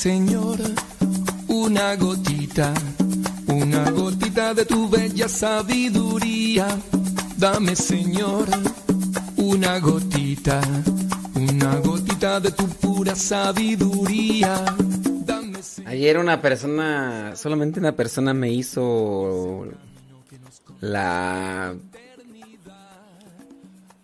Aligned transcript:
Dame, 0.00 0.16
Señor, 0.16 0.58
una 1.48 1.94
gotita, 1.94 2.72
una 3.48 3.90
gotita 3.90 4.54
de 4.54 4.64
tu 4.64 4.88
bella 4.88 5.28
sabiduría. 5.28 6.66
Dame, 7.36 7.76
Señor, 7.76 8.48
una 9.36 9.78
gotita, 9.78 10.62
una 11.34 11.76
gotita 11.80 12.40
de 12.40 12.50
tu 12.50 12.66
pura 12.66 13.14
sabiduría. 13.14 14.64
Ayer 15.84 16.16
una 16.16 16.40
persona, 16.40 17.36
solamente 17.36 17.78
una 17.78 17.94
persona 17.94 18.32
me 18.32 18.50
hizo 18.50 19.66
la 20.80 21.74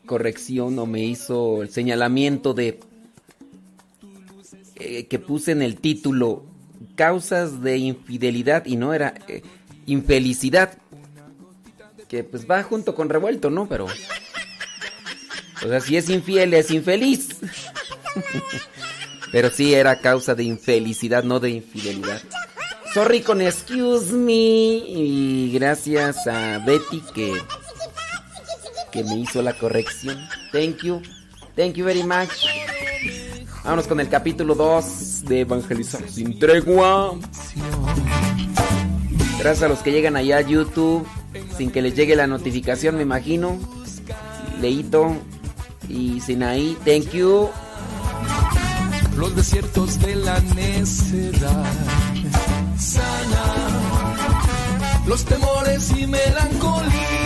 corrección 0.05 0.79
o 0.79 0.85
me 0.85 1.05
hizo 1.05 1.63
el 1.63 1.71
señalamiento 1.71 2.53
de 2.53 2.81
eh, 4.77 5.07
que 5.07 5.19
puse 5.19 5.53
en 5.53 5.63
el 5.63 5.77
título 5.77 6.45
causas 6.95 7.63
de 7.63 7.79
infidelidad 7.79 8.67
y 8.67 8.77
no 8.77 8.95
era 8.95 9.15
eh, 9.29 9.43
infelicidad 9.87 10.79
que 12.09 12.23
pues 12.25 12.49
va 12.49 12.63
junto 12.63 12.95
con 12.95 13.09
revuelto, 13.09 13.51
¿no? 13.51 13.69
Pero 13.69 13.87
o 15.65 15.69
sea, 15.69 15.81
si 15.81 15.97
es 15.97 16.09
infiel 16.11 16.55
es 16.55 16.71
infeliz. 16.71 17.37
Pero 19.33 19.51
sí 19.51 19.75
era 19.75 20.01
causa 20.01 20.35
de 20.35 20.45
infelicidad, 20.45 21.25
no 21.25 21.41
de 21.41 21.51
infidelidad. 21.51 22.23
Sorry 22.95 23.21
con 23.21 23.43
excuse 23.43 24.13
me. 24.13 24.33
Y 24.33 25.51
gracias 25.53 26.27
a 26.27 26.59
Betty 26.59 27.03
que, 27.15 27.35
que 28.93 29.05
me 29.05 29.19
hizo 29.19 29.43
la 29.43 29.53
corrección. 29.55 30.17
Thank 30.53 30.83
you. 30.83 31.03
Thank 31.57 31.75
you 31.75 31.85
very 31.85 32.03
much. 32.03 32.47
Vámonos 33.67 33.89
con 33.89 33.99
el 33.99 34.09
capítulo 34.09 34.55
2 34.55 35.25
de 35.25 35.41
Evangelizar 35.41 36.09
sin 36.09 36.39
tregua. 36.39 37.17
Gracias 39.41 39.63
a 39.65 39.69
los 39.69 39.81
que 39.81 39.91
llegan 39.91 40.15
allá 40.15 40.37
a 40.37 40.41
YouTube 40.43 41.05
sin 41.59 41.73
que 41.73 41.83
les 41.83 41.97
llegue 41.97 42.15
la 42.15 42.29
notificación, 42.29 42.95
me 42.95 43.03
imagino. 43.03 43.59
Leito 44.61 45.17
y 45.89 46.21
Sinaí, 46.21 46.79
thank 46.85 47.11
you 47.11 47.49
los 49.17 49.35
desiertos 49.35 49.99
de 49.99 50.15
la 50.15 50.39
necedad. 50.55 51.65
Sana 52.79 53.45
los 55.09 55.25
temores 55.25 55.91
y 55.99 56.07
melancolías. 56.07 57.26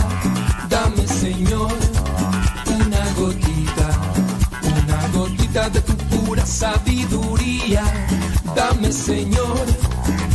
Sabiduría. 6.61 7.83
Dame, 8.55 8.91
Señor, 8.91 9.65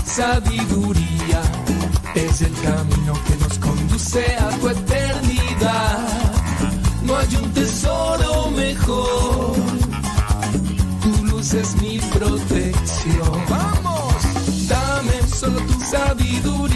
sabiduría. 0.05 1.41
Es 2.17 2.41
el 2.41 2.55
camino 2.69 3.13
que 3.27 3.37
nos 3.37 3.59
conduce 3.59 4.25
a 4.37 4.49
tu 4.59 4.69
eternidad. 4.69 5.99
No 7.03 7.17
hay 7.17 7.33
un 7.37 7.49
tesoro 7.53 8.51
mejor. 8.51 9.57
Tu 11.03 11.13
luz 11.27 11.55
es 11.55 11.81
mi 11.81 11.99
protección. 12.17 13.37
Vamos, 13.49 14.17
dame 14.69 15.17
solo 15.29 15.61
tu 15.61 15.79
sabiduría. 15.85 16.76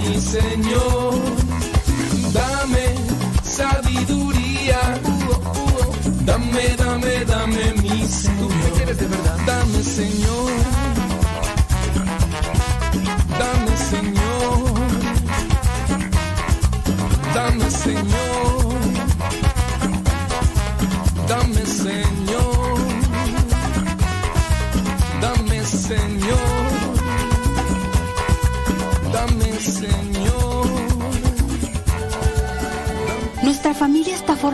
Mi 0.00 0.20
Señor. 0.20 0.99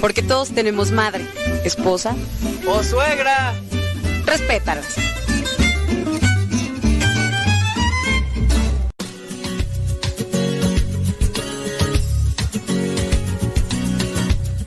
Porque 0.00 0.22
todos 0.22 0.50
tenemos 0.50 0.90
madre, 0.90 1.26
esposa 1.64 2.14
o 2.66 2.82
suegra. 2.82 3.54
Respétalas. 4.26 4.96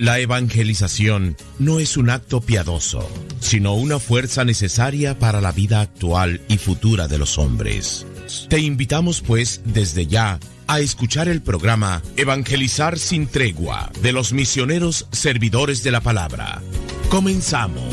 La 0.01 0.17
evangelización 0.17 1.37
no 1.59 1.79
es 1.79 1.95
un 1.95 2.09
acto 2.09 2.41
piadoso, 2.41 3.07
sino 3.39 3.75
una 3.75 3.99
fuerza 3.99 4.43
necesaria 4.43 5.19
para 5.19 5.41
la 5.41 5.51
vida 5.51 5.79
actual 5.79 6.41
y 6.47 6.57
futura 6.57 7.07
de 7.07 7.19
los 7.19 7.37
hombres. 7.37 8.07
Te 8.49 8.57
invitamos 8.57 9.21
pues 9.21 9.61
desde 9.63 10.07
ya 10.07 10.39
a 10.71 10.79
escuchar 10.79 11.27
el 11.27 11.41
programa 11.41 12.01
Evangelizar 12.15 12.97
sin 12.97 13.27
tregua 13.27 13.91
de 14.01 14.13
los 14.13 14.31
misioneros 14.31 15.05
servidores 15.11 15.83
de 15.83 15.91
la 15.91 15.99
palabra. 15.99 16.61
Comenzamos. 17.09 17.83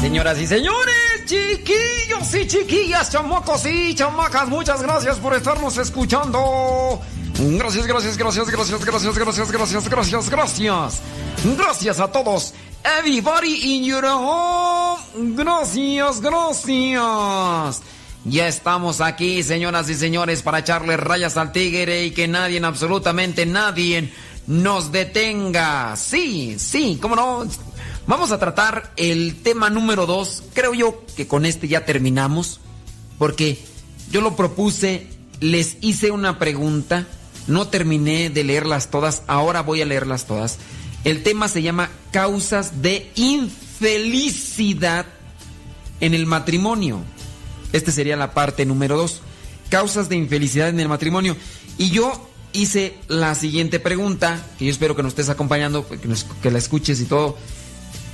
Señoras 0.00 0.40
y 0.40 0.48
señores, 0.48 1.24
chiquillos 1.26 2.34
y 2.34 2.46
chiquillas, 2.48 3.08
chamacos 3.08 3.64
y 3.66 3.94
chamacas, 3.94 4.48
muchas 4.48 4.82
gracias 4.82 5.18
por 5.18 5.32
estarnos 5.34 5.78
escuchando. 5.78 7.00
Gracias, 7.38 7.86
gracias, 7.86 8.16
gracias, 8.16 8.50
gracias, 8.50 8.84
gracias, 8.84 9.14
gracias, 9.16 9.52
gracias, 9.52 9.88
gracias, 9.88 10.28
gracias. 10.28 11.00
Gracias 11.56 12.00
a 12.00 12.08
todos. 12.08 12.52
Everybody 12.84 13.76
in 13.76 13.84
your 13.84 14.04
home. 14.04 15.00
Gracias, 15.36 16.20
gracias. 16.20 17.82
Ya 18.24 18.48
estamos 18.48 19.00
aquí, 19.00 19.42
señoras 19.42 19.88
y 19.88 19.94
señores, 19.94 20.42
para 20.42 20.60
echarle 20.60 20.96
rayas 20.96 21.36
al 21.36 21.52
tigre 21.52 22.04
y 22.04 22.10
que 22.10 22.26
nadie, 22.26 22.60
absolutamente 22.64 23.46
nadie, 23.46 24.12
nos 24.46 24.90
detenga. 24.90 25.94
Sí, 25.96 26.56
sí, 26.58 26.98
cómo 27.00 27.14
no. 27.16 27.46
Vamos 28.06 28.32
a 28.32 28.38
tratar 28.38 28.92
el 28.96 29.42
tema 29.42 29.70
número 29.70 30.06
dos. 30.06 30.42
Creo 30.52 30.74
yo 30.74 31.04
que 31.16 31.28
con 31.28 31.46
este 31.46 31.68
ya 31.68 31.84
terminamos, 31.84 32.60
porque 33.18 33.58
yo 34.10 34.20
lo 34.20 34.34
propuse, 34.34 35.06
les 35.40 35.76
hice 35.80 36.10
una 36.10 36.38
pregunta, 36.40 37.06
no 37.46 37.68
terminé 37.68 38.28
de 38.30 38.42
leerlas 38.42 38.90
todas, 38.90 39.22
ahora 39.28 39.62
voy 39.62 39.82
a 39.82 39.86
leerlas 39.86 40.26
todas. 40.26 40.58
El 41.04 41.22
tema 41.22 41.48
se 41.48 41.62
llama 41.62 41.90
causas 42.10 42.82
de 42.82 43.10
infelicidad 43.16 45.06
en 46.00 46.14
el 46.14 46.26
matrimonio. 46.26 47.00
Esta 47.72 47.90
sería 47.90 48.16
la 48.16 48.34
parte 48.34 48.64
número 48.66 48.96
dos. 48.96 49.20
Causas 49.68 50.08
de 50.08 50.16
infelicidad 50.16 50.68
en 50.68 50.80
el 50.80 50.88
matrimonio. 50.88 51.36
Y 51.78 51.90
yo 51.90 52.28
hice 52.52 52.94
la 53.08 53.34
siguiente 53.34 53.80
pregunta, 53.80 54.44
que 54.58 54.66
yo 54.66 54.70
espero 54.70 54.94
que 54.94 55.02
nos 55.02 55.12
estés 55.12 55.30
acompañando, 55.30 55.88
que, 55.88 56.06
nos, 56.06 56.24
que 56.42 56.50
la 56.50 56.58
escuches 56.58 57.00
y 57.00 57.04
todo. 57.04 57.36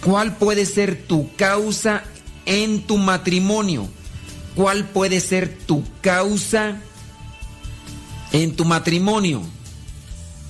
¿Cuál 0.04 0.36
puede 0.36 0.64
ser 0.64 1.02
tu 1.06 1.34
causa 1.36 2.04
en 2.46 2.82
tu 2.86 2.96
matrimonio? 2.96 3.88
¿Cuál 4.54 4.84
puede 4.88 5.20
ser 5.20 5.58
tu 5.66 5.84
causa 6.00 6.80
en 8.32 8.54
tu 8.54 8.64
matrimonio? 8.64 9.42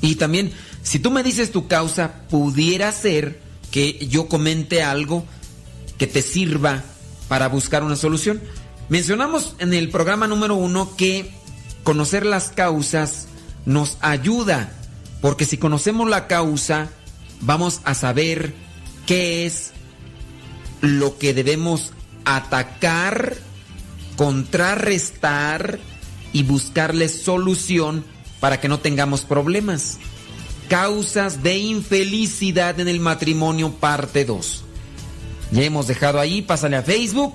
Y 0.01 0.15
también, 0.17 0.53
si 0.89 0.99
tú 0.99 1.11
me 1.11 1.23
dices 1.23 1.53
tu 1.53 1.69
causa, 1.69 2.23
pudiera 2.31 2.91
ser 2.93 3.43
que 3.71 4.09
yo 4.09 4.27
comente 4.27 4.83
algo 4.83 5.23
que 5.99 6.07
te 6.07 6.23
sirva 6.23 6.83
para 7.29 7.49
buscar 7.49 7.83
una 7.83 7.95
solución. 7.95 8.41
Mencionamos 8.89 9.55
en 9.59 9.75
el 9.75 9.91
programa 9.91 10.27
número 10.27 10.55
uno 10.55 10.97
que 10.97 11.31
conocer 11.83 12.25
las 12.25 12.49
causas 12.49 13.29
nos 13.67 13.99
ayuda, 14.01 14.73
porque 15.21 15.45
si 15.45 15.59
conocemos 15.59 16.09
la 16.09 16.27
causa, 16.27 16.89
vamos 17.43 17.83
a 17.85 17.93
saber 17.93 18.55
qué 19.05 19.45
es 19.45 19.73
lo 20.81 21.19
que 21.19 21.35
debemos 21.35 21.93
atacar, 22.25 23.37
contrarrestar 24.17 25.81
y 26.33 26.45
buscarle 26.45 27.11
solución 27.11 28.07
para 28.41 28.59
que 28.59 28.69
no 28.69 28.79
tengamos 28.79 29.27
problemas. 29.27 29.99
Causas 30.69 31.43
de 31.43 31.59
infelicidad 31.59 32.79
en 32.79 32.89
el 32.89 33.01
matrimonio, 33.01 33.73
parte 33.73 34.25
2. 34.25 34.65
Ya 35.53 35.63
hemos 35.63 35.87
dejado 35.87 36.21
ahí, 36.21 36.43
pásale 36.43 36.77
a 36.77 36.83
Facebook 36.83 37.35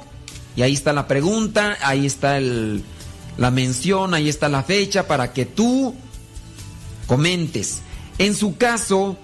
y 0.55 0.61
ahí 0.61 0.73
está 0.73 0.93
la 0.93 1.07
pregunta, 1.07 1.77
ahí 1.81 2.05
está 2.05 2.39
la 2.39 3.51
mención, 3.51 4.13
ahí 4.13 4.29
está 4.29 4.49
la 4.49 4.63
fecha 4.63 5.07
para 5.07 5.33
que 5.33 5.45
tú 5.45 5.95
comentes. 7.07 7.81
En 8.19 8.35
su 8.35 8.55
caso, 8.55 9.17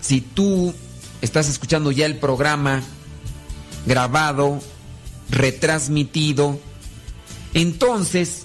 si 0.00 0.20
tú 0.20 0.74
estás 1.22 1.48
escuchando 1.48 1.92
ya 1.92 2.06
el 2.06 2.16
programa 2.16 2.82
grabado, 3.86 4.60
retransmitido, 5.30 6.58
entonces, 7.54 8.42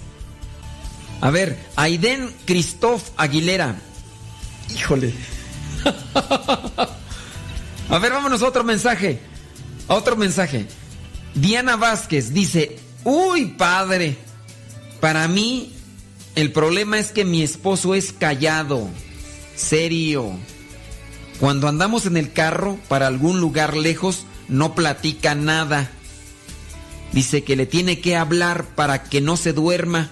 a 1.20 1.30
ver, 1.30 1.58
Aiden 1.74 2.32
Christoph 2.44 3.02
Aguilera. 3.16 3.80
Híjole. 4.74 5.14
a 7.88 7.98
ver, 7.98 8.12
vámonos 8.12 8.42
a 8.42 8.48
otro 8.48 8.64
mensaje. 8.64 9.20
A 9.88 9.94
otro 9.94 10.16
mensaje. 10.16 10.66
Diana 11.34 11.76
Vázquez 11.76 12.32
dice, 12.32 12.78
uy 13.04 13.46
padre, 13.58 14.16
para 15.00 15.28
mí 15.28 15.72
el 16.34 16.52
problema 16.52 16.98
es 16.98 17.12
que 17.12 17.24
mi 17.24 17.42
esposo 17.42 17.94
es 17.94 18.12
callado, 18.12 18.88
serio. 19.54 20.32
Cuando 21.40 21.68
andamos 21.68 22.06
en 22.06 22.16
el 22.16 22.32
carro 22.32 22.78
para 22.88 23.06
algún 23.06 23.40
lugar 23.40 23.76
lejos, 23.76 24.24
no 24.48 24.74
platica 24.74 25.34
nada. 25.34 25.90
Dice 27.12 27.44
que 27.44 27.56
le 27.56 27.66
tiene 27.66 28.00
que 28.00 28.16
hablar 28.16 28.64
para 28.74 29.04
que 29.04 29.20
no 29.20 29.36
se 29.36 29.52
duerma. 29.52 30.10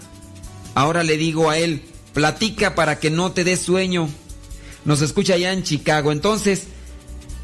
Ahora 0.75 1.03
le 1.03 1.17
digo 1.17 1.51
a 1.51 1.59
él, 1.59 1.83
platica 2.13 2.75
para 2.75 2.99
que 2.99 3.11
no 3.11 3.33
te 3.33 3.45
dé 3.45 3.57
sueño. 3.57 4.09
Nos 4.85 5.01
escucha 5.03 5.35
allá 5.35 5.53
en 5.53 5.63
Chicago. 5.63 6.13
Entonces, 6.13 6.65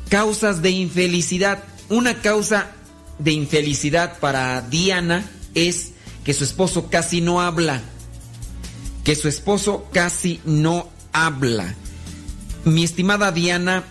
causas 0.09 0.63
de 0.63 0.71
infelicidad. 0.71 1.65
Una 1.89 2.21
causa 2.21 2.73
de 3.19 3.33
infelicidad 3.33 4.19
para 4.19 4.63
Diana 4.63 5.29
es 5.55 5.93
que 6.25 6.35
su 6.35 6.45
esposo 6.45 6.91
casi 6.91 7.21
no 7.21 7.41
habla. 7.41 7.81
Que 9.05 9.15
su 9.15 9.29
esposo 9.29 9.89
casi 9.93 10.41
no 10.45 10.89
habla. 11.13 11.75
Mi 12.65 12.85
estimada 12.85 13.33
Diana, 13.33 13.85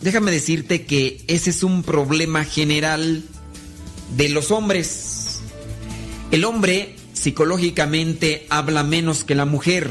déjame 0.00 0.30
decirte 0.30 0.86
que 0.86 1.22
ese 1.28 1.50
es 1.50 1.62
un 1.62 1.82
problema 1.82 2.44
general 2.44 3.22
de 4.16 4.28
los 4.30 4.50
hombres. 4.50 5.40
El 6.30 6.44
hombre 6.44 6.96
psicológicamente 7.12 8.46
habla 8.48 8.82
menos 8.82 9.24
que 9.24 9.34
la 9.34 9.44
mujer. 9.44 9.90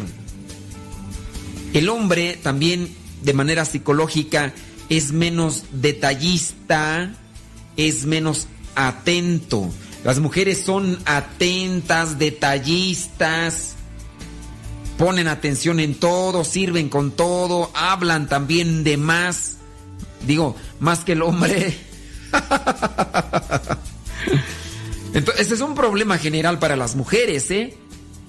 El 1.77 1.89
hombre 1.89 2.39
también 2.41 2.89
de 3.21 3.33
manera 3.33 3.63
psicológica 3.63 4.51
es 4.89 5.11
menos 5.11 5.65
detallista, 5.71 7.13
es 7.75 8.05
menos 8.05 8.47
atento. 8.73 9.69
Las 10.03 10.19
mujeres 10.19 10.63
son 10.65 10.97
atentas, 11.05 12.17
detallistas, 12.17 13.75
ponen 14.97 15.27
atención 15.27 15.79
en 15.79 15.93
todo, 15.93 16.43
sirven 16.43 16.89
con 16.89 17.11
todo, 17.11 17.69
hablan 17.75 18.27
también 18.27 18.83
de 18.83 18.97
más. 18.97 19.57
Digo, 20.25 20.55
más 20.79 21.01
que 21.01 21.11
el 21.11 21.21
hombre. 21.21 21.77
Entonces, 25.13 25.51
es 25.51 25.61
un 25.61 25.75
problema 25.75 26.17
general 26.17 26.57
para 26.57 26.75
las 26.75 26.95
mujeres, 26.95 27.51
¿eh? 27.51 27.77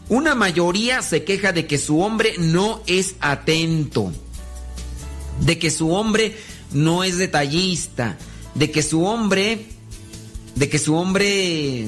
Una 0.09 0.35
mayoría 0.35 1.03
se 1.03 1.25
queja 1.25 1.53
de 1.53 1.67
que 1.67 1.77
su 1.77 2.01
hombre 2.01 2.35
no 2.39 2.81
es 2.87 3.17
atento, 3.21 4.13
de 5.41 5.59
que 5.59 5.71
su 5.71 5.93
hombre 5.93 6.37
no 6.73 7.05
es 7.05 7.19
detallista, 7.19 8.17
de 8.55 8.71
que 8.71 8.83
su 8.83 9.05
hombre, 9.05 9.67
de 10.55 10.69
que 10.71 10.79
su 10.79 10.95
hombre 10.95 11.87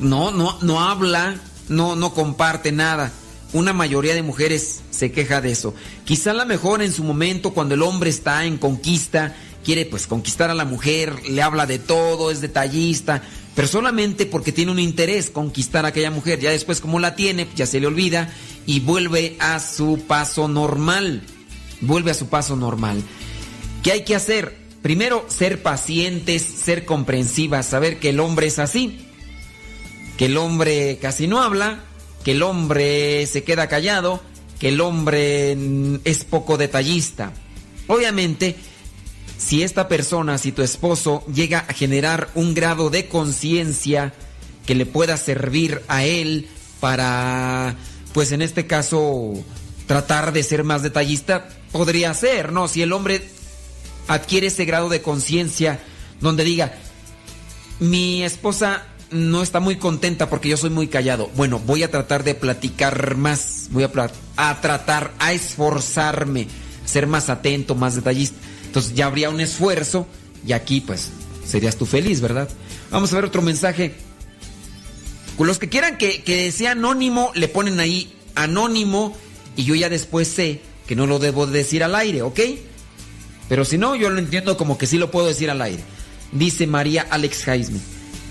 no, 0.00 0.30
no, 0.30 0.58
no 0.62 0.80
habla, 0.80 1.36
no, 1.68 1.96
no 1.96 2.14
comparte 2.14 2.72
nada. 2.72 3.12
Una 3.52 3.72
mayoría 3.72 4.14
de 4.14 4.22
mujeres 4.22 4.80
se 4.90 5.12
queja 5.12 5.40
de 5.40 5.52
eso. 5.52 5.74
Quizá 6.04 6.32
la 6.32 6.46
mejor 6.46 6.82
en 6.82 6.92
su 6.92 7.04
momento 7.04 7.52
cuando 7.52 7.74
el 7.74 7.82
hombre 7.82 8.08
está 8.08 8.46
en 8.46 8.56
conquista, 8.56 9.36
quiere 9.64 9.84
pues 9.84 10.06
conquistar 10.06 10.50
a 10.50 10.54
la 10.54 10.64
mujer, 10.64 11.28
le 11.28 11.42
habla 11.42 11.66
de 11.66 11.78
todo, 11.78 12.30
es 12.30 12.40
detallista, 12.40 13.22
pero 13.54 13.68
solamente 13.68 14.26
porque 14.26 14.52
tiene 14.52 14.72
un 14.72 14.78
interés 14.78 15.30
conquistar 15.30 15.84
a 15.84 15.88
aquella 15.88 16.10
mujer. 16.10 16.40
Ya 16.40 16.50
después 16.50 16.80
como 16.80 16.98
la 16.98 17.14
tiene, 17.14 17.46
ya 17.54 17.66
se 17.66 17.80
le 17.80 17.86
olvida 17.86 18.32
y 18.66 18.80
vuelve 18.80 19.36
a 19.38 19.60
su 19.60 20.02
paso 20.06 20.48
normal. 20.48 21.22
Vuelve 21.80 22.10
a 22.10 22.14
su 22.14 22.28
paso 22.28 22.56
normal. 22.56 23.02
¿Qué 23.82 23.92
hay 23.92 24.04
que 24.04 24.14
hacer? 24.14 24.56
Primero, 24.82 25.24
ser 25.28 25.62
pacientes, 25.62 26.42
ser 26.42 26.84
comprensivas, 26.84 27.66
saber 27.66 27.98
que 27.98 28.10
el 28.10 28.20
hombre 28.20 28.48
es 28.48 28.58
así, 28.58 28.98
que 30.18 30.26
el 30.26 30.36
hombre 30.36 30.98
casi 31.00 31.26
no 31.26 31.42
habla, 31.42 31.84
que 32.22 32.32
el 32.32 32.42
hombre 32.42 33.26
se 33.26 33.44
queda 33.44 33.68
callado, 33.68 34.22
que 34.58 34.68
el 34.68 34.80
hombre 34.80 35.56
es 36.04 36.24
poco 36.24 36.56
detallista. 36.56 37.32
Obviamente, 37.86 38.56
si 39.38 39.62
esta 39.62 39.88
persona, 39.88 40.38
si 40.38 40.52
tu 40.52 40.62
esposo 40.62 41.24
llega 41.26 41.60
a 41.60 41.72
generar 41.72 42.30
un 42.34 42.54
grado 42.54 42.90
de 42.90 43.08
conciencia 43.08 44.12
que 44.66 44.74
le 44.74 44.86
pueda 44.86 45.16
servir 45.16 45.82
a 45.88 46.04
él 46.04 46.48
para, 46.80 47.76
pues 48.12 48.32
en 48.32 48.42
este 48.42 48.66
caso, 48.66 49.34
tratar 49.86 50.32
de 50.32 50.42
ser 50.42 50.64
más 50.64 50.82
detallista, 50.82 51.48
podría 51.72 52.14
ser, 52.14 52.52
¿no? 52.52 52.68
Si 52.68 52.82
el 52.82 52.92
hombre 52.92 53.22
adquiere 54.08 54.48
ese 54.48 54.64
grado 54.64 54.88
de 54.88 55.02
conciencia 55.02 55.80
donde 56.20 56.44
diga, 56.44 56.74
mi 57.80 58.22
esposa 58.22 58.84
no 59.10 59.42
está 59.42 59.60
muy 59.60 59.76
contenta 59.76 60.28
porque 60.28 60.48
yo 60.48 60.56
soy 60.56 60.70
muy 60.70 60.88
callado. 60.88 61.30
Bueno, 61.36 61.58
voy 61.58 61.82
a 61.82 61.90
tratar 61.90 62.24
de 62.24 62.34
platicar 62.34 63.16
más, 63.16 63.68
voy 63.70 63.84
a, 63.84 63.90
a 64.36 64.60
tratar, 64.60 65.12
a 65.18 65.32
esforzarme, 65.32 66.48
ser 66.84 67.06
más 67.06 67.28
atento, 67.28 67.74
más 67.74 67.94
detallista. 67.94 68.36
Entonces 68.74 68.94
ya 68.96 69.06
habría 69.06 69.30
un 69.30 69.38
esfuerzo 69.38 70.04
y 70.44 70.50
aquí 70.50 70.80
pues 70.80 71.10
serías 71.46 71.76
tú 71.76 71.86
feliz, 71.86 72.20
¿verdad? 72.20 72.48
Vamos 72.90 73.12
a 73.12 73.14
ver 73.14 73.24
otro 73.24 73.40
mensaje. 73.40 73.94
Los 75.38 75.60
que 75.60 75.68
quieran 75.68 75.96
que, 75.96 76.24
que 76.24 76.50
sea 76.50 76.72
anónimo, 76.72 77.30
le 77.36 77.46
ponen 77.46 77.78
ahí 77.78 78.12
anónimo 78.34 79.16
y 79.54 79.62
yo 79.62 79.76
ya 79.76 79.88
después 79.88 80.26
sé 80.26 80.60
que 80.88 80.96
no 80.96 81.06
lo 81.06 81.20
debo 81.20 81.46
decir 81.46 81.84
al 81.84 81.94
aire, 81.94 82.22
¿ok? 82.22 82.40
Pero 83.48 83.64
si 83.64 83.78
no, 83.78 83.94
yo 83.94 84.10
lo 84.10 84.18
entiendo 84.18 84.56
como 84.56 84.76
que 84.76 84.88
sí 84.88 84.98
lo 84.98 85.12
puedo 85.12 85.28
decir 85.28 85.52
al 85.52 85.62
aire. 85.62 85.84
Dice 86.32 86.66
María 86.66 87.06
Alex 87.10 87.44
Jaime. 87.44 87.78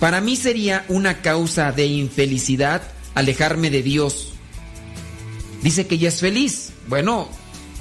Para 0.02 0.20
mí 0.20 0.36
sería 0.36 0.84
una 0.90 1.22
causa 1.22 1.72
de 1.72 1.86
infelicidad 1.86 2.82
alejarme 3.16 3.70
de 3.70 3.82
Dios. 3.82 4.34
Dice 5.62 5.88
que 5.88 5.96
ella 5.96 6.10
es 6.10 6.20
feliz. 6.20 6.74
Bueno, 6.90 7.30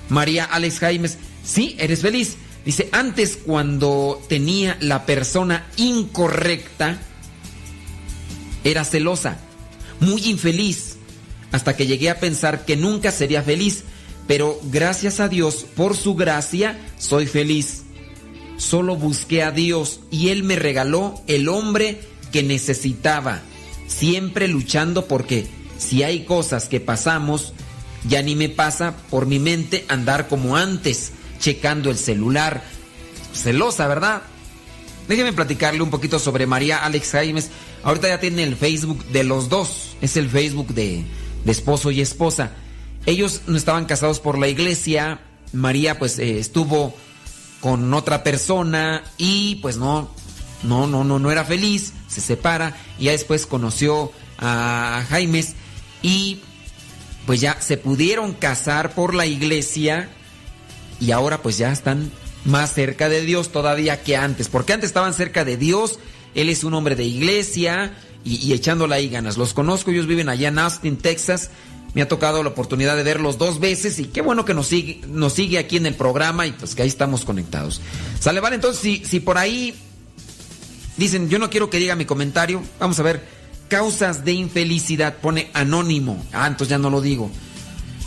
María 0.08 0.44
Alex 0.44 0.78
Jaimes, 0.78 1.18
sí, 1.44 1.74
eres 1.80 2.02
feliz. 2.02 2.36
Dice, 2.64 2.88
antes 2.92 3.38
cuando 3.44 4.22
tenía 4.28 4.76
la 4.80 5.04
persona 5.04 5.66
incorrecta, 5.76 6.98
era 8.62 8.84
celosa, 8.84 9.38
muy 9.98 10.24
infeliz, 10.26 10.96
hasta 11.50 11.76
que 11.76 11.86
llegué 11.86 12.08
a 12.08 12.20
pensar 12.20 12.64
que 12.64 12.76
nunca 12.76 13.10
sería 13.10 13.42
feliz, 13.42 13.82
pero 14.28 14.60
gracias 14.64 15.18
a 15.18 15.28
Dios, 15.28 15.66
por 15.74 15.96
su 15.96 16.14
gracia, 16.14 16.78
soy 16.98 17.26
feliz. 17.26 17.82
Solo 18.58 18.94
busqué 18.94 19.42
a 19.42 19.50
Dios 19.50 20.00
y 20.12 20.28
Él 20.28 20.44
me 20.44 20.54
regaló 20.54 21.20
el 21.26 21.48
hombre 21.48 22.00
que 22.30 22.44
necesitaba, 22.44 23.40
siempre 23.88 24.46
luchando 24.46 25.06
porque 25.08 25.48
si 25.78 26.04
hay 26.04 26.24
cosas 26.24 26.68
que 26.68 26.78
pasamos, 26.78 27.54
ya 28.08 28.22
ni 28.22 28.36
me 28.36 28.48
pasa 28.48 28.96
por 29.10 29.26
mi 29.26 29.40
mente 29.40 29.84
andar 29.88 30.28
como 30.28 30.56
antes 30.56 31.12
checando 31.42 31.90
el 31.90 31.98
celular. 31.98 32.62
Celosa, 33.34 33.86
¿verdad? 33.88 34.22
Déjeme 35.08 35.32
platicarle 35.32 35.82
un 35.82 35.90
poquito 35.90 36.18
sobre 36.18 36.46
María 36.46 36.84
Alex 36.84 37.10
Jaimes. 37.10 37.50
Ahorita 37.82 38.08
ya 38.08 38.20
tiene 38.20 38.44
el 38.44 38.56
Facebook 38.56 39.04
de 39.06 39.24
los 39.24 39.48
dos. 39.48 39.96
Es 40.00 40.16
el 40.16 40.30
Facebook 40.30 40.68
de, 40.68 41.04
esposo 41.44 41.90
y 41.90 42.00
esposa. 42.00 42.52
Ellos 43.04 43.42
no 43.48 43.56
estaban 43.56 43.84
casados 43.84 44.20
por 44.20 44.38
la 44.38 44.48
iglesia. 44.48 45.20
María 45.52 45.98
pues 45.98 46.18
eh, 46.18 46.38
estuvo 46.38 46.94
con 47.60 47.92
otra 47.92 48.22
persona 48.22 49.02
y 49.18 49.56
pues 49.56 49.76
no, 49.76 50.14
no, 50.62 50.86
no, 50.86 51.02
no, 51.02 51.18
no 51.18 51.30
era 51.30 51.44
feliz. 51.44 51.92
Se 52.06 52.20
separa 52.20 52.76
y 52.98 53.04
ya 53.04 53.12
después 53.12 53.46
conoció 53.46 54.12
a 54.38 55.04
Jaimes 55.08 55.54
y 56.02 56.40
pues 57.26 57.40
ya 57.40 57.60
se 57.60 57.76
pudieron 57.76 58.32
casar 58.32 58.94
por 58.94 59.14
la 59.14 59.26
iglesia 59.26 60.08
y 61.02 61.10
ahora 61.10 61.42
pues 61.42 61.58
ya 61.58 61.72
están 61.72 62.12
más 62.44 62.72
cerca 62.72 63.08
de 63.08 63.22
Dios 63.22 63.50
todavía 63.50 64.02
que 64.02 64.16
antes, 64.16 64.48
porque 64.48 64.72
antes 64.72 64.90
estaban 64.90 65.14
cerca 65.14 65.44
de 65.44 65.56
Dios, 65.56 65.98
Él 66.36 66.48
es 66.48 66.62
un 66.62 66.74
hombre 66.74 66.94
de 66.94 67.04
iglesia 67.04 67.92
y, 68.24 68.36
y 68.36 68.52
echándola 68.52 68.96
ahí 68.96 69.08
ganas. 69.08 69.36
Los 69.36 69.52
conozco, 69.52 69.90
ellos 69.90 70.06
viven 70.06 70.28
allá 70.28 70.48
en 70.48 70.60
Austin, 70.60 70.96
Texas. 70.96 71.50
Me 71.94 72.02
ha 72.02 72.08
tocado 72.08 72.42
la 72.42 72.50
oportunidad 72.50 72.96
de 72.96 73.02
verlos 73.02 73.36
dos 73.36 73.58
veces 73.58 73.98
y 73.98 74.04
qué 74.04 74.22
bueno 74.22 74.44
que 74.44 74.54
nos 74.54 74.68
sigue, 74.68 75.00
nos 75.08 75.32
sigue 75.34 75.58
aquí 75.58 75.76
en 75.76 75.86
el 75.86 75.94
programa 75.94 76.46
y 76.46 76.52
pues 76.52 76.76
que 76.76 76.82
ahí 76.82 76.88
estamos 76.88 77.24
conectados. 77.24 77.80
Sale, 78.20 78.38
vale, 78.38 78.54
entonces 78.54 78.80
si, 78.80 79.04
si 79.04 79.18
por 79.18 79.38
ahí 79.38 79.74
dicen 80.96 81.28
yo 81.28 81.40
no 81.40 81.50
quiero 81.50 81.68
que 81.68 81.78
diga 81.78 81.96
mi 81.96 82.04
comentario, 82.04 82.62
vamos 82.78 82.98
a 83.00 83.02
ver, 83.02 83.26
causas 83.66 84.24
de 84.24 84.32
infelicidad, 84.34 85.16
pone 85.16 85.50
anónimo. 85.52 86.24
Ah, 86.32 86.46
entonces 86.46 86.68
ya 86.68 86.78
no 86.78 86.90
lo 86.90 87.00
digo. 87.00 87.28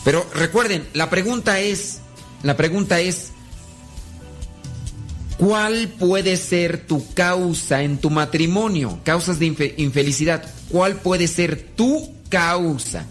Pero 0.05 0.25
recuerden, 0.33 0.87
la 0.93 1.09
pregunta 1.09 1.59
es, 1.59 1.99
la 2.43 2.57
pregunta 2.57 2.99
es, 2.99 3.31
¿cuál 5.37 5.89
puede 5.99 6.37
ser 6.37 6.85
tu 6.85 7.13
causa 7.13 7.83
en 7.83 7.97
tu 7.97 8.09
matrimonio? 8.09 8.99
Causas 9.03 9.39
de 9.39 9.73
infelicidad. 9.77 10.43
¿Cuál 10.69 10.95
puede 10.97 11.27
ser 11.27 11.61
tu 11.75 12.11
causa? 12.29 13.05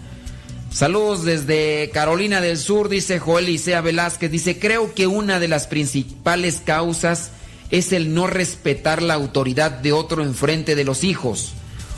Saludos 0.71 1.25
desde 1.25 1.91
Carolina 1.93 2.41
del 2.41 2.59
Sur, 2.59 2.89
dice 2.89 3.21
Joel 3.21 3.49
Isea 3.49 3.81
Velázquez. 3.81 4.31
Dice, 4.31 4.59
creo 4.59 4.93
que 4.93 5.07
una 5.07 5.39
de 5.39 5.47
las 5.47 5.69
principales 5.69 6.61
causas 6.65 7.31
es 7.71 7.93
el 7.93 8.13
no 8.13 8.27
respetar 8.27 9.01
la 9.01 9.15
autoridad 9.15 9.71
de 9.71 9.93
otro 9.93 10.25
en 10.25 10.35
frente 10.35 10.75
de 10.75 10.85
los 10.85 11.05
hijos. 11.05 11.53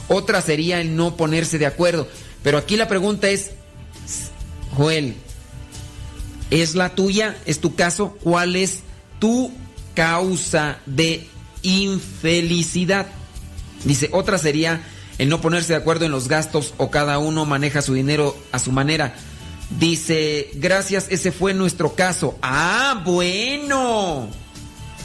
Otra 0.08 0.42
sería 0.42 0.80
el 0.80 0.94
no 0.94 1.16
ponerse 1.16 1.58
de 1.58 1.66
acuerdo. 1.66 2.06
Pero 2.42 2.58
aquí 2.58 2.76
la 2.76 2.86
pregunta 2.86 3.28
es, 3.30 3.52
Joel, 4.76 5.16
¿Es 6.50 6.74
la 6.74 6.90
tuya? 6.90 7.36
¿Es 7.46 7.60
tu 7.60 7.74
caso? 7.74 8.16
¿Cuál 8.22 8.56
es 8.56 8.80
tu 9.18 9.52
causa 9.94 10.78
de 10.86 11.26
infelicidad? 11.62 13.06
Dice, 13.84 14.08
otra 14.12 14.38
sería 14.38 14.82
el 15.18 15.28
no 15.28 15.40
ponerse 15.40 15.72
de 15.72 15.78
acuerdo 15.78 16.04
en 16.04 16.12
los 16.12 16.28
gastos 16.28 16.74
o 16.76 16.90
cada 16.90 17.18
uno 17.18 17.44
maneja 17.44 17.82
su 17.82 17.94
dinero 17.94 18.36
a 18.52 18.58
su 18.58 18.72
manera. 18.72 19.14
Dice, 19.78 20.50
gracias, 20.54 21.06
ese 21.10 21.32
fue 21.32 21.54
nuestro 21.54 21.94
caso. 21.94 22.38
Ah, 22.42 23.02
bueno. 23.04 24.28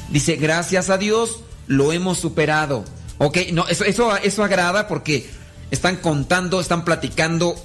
Dice, 0.10 0.36
gracias 0.36 0.90
a 0.90 0.98
Dios 0.98 1.40
lo 1.68 1.92
hemos 1.92 2.20
superado. 2.20 2.86
Ok, 3.18 3.38
no, 3.54 3.68
eso, 3.68 3.86
eso, 3.86 4.16
eso 4.18 4.44
agrada 4.44 4.88
porque 4.88 5.30
están 5.72 5.98
contando, 5.98 6.60
están 6.60 6.86
platicando 6.86 7.56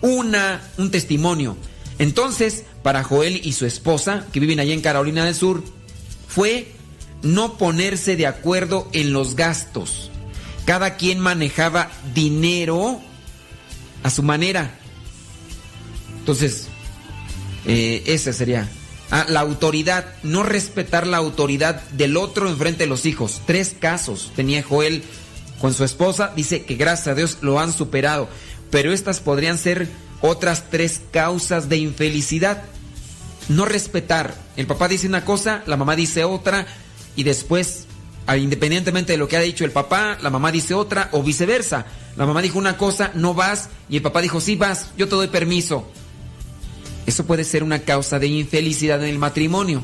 una, 0.00 0.60
un 0.76 0.90
testimonio. 0.90 1.56
Entonces, 1.98 2.64
para 2.84 3.02
Joel 3.02 3.40
y 3.42 3.54
su 3.54 3.64
esposa, 3.64 4.26
que 4.30 4.40
viven 4.40 4.60
allá 4.60 4.74
en 4.74 4.82
Carolina 4.82 5.24
del 5.24 5.34
Sur, 5.34 5.64
fue 6.28 6.70
no 7.22 7.56
ponerse 7.56 8.14
de 8.14 8.26
acuerdo 8.26 8.90
en 8.92 9.14
los 9.14 9.36
gastos. 9.36 10.10
Cada 10.66 10.96
quien 10.96 11.18
manejaba 11.18 11.90
dinero 12.14 13.00
a 14.02 14.10
su 14.10 14.22
manera. 14.22 14.70
Entonces, 16.18 16.68
eh, 17.64 18.02
esa 18.04 18.34
sería. 18.34 18.68
Ah, 19.10 19.24
la 19.30 19.40
autoridad, 19.40 20.04
no 20.22 20.42
respetar 20.42 21.06
la 21.06 21.16
autoridad 21.16 21.80
del 21.92 22.18
otro 22.18 22.50
enfrente 22.50 22.84
de 22.84 22.90
los 22.90 23.06
hijos. 23.06 23.40
Tres 23.46 23.74
casos 23.80 24.30
tenía 24.36 24.62
Joel 24.62 25.04
con 25.58 25.72
su 25.72 25.84
esposa. 25.84 26.34
Dice 26.36 26.66
que 26.66 26.74
gracias 26.74 27.08
a 27.08 27.14
Dios 27.14 27.38
lo 27.40 27.60
han 27.60 27.72
superado. 27.72 28.28
Pero 28.70 28.92
estas 28.92 29.20
podrían 29.20 29.56
ser 29.56 29.88
otras 30.20 30.68
tres 30.68 31.00
causas 31.12 31.70
de 31.70 31.78
infelicidad. 31.78 32.64
No 33.48 33.64
respetar. 33.64 34.34
El 34.56 34.66
papá 34.66 34.88
dice 34.88 35.06
una 35.06 35.24
cosa, 35.24 35.62
la 35.66 35.76
mamá 35.76 35.96
dice 35.96 36.24
otra 36.24 36.66
y 37.16 37.24
después, 37.24 37.86
independientemente 38.36 39.12
de 39.12 39.18
lo 39.18 39.28
que 39.28 39.36
ha 39.36 39.40
dicho 39.40 39.64
el 39.64 39.70
papá, 39.70 40.18
la 40.22 40.30
mamá 40.30 40.50
dice 40.50 40.74
otra 40.74 41.08
o 41.12 41.22
viceversa. 41.22 41.86
La 42.16 42.26
mamá 42.26 42.42
dijo 42.42 42.58
una 42.58 42.76
cosa, 42.76 43.10
no 43.14 43.34
vas 43.34 43.68
y 43.88 43.96
el 43.96 44.02
papá 44.02 44.20
dijo, 44.20 44.40
sí 44.40 44.56
vas, 44.56 44.90
yo 44.96 45.08
te 45.08 45.16
doy 45.16 45.28
permiso. 45.28 45.86
Eso 47.06 47.26
puede 47.26 47.44
ser 47.44 47.62
una 47.62 47.80
causa 47.80 48.18
de 48.18 48.28
infelicidad 48.28 49.02
en 49.02 49.10
el 49.10 49.18
matrimonio. 49.18 49.82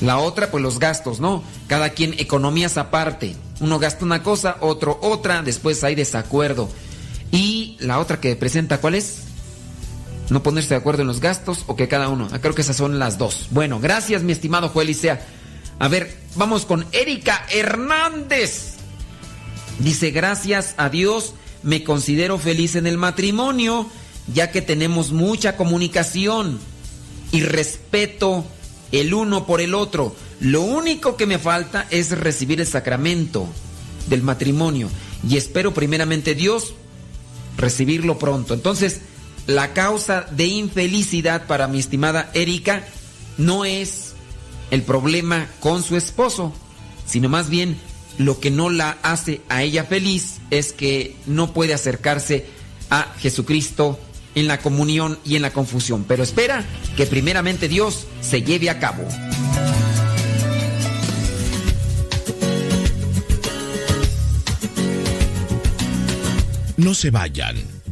La 0.00 0.18
otra, 0.18 0.50
pues 0.50 0.62
los 0.62 0.78
gastos, 0.78 1.20
¿no? 1.20 1.42
Cada 1.66 1.90
quien 1.90 2.14
economías 2.18 2.78
aparte. 2.78 3.36
Uno 3.60 3.78
gasta 3.78 4.04
una 4.04 4.22
cosa, 4.22 4.56
otro 4.60 4.98
otra, 5.02 5.42
después 5.42 5.82
hay 5.84 5.94
desacuerdo. 5.94 6.68
Y 7.30 7.76
la 7.80 7.98
otra 7.98 8.20
que 8.20 8.34
presenta, 8.36 8.80
¿cuál 8.80 8.94
es? 8.94 9.27
No 10.30 10.42
ponerse 10.42 10.70
de 10.70 10.76
acuerdo 10.76 11.02
en 11.02 11.08
los 11.08 11.20
gastos 11.20 11.64
o 11.66 11.76
que 11.76 11.88
cada 11.88 12.08
uno. 12.08 12.28
Ah, 12.32 12.38
creo 12.38 12.54
que 12.54 12.62
esas 12.62 12.76
son 12.76 12.98
las 12.98 13.18
dos. 13.18 13.48
Bueno, 13.50 13.80
gracias 13.80 14.22
mi 14.22 14.32
estimado 14.32 14.68
Joel 14.68 14.90
Isea. 14.90 15.26
A 15.78 15.88
ver, 15.88 16.18
vamos 16.34 16.66
con 16.66 16.86
Erika 16.92 17.46
Hernández. 17.50 18.74
Dice, 19.78 20.10
gracias 20.10 20.74
a 20.76 20.88
Dios 20.88 21.34
me 21.62 21.84
considero 21.84 22.38
feliz 22.38 22.74
en 22.76 22.86
el 22.86 22.98
matrimonio 22.98 23.88
ya 24.32 24.50
que 24.50 24.62
tenemos 24.62 25.12
mucha 25.12 25.56
comunicación 25.56 26.58
y 27.32 27.40
respeto 27.40 28.44
el 28.92 29.14
uno 29.14 29.46
por 29.46 29.60
el 29.60 29.74
otro. 29.74 30.14
Lo 30.40 30.62
único 30.62 31.16
que 31.16 31.26
me 31.26 31.38
falta 31.38 31.86
es 31.90 32.10
recibir 32.10 32.60
el 32.60 32.66
sacramento 32.66 33.46
del 34.08 34.22
matrimonio 34.22 34.88
y 35.28 35.36
espero 35.36 35.74
primeramente 35.74 36.34
Dios 36.34 36.74
recibirlo 37.56 38.18
pronto. 38.18 38.54
Entonces, 38.54 39.00
la 39.48 39.72
causa 39.72 40.26
de 40.30 40.44
infelicidad 40.44 41.46
para 41.46 41.68
mi 41.68 41.78
estimada 41.78 42.30
Erika 42.34 42.84
no 43.38 43.64
es 43.64 44.12
el 44.70 44.82
problema 44.82 45.48
con 45.60 45.82
su 45.82 45.96
esposo, 45.96 46.52
sino 47.06 47.30
más 47.30 47.48
bien 47.48 47.78
lo 48.18 48.40
que 48.40 48.50
no 48.50 48.68
la 48.68 48.98
hace 49.02 49.40
a 49.48 49.62
ella 49.62 49.84
feliz 49.84 50.36
es 50.50 50.74
que 50.74 51.16
no 51.26 51.54
puede 51.54 51.72
acercarse 51.72 52.44
a 52.90 53.14
Jesucristo 53.20 53.98
en 54.34 54.48
la 54.48 54.58
comunión 54.58 55.18
y 55.24 55.36
en 55.36 55.42
la 55.42 55.50
confusión. 55.50 56.04
Pero 56.06 56.22
espera 56.22 56.62
que 56.98 57.06
primeramente 57.06 57.68
Dios 57.68 58.06
se 58.20 58.42
lleve 58.42 58.68
a 58.68 58.78
cabo. 58.78 59.08
No 66.76 66.92
se 66.92 67.10
vayan. 67.10 67.77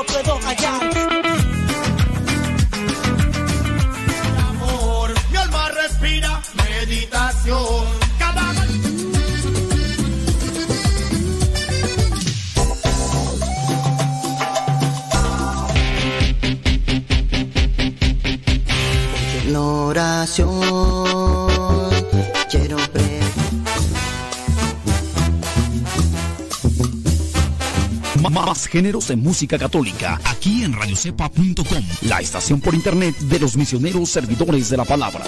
Lo 0.00 0.06
puedo 0.06 0.38
hallar. 0.40 0.89
Más 28.60 28.68
géneros 28.68 29.08
de 29.08 29.16
música 29.16 29.58
católica 29.58 30.20
aquí 30.22 30.64
en 30.64 30.74
radiocepa.com, 30.74 31.82
la 32.02 32.20
estación 32.20 32.60
por 32.60 32.74
internet 32.74 33.16
de 33.16 33.38
los 33.38 33.56
misioneros 33.56 34.10
servidores 34.10 34.68
de 34.68 34.76
la 34.76 34.84
palabra. 34.84 35.24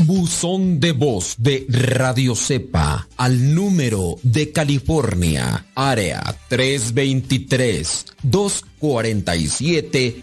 Buzón 0.00 0.80
de 0.80 0.92
voz 0.92 1.36
de 1.38 1.64
Radio 1.68 2.34
Cepa 2.34 3.08
al 3.16 3.54
número 3.54 4.16
de 4.22 4.52
California, 4.52 5.66
área 5.74 6.22
323 6.48 8.06
247 8.22 10.22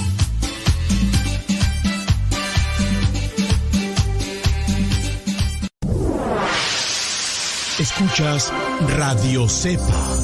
Escuchas 7.79 8.53
Radio 8.87 9.49
Cepa. 9.49 10.22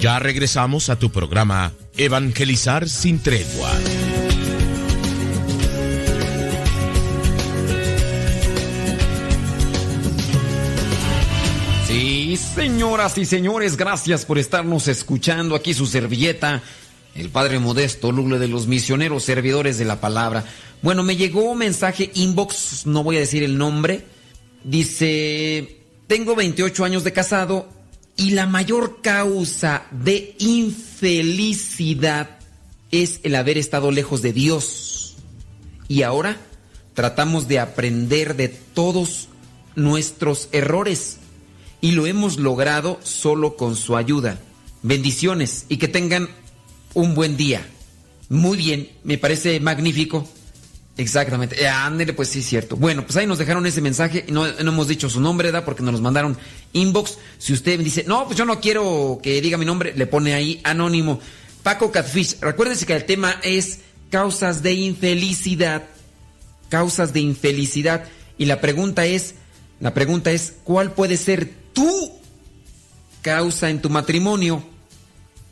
Ya 0.00 0.18
regresamos 0.18 0.88
a 0.88 0.98
tu 0.98 1.12
programa 1.12 1.74
Evangelizar 1.94 2.88
sin 2.88 3.18
tregua. 3.18 3.70
Sí, 11.86 12.38
señoras 12.38 13.18
y 13.18 13.26
señores, 13.26 13.76
gracias 13.76 14.24
por 14.24 14.38
estarnos 14.38 14.88
escuchando 14.88 15.54
aquí 15.54 15.74
su 15.74 15.84
servilleta, 15.84 16.62
el 17.14 17.28
Padre 17.28 17.58
Modesto, 17.58 18.10
Lugle 18.10 18.38
de 18.38 18.48
los 18.48 18.68
misioneros 18.68 19.24
servidores 19.24 19.76
de 19.76 19.84
la 19.84 20.00
palabra. 20.00 20.46
Bueno, 20.80 21.02
me 21.02 21.16
llegó 21.16 21.42
un 21.42 21.58
mensaje 21.58 22.10
inbox, 22.14 22.86
no 22.86 23.04
voy 23.04 23.16
a 23.16 23.20
decir 23.20 23.42
el 23.42 23.58
nombre. 23.58 24.06
Dice, 24.64 25.82
tengo 26.06 26.34
28 26.34 26.86
años 26.86 27.04
de 27.04 27.12
casado 27.12 27.79
y 28.20 28.32
la 28.32 28.44
mayor 28.44 29.00
causa 29.00 29.86
de 29.90 30.36
infelicidad 30.38 32.38
es 32.90 33.20
el 33.22 33.34
haber 33.34 33.56
estado 33.56 33.90
lejos 33.90 34.20
de 34.20 34.34
Dios. 34.34 35.16
Y 35.88 36.02
ahora 36.02 36.36
tratamos 36.92 37.48
de 37.48 37.60
aprender 37.60 38.36
de 38.36 38.48
todos 38.48 39.28
nuestros 39.74 40.50
errores 40.52 41.16
y 41.80 41.92
lo 41.92 42.06
hemos 42.06 42.38
logrado 42.38 43.00
solo 43.02 43.56
con 43.56 43.74
su 43.74 43.96
ayuda. 43.96 44.38
Bendiciones 44.82 45.64
y 45.70 45.78
que 45.78 45.88
tengan 45.88 46.28
un 46.92 47.14
buen 47.14 47.38
día. 47.38 47.66
Muy 48.28 48.58
bien, 48.58 48.90
me 49.02 49.16
parece 49.16 49.60
magnífico. 49.60 50.28
Exactamente. 50.96 51.62
Eh, 51.62 51.68
ándele, 51.68 52.12
pues 52.12 52.28
sí, 52.28 52.42
cierto. 52.42 52.76
Bueno, 52.76 53.04
pues 53.04 53.16
ahí 53.16 53.26
nos 53.26 53.38
dejaron 53.38 53.64
ese 53.66 53.80
mensaje. 53.80 54.26
No, 54.28 54.46
no 54.46 54.70
hemos 54.70 54.88
dicho 54.88 55.08
su 55.08 55.20
nombre, 55.20 55.48
¿verdad? 55.48 55.64
Porque 55.64 55.82
nos 55.82 55.92
los 55.92 56.00
mandaron 56.00 56.36
inbox. 56.72 57.16
Si 57.38 57.52
usted 57.52 57.78
me 57.78 57.84
dice, 57.84 58.04
no, 58.06 58.26
pues 58.26 58.36
yo 58.36 58.44
no 58.44 58.60
quiero 58.60 59.20
que 59.22 59.40
diga 59.40 59.56
mi 59.56 59.64
nombre, 59.64 59.94
le 59.96 60.06
pone 60.06 60.34
ahí 60.34 60.60
anónimo. 60.64 61.20
Paco 61.62 61.90
Catfish. 61.90 62.40
Recuérdense 62.40 62.86
que 62.86 62.94
el 62.94 63.06
tema 63.06 63.40
es 63.42 63.80
causas 64.10 64.62
de 64.62 64.74
infelicidad. 64.74 65.84
Causas 66.68 67.12
de 67.12 67.20
infelicidad. 67.20 68.04
Y 68.36 68.46
la 68.46 68.60
pregunta 68.60 69.06
es, 69.06 69.36
la 69.80 69.94
pregunta 69.94 70.30
es, 70.32 70.54
¿cuál 70.64 70.92
puede 70.92 71.16
ser 71.16 71.50
tu 71.72 72.12
causa 73.22 73.70
en 73.70 73.80
tu 73.80 73.90
matrimonio? 73.90 74.62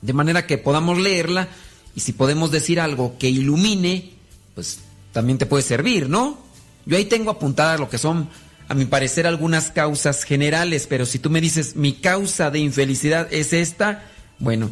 De 0.03 0.13
manera 0.13 0.47
que 0.47 0.59
podamos 0.59 0.99
leerla 0.99 1.49
y 1.95 2.01
si 2.01 2.13
podemos 2.13 2.51
decir 2.51 2.81
algo 2.81 3.17
que 3.19 3.29
ilumine, 3.29 4.13
pues 4.55 4.81
también 5.13 5.39
te 5.39 5.47
puede 5.47 5.63
servir, 5.63 6.09
¿no? 6.09 6.39
Yo 6.87 6.97
ahí 6.97 7.05
tengo 7.05 7.31
apuntadas 7.31 7.81
lo 7.81 7.89
que 7.89 7.99
son, 7.99 8.29
a 8.69 8.75
mi 8.75 8.85
parecer, 8.85 9.27
algunas 9.27 9.71
causas 9.71 10.25
generales, 10.25 10.87
pero 10.89 11.07
si 11.07 11.19
tú 11.19 11.31
me 11.31 11.41
dices, 11.41 11.77
mi 11.77 11.95
causa 11.95 12.51
de 12.51 12.59
infelicidad 12.61 13.33
es 13.33 13.53
esta, 13.53 14.05
bueno, 14.39 14.71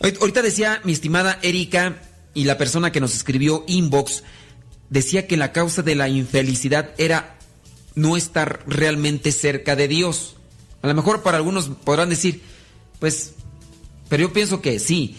ahorita 0.00 0.42
decía 0.42 0.80
mi 0.84 0.92
estimada 0.92 1.38
Erika 1.42 2.00
y 2.34 2.44
la 2.44 2.58
persona 2.58 2.92
que 2.92 3.00
nos 3.00 3.14
escribió 3.14 3.64
inbox, 3.66 4.22
decía 4.88 5.26
que 5.26 5.36
la 5.36 5.52
causa 5.52 5.82
de 5.82 5.94
la 5.94 6.08
infelicidad 6.08 6.90
era 6.98 7.36
no 7.94 8.16
estar 8.16 8.62
realmente 8.66 9.32
cerca 9.32 9.76
de 9.76 9.88
Dios. 9.88 10.36
A 10.82 10.88
lo 10.88 10.94
mejor 10.94 11.22
para 11.22 11.36
algunos 11.36 11.68
podrán 11.68 12.08
decir, 12.08 12.42
pues, 12.98 13.34
pero 14.08 14.22
yo 14.22 14.32
pienso 14.32 14.60
que 14.60 14.78
sí, 14.78 15.16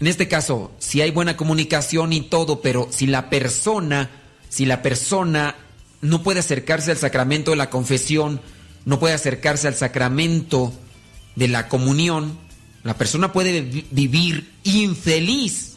en 0.00 0.06
este 0.06 0.28
caso, 0.28 0.72
si 0.78 1.00
hay 1.00 1.10
buena 1.10 1.36
comunicación 1.36 2.12
y 2.12 2.22
todo, 2.22 2.60
pero 2.60 2.88
si 2.90 3.06
la 3.06 3.30
persona, 3.30 4.10
si 4.48 4.66
la 4.66 4.82
persona 4.82 5.56
no 6.00 6.22
puede 6.22 6.40
acercarse 6.40 6.90
al 6.90 6.98
sacramento 6.98 7.52
de 7.52 7.56
la 7.56 7.70
confesión, 7.70 8.40
no 8.84 8.98
puede 8.98 9.14
acercarse 9.14 9.68
al 9.68 9.74
sacramento 9.74 10.72
de 11.36 11.48
la 11.48 11.68
comunión, 11.68 12.38
la 12.82 12.98
persona 12.98 13.32
puede 13.32 13.62
vivir 13.90 14.52
infeliz. 14.64 15.76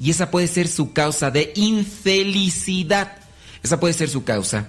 Y 0.00 0.10
esa 0.10 0.30
puede 0.30 0.46
ser 0.46 0.68
su 0.68 0.92
causa 0.92 1.32
de 1.32 1.52
infelicidad. 1.56 3.16
Esa 3.64 3.80
puede 3.80 3.94
ser 3.94 4.08
su 4.08 4.22
causa. 4.22 4.68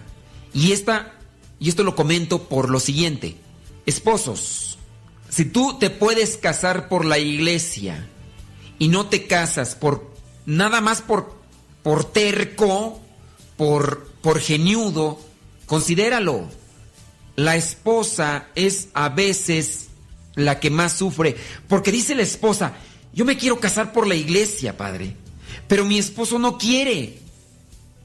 Y 0.53 0.71
esta, 0.71 1.13
y 1.59 1.69
esto 1.69 1.83
lo 1.83 1.95
comento 1.95 2.49
por 2.49 2.69
lo 2.69 2.79
siguiente. 2.79 3.35
Esposos, 3.85 4.79
si 5.29 5.45
tú 5.45 5.77
te 5.77 5.91
puedes 5.91 6.37
casar 6.37 6.89
por 6.89 7.05
la 7.05 7.19
iglesia, 7.19 8.07
y 8.79 8.87
no 8.87 9.07
te 9.07 9.27
casas 9.27 9.75
por 9.75 10.09
nada 10.45 10.81
más 10.81 11.01
por, 11.01 11.33
por 11.83 12.05
terco, 12.05 12.99
por, 13.57 14.07
por 14.21 14.39
geniudo, 14.39 15.19
considéralo. 15.65 16.47
La 17.35 17.55
esposa 17.55 18.47
es 18.55 18.89
a 18.93 19.09
veces 19.09 19.89
la 20.35 20.59
que 20.59 20.69
más 20.69 20.93
sufre, 20.93 21.35
porque 21.67 21.91
dice 21.91 22.15
la 22.15 22.23
esposa, 22.23 22.73
yo 23.13 23.25
me 23.25 23.37
quiero 23.37 23.59
casar 23.59 23.93
por 23.93 24.07
la 24.07 24.15
iglesia, 24.15 24.77
padre, 24.77 25.15
pero 25.67 25.85
mi 25.85 25.97
esposo 25.97 26.39
no 26.39 26.57
quiere. 26.57 27.19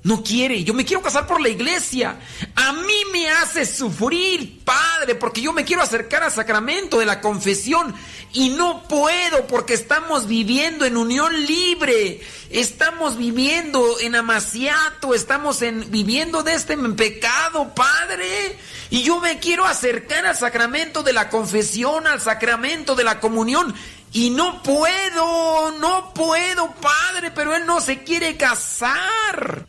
No 0.05 0.23
quiere, 0.23 0.63
yo 0.65 0.75
me 0.75 0.85
quiero 0.85 1.01
casar 1.01 1.27
por 1.27 1.41
la 1.41 1.49
iglesia. 1.49 2.21
A 2.57 2.75
mí 2.75 2.95
me 3.11 3.31
hace 3.31 3.65
sufrir, 3.65 4.63
Padre, 4.63 5.15
porque 5.15 5.41
yo 5.41 5.55
me 5.55 5.65
quiero 5.65 5.81
acercar 5.81 6.23
al 6.23 6.31
sacramento 6.31 6.99
de 6.99 7.07
la 7.07 7.23
confesión 7.23 7.95
y 8.35 8.51
no 8.51 8.83
puedo 8.87 9.47
porque 9.47 9.73
estamos 9.73 10.27
viviendo 10.27 10.85
en 10.85 10.99
unión 10.99 11.47
libre. 11.47 12.21
Estamos 12.51 13.17
viviendo 13.17 13.99
en 13.99 14.15
amaciato, 14.15 15.15
estamos 15.15 15.63
en, 15.63 15.91
viviendo 15.91 16.43
de 16.43 16.53
este 16.53 16.77
pecado, 16.77 17.75
Padre. 17.75 18.59
Y 18.91 19.05
yo 19.05 19.21
me 19.21 19.39
quiero 19.39 19.65
acercar 19.65 20.27
al 20.27 20.37
sacramento 20.37 21.03
de 21.03 21.15
la 21.15 21.31
confesión, 21.31 22.07
al 22.07 22.21
sacramento 22.21 22.95
de 22.95 23.05
la 23.05 23.21
comunión. 23.21 23.75
Y 24.13 24.29
no 24.29 24.63
puedo, 24.63 25.73
no 25.79 26.13
puedo, 26.13 26.75
Padre, 26.75 27.31
pero 27.31 27.55
Él 27.55 27.65
no 27.65 27.81
se 27.81 28.05
quiere 28.05 28.37
casar. 28.37 29.67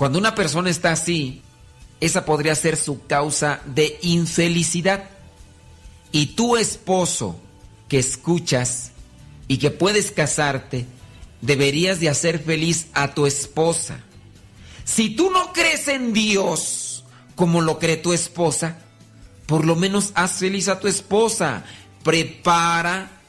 Cuando 0.00 0.18
una 0.18 0.34
persona 0.34 0.70
está 0.70 0.92
así, 0.92 1.42
esa 2.00 2.24
podría 2.24 2.54
ser 2.54 2.78
su 2.78 3.06
causa 3.06 3.60
de 3.66 3.98
infelicidad. 4.00 5.10
Y 6.10 6.28
tu 6.28 6.56
esposo 6.56 7.38
que 7.86 7.98
escuchas 7.98 8.92
y 9.46 9.58
que 9.58 9.70
puedes 9.70 10.10
casarte, 10.10 10.86
deberías 11.42 12.00
de 12.00 12.08
hacer 12.08 12.38
feliz 12.38 12.86
a 12.94 13.12
tu 13.12 13.26
esposa. 13.26 14.00
Si 14.84 15.10
tú 15.10 15.30
no 15.30 15.52
crees 15.52 15.86
en 15.86 16.14
Dios 16.14 17.04
como 17.36 17.60
lo 17.60 17.78
cree 17.78 17.98
tu 17.98 18.14
esposa, 18.14 18.78
por 19.44 19.66
lo 19.66 19.76
menos 19.76 20.12
haz 20.14 20.38
feliz 20.38 20.68
a 20.68 20.80
tu 20.80 20.88
esposa. 20.88 21.62
Prepara, 22.02 23.20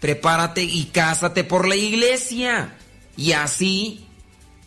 prepárate 0.00 0.62
y 0.62 0.84
cásate 0.84 1.44
por 1.44 1.68
la 1.68 1.76
iglesia. 1.76 2.78
Y 3.14 3.32
así, 3.32 4.06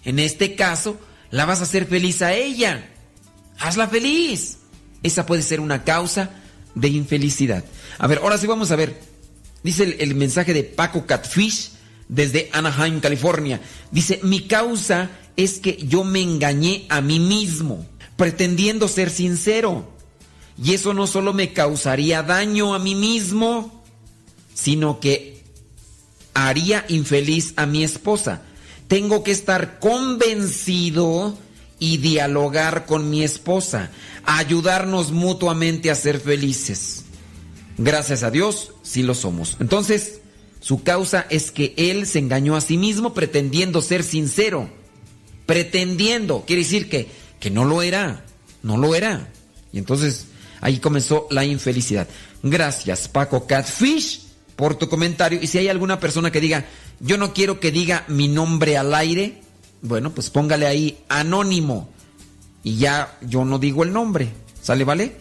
en 0.05 0.19
este 0.19 0.55
caso, 0.55 0.99
la 1.31 1.45
vas 1.45 1.61
a 1.61 1.63
hacer 1.63 1.87
feliz 1.87 2.21
a 2.21 2.33
ella. 2.33 2.89
Hazla 3.59 3.87
feliz. 3.87 4.57
Esa 5.01 5.25
puede 5.25 5.41
ser 5.41 5.59
una 5.59 5.83
causa 5.83 6.29
de 6.75 6.89
infelicidad. 6.89 7.63
A 7.97 8.07
ver, 8.07 8.19
ahora 8.19 8.37
sí 8.37 8.47
vamos 8.47 8.71
a 8.71 8.75
ver. 8.75 8.99
Dice 9.63 9.83
el, 9.83 9.95
el, 9.99 10.15
mensaje 10.15 10.53
de 10.53 10.63
Paco 10.63 11.05
Catfish 11.05 11.71
desde 12.07 12.49
Anaheim, 12.51 12.99
California. 12.99 13.61
Dice, 13.91 14.19
mi 14.23 14.47
causa 14.47 15.09
es 15.37 15.59
que 15.59 15.77
yo 15.77 16.03
me 16.03 16.21
engañé 16.21 16.85
a 16.89 17.01
mí 17.01 17.19
mismo, 17.19 17.85
pretendiendo 18.17 18.87
ser 18.87 19.09
sincero. 19.09 19.89
Y 20.61 20.73
eso 20.73 20.93
no 20.93 21.07
solo 21.07 21.33
me 21.33 21.53
causaría 21.53 22.23
daño 22.23 22.73
a 22.73 22.79
mí 22.79 22.95
mismo, 22.95 23.83
sino 24.53 24.99
que 24.99 25.43
haría 26.33 26.85
infeliz 26.89 27.53
a 27.55 27.65
mi 27.65 27.83
esposa 27.83 28.41
tengo 28.91 29.23
que 29.23 29.31
estar 29.31 29.79
convencido 29.79 31.37
y 31.79 31.95
dialogar 31.99 32.85
con 32.85 33.09
mi 33.09 33.23
esposa, 33.23 33.89
ayudarnos 34.25 35.13
mutuamente 35.13 35.89
a 35.89 35.95
ser 35.95 36.19
felices. 36.19 37.05
Gracias 37.77 38.21
a 38.23 38.31
Dios, 38.31 38.73
sí 38.81 39.01
lo 39.01 39.13
somos. 39.15 39.55
Entonces, 39.61 40.19
su 40.59 40.83
causa 40.83 41.25
es 41.29 41.51
que 41.51 41.73
él 41.77 42.05
se 42.05 42.19
engañó 42.19 42.57
a 42.57 42.59
sí 42.59 42.75
mismo 42.75 43.13
pretendiendo 43.13 43.81
ser 43.81 44.03
sincero. 44.03 44.69
Pretendiendo, 45.45 46.43
quiere 46.45 46.63
decir 46.63 46.89
que, 46.89 47.07
que 47.39 47.49
no 47.49 47.63
lo 47.63 47.83
era, 47.83 48.25
no 48.61 48.75
lo 48.75 48.93
era. 48.93 49.29
Y 49.71 49.77
entonces 49.77 50.25
ahí 50.59 50.79
comenzó 50.79 51.27
la 51.29 51.45
infelicidad. 51.45 52.09
Gracias, 52.43 53.07
Paco 53.07 53.47
Catfish, 53.47 54.23
por 54.57 54.75
tu 54.75 54.89
comentario. 54.89 55.39
Y 55.41 55.47
si 55.47 55.59
hay 55.59 55.69
alguna 55.69 55.97
persona 55.97 56.29
que 56.29 56.41
diga, 56.41 56.65
yo 57.01 57.17
no 57.17 57.33
quiero 57.33 57.59
que 57.59 57.71
diga 57.71 58.05
mi 58.07 58.27
nombre 58.27 58.77
al 58.77 58.93
aire, 58.93 59.41
bueno, 59.81 60.11
pues 60.11 60.29
póngale 60.29 60.67
ahí 60.67 60.99
anónimo. 61.09 61.89
Y 62.63 62.77
ya 62.77 63.17
yo 63.21 63.43
no 63.43 63.57
digo 63.57 63.83
el 63.83 63.91
nombre. 63.91 64.29
¿Sale, 64.61 64.83
vale? 64.83 65.15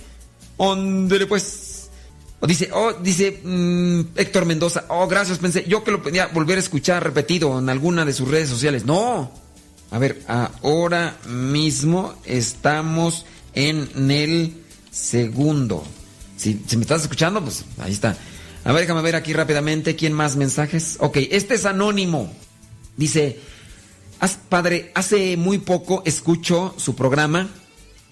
Óndele 0.58 1.26
pues. 1.26 1.88
O 2.40 2.46
dice, 2.46 2.70
oh, 2.72 2.92
dice 2.94 3.40
mm, 3.42 4.00
Héctor 4.16 4.46
Mendoza, 4.46 4.84
oh, 4.88 5.06
gracias, 5.06 5.38
pensé, 5.38 5.64
yo 5.66 5.84
que 5.84 5.90
lo 5.90 6.02
podía 6.02 6.26
volver 6.28 6.56
a 6.56 6.60
escuchar 6.60 7.02
repetido 7.02 7.58
en 7.58 7.68
alguna 7.68 8.04
de 8.04 8.12
sus 8.12 8.28
redes 8.28 8.48
sociales. 8.48 8.84
No. 8.84 9.30
A 9.90 9.98
ver, 9.98 10.22
ahora 10.26 11.16
mismo 11.26 12.14
estamos 12.24 13.26
en 13.54 14.10
el 14.10 14.54
segundo. 14.90 15.82
Si, 16.36 16.62
si 16.66 16.76
me 16.76 16.82
estás 16.82 17.02
escuchando, 17.02 17.42
pues 17.42 17.64
ahí 17.78 17.92
está. 17.92 18.16
A 18.64 18.72
ver, 18.72 18.82
déjame 18.82 19.02
ver 19.02 19.16
aquí 19.16 19.32
rápidamente 19.32 19.96
quién 19.96 20.12
más 20.12 20.36
mensajes. 20.36 20.96
Ok, 21.00 21.16
este 21.30 21.54
es 21.54 21.64
anónimo. 21.64 22.32
Dice, 22.96 23.40
padre, 24.48 24.92
hace 24.94 25.36
muy 25.36 25.58
poco 25.58 26.02
escucho 26.04 26.74
su 26.76 26.94
programa, 26.94 27.48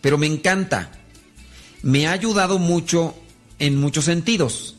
pero 0.00 0.16
me 0.16 0.26
encanta. 0.26 0.92
Me 1.82 2.06
ha 2.06 2.12
ayudado 2.12 2.58
mucho 2.58 3.14
en 3.58 3.76
muchos 3.76 4.06
sentidos. 4.06 4.76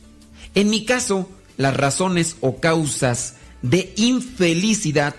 En 0.55 0.69
mi 0.69 0.85
caso, 0.85 1.29
las 1.57 1.75
razones 1.75 2.37
o 2.41 2.59
causas 2.59 3.35
de 3.61 3.93
infelicidad 3.97 5.15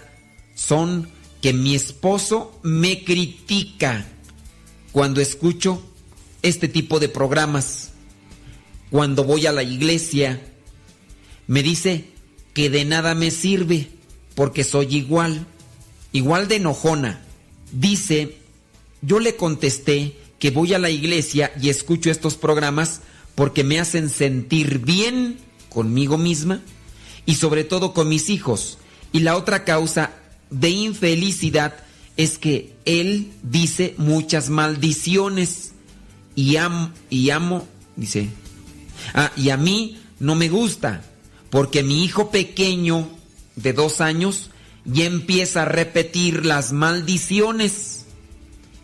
son 0.55 1.09
que 1.41 1.53
mi 1.53 1.75
esposo 1.75 2.59
me 2.63 3.05
critica 3.05 4.07
cuando 4.93 5.21
escucho 5.21 5.83
este 6.43 6.69
tipo 6.69 6.99
de 6.99 7.09
programas. 7.09 7.90
Cuando 8.91 9.25
voy 9.25 9.47
a 9.47 9.53
la 9.53 9.63
iglesia, 9.63 10.41
me 11.47 11.63
dice 11.63 12.07
que 12.55 12.71
de 12.71 12.85
nada 12.85 13.15
me 13.15 13.31
sirve 13.31 13.89
porque 14.35 14.65
soy 14.65 14.97
igual, 14.97 15.47
igual 16.13 16.49
de 16.49 16.57
enojona. 16.57 17.23
Dice, 17.73 18.37
yo 19.03 19.21
le 19.21 19.37
contesté 19.37 20.17
que 20.39 20.51
voy 20.51 20.75
a 20.75 20.79
la 20.79 20.91
iglesia 20.91 21.53
y 21.61 21.69
escucho 21.69 22.11
estos 22.11 22.35
programas 22.35 23.03
porque 23.35 23.63
me 23.63 23.79
hacen 23.79 24.11
sentir 24.11 24.81
bien 24.81 25.39
conmigo 25.69 26.19
misma 26.19 26.61
y 27.27 27.37
sobre 27.37 27.65
todo 27.65 27.95
con 27.95 28.09
mis 28.09 28.29
hijos. 28.29 28.79
Y 29.13 29.21
la 29.21 29.37
otra 29.37 29.65
causa 29.65 30.13
de 30.51 30.71
infelicidad 30.71 31.75
es 32.17 32.39
que 32.39 32.75
él 32.85 33.33
dice 33.43 33.95
muchas 33.97 34.51
maldiciones 34.51 35.73
y 36.35 36.57
amo, 36.57 36.91
y 37.09 37.31
amo, 37.31 37.67
dice, 37.97 38.29
ah, 39.15 39.33
y 39.37 39.51
a 39.51 39.57
mí 39.57 40.01
no 40.19 40.35
me 40.35 40.49
gusta 40.49 41.03
porque 41.51 41.83
mi 41.83 42.05
hijo 42.05 42.31
pequeño 42.31 43.09
de 43.57 43.73
dos 43.73 44.01
años 44.01 44.51
ya 44.85 45.05
empieza 45.05 45.63
a 45.63 45.67
repetir 45.67 46.47
las 46.47 46.73
maldiciones. 46.73 48.07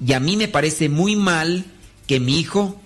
Y 0.05 0.13
a 0.13 0.21
mí 0.21 0.37
me 0.37 0.49
parece 0.49 0.89
muy 0.89 1.17
mal 1.17 1.65
que 2.07 2.21
mi 2.21 2.39
hijo 2.39 2.81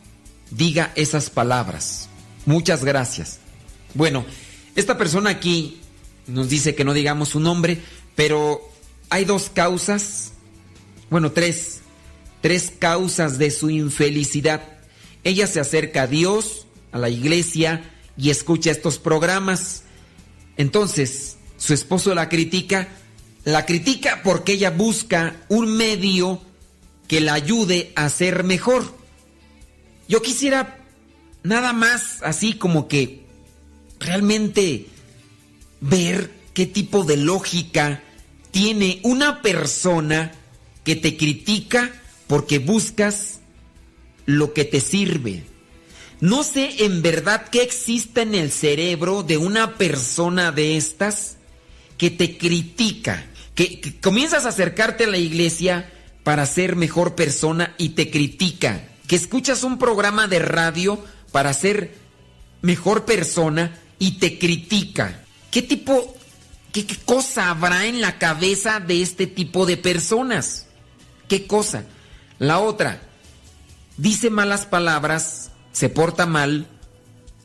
diga 0.51 0.93
esas 0.95 1.31
palabras. 1.31 2.09
Muchas 2.47 2.85
gracias. 2.85 3.41
Bueno, 3.95 4.25
esta 4.77 4.97
persona 4.97 5.31
aquí 5.31 5.81
nos 6.27 6.49
dice 6.49 6.75
que 6.75 6.85
no 6.85 6.93
digamos 6.93 7.31
su 7.31 7.41
nombre, 7.41 7.81
pero 8.15 8.61
hay 9.09 9.25
dos 9.25 9.51
causas, 9.53 10.33
bueno, 11.11 11.33
tres, 11.33 11.81
tres 12.41 12.73
causas 12.79 13.39
de 13.39 13.51
su 13.51 13.71
infelicidad. 13.71 14.63
Ella 15.25 15.47
se 15.47 15.61
acerca 15.61 16.03
a 16.03 16.07
Dios, 16.07 16.67
a 16.93 16.99
la 16.99 17.09
iglesia, 17.09 17.83
y 18.21 18.31
escucha 18.31 18.71
estos 18.71 18.99
programas. 18.99 19.85
Entonces, 20.57 21.39
su 21.57 21.73
esposo 21.73 22.15
la 22.15 22.29
critica, 22.29 22.89
la 23.45 23.65
critica 23.65 24.21
porque 24.23 24.53
ella 24.53 24.71
busca 24.71 25.37
un 25.49 25.77
medio 25.77 26.41
que 27.09 27.21
la 27.21 27.35
ayude 27.35 27.93
a 27.97 28.09
ser 28.09 28.45
mejor. 28.45 28.95
Yo 30.07 30.23
quisiera 30.23 30.79
nada 31.43 31.73
más 31.73 32.23
así 32.23 32.55
como 32.55 32.89
que 32.89 33.25
realmente 33.99 34.87
ver 35.81 36.31
qué 36.53 36.67
tipo 36.67 37.05
de 37.05 37.17
lógica 37.17 38.03
tiene 38.51 39.01
una 39.03 39.41
persona 39.41 40.33
que 40.85 40.97
te 40.97 41.17
critica 41.17 41.91
porque 42.27 42.59
buscas 42.59 43.39
lo 44.27 44.53
que 44.53 44.65
te 44.65 44.81
sirve. 44.81 45.50
No 46.21 46.45
sé 46.45 46.85
en 46.85 47.01
verdad 47.01 47.47
qué 47.51 47.63
existe 47.63 48.23
en 48.23 48.35
el 48.35 48.53
cerebro 48.53 49.23
de 49.23 49.39
una 49.39 49.77
persona 49.77 50.53
de 50.53 50.77
estas 50.77 51.39
que 51.97 52.11
te 52.11 52.37
critica, 52.37 53.27
que, 53.55 53.99
comienzas 54.03 54.45
a 54.45 54.51
acercarte 54.51 55.05
a 55.05 55.09
la 55.09 55.17
iglesia 55.17 55.91
para 56.23 56.45
ser 56.45 56.77
mejor 56.77 57.15
persona 57.15 57.75
y 57.79 57.91
te 57.91 58.11
critica, 58.11 58.87
que 59.07 59.17
escuchas 59.17 59.65
un 59.65 59.79
programa 59.79 60.29
de 60.29 60.41
radio 60.41 61.03
para 61.33 61.55
ser 61.55 61.95
mejor 62.61 63.07
persona 63.07 63.79
y 63.99 64.19
te 64.19 64.39
critica. 64.39 65.25
¿Qué 65.51 65.63
tipo, 65.63 66.15
qué 66.71 66.87
cosa 67.07 67.49
habrá 67.49 67.87
en 67.87 68.03
la 68.03 68.19
cabeza 68.19 68.79
de 68.79 69.01
este 69.01 69.27
tipo 69.27 69.65
de 69.65 69.79
personas? 69.79 70.67
¿Qué 71.29 71.47
cosa? 71.47 71.85
La 72.39 72.59
otra, 72.59 73.01
dice 73.97 74.29
malas 74.29 74.67
palabras 74.67 75.50
se 75.73 75.89
porta 75.89 76.27
mal, 76.27 76.67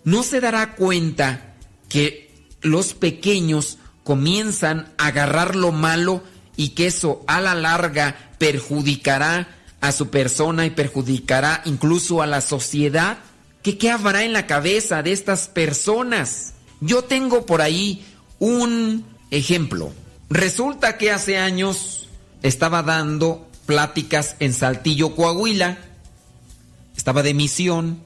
no 0.04 0.24
se 0.24 0.42
dará 0.42 0.76
cuenta 0.76 1.56
que 1.90 2.32
los 2.62 2.94
pequeños 2.94 3.78
comienzan 4.04 4.94
a 4.98 5.08
agarrar 5.08 5.56
lo 5.56 5.72
malo 5.72 6.24
y 6.56 6.70
que 6.70 6.88
eso 6.88 7.24
a 7.28 7.42
la 7.42 7.56
larga 7.56 8.34
perjudicará 8.38 9.48
a 9.82 9.92
su 9.92 10.10
persona 10.10 10.66
y 10.66 10.72
perjudicará 10.72 11.62
incluso 11.66 12.22
a 12.22 12.28
la 12.28 12.42
sociedad? 12.42 13.18
¿Qué, 13.62 13.78
qué 13.78 13.92
habrá 13.92 14.24
en 14.24 14.34
la 14.34 14.48
cabeza 14.48 15.04
de 15.04 15.12
estas 15.12 15.48
personas? 15.48 16.54
Yo 16.82 17.04
tengo 17.04 17.46
por 17.46 17.62
ahí 17.62 18.06
un 18.40 19.06
ejemplo. 19.32 19.92
Resulta 20.30 20.98
que 20.98 21.12
hace 21.12 21.38
años 21.38 22.10
estaba 22.42 22.84
dando 22.84 23.48
pláticas 23.66 24.36
en 24.40 24.54
Saltillo, 24.54 25.16
Coahuila. 25.16 25.78
Estaba 26.96 27.24
de 27.24 27.34
misión 27.34 28.05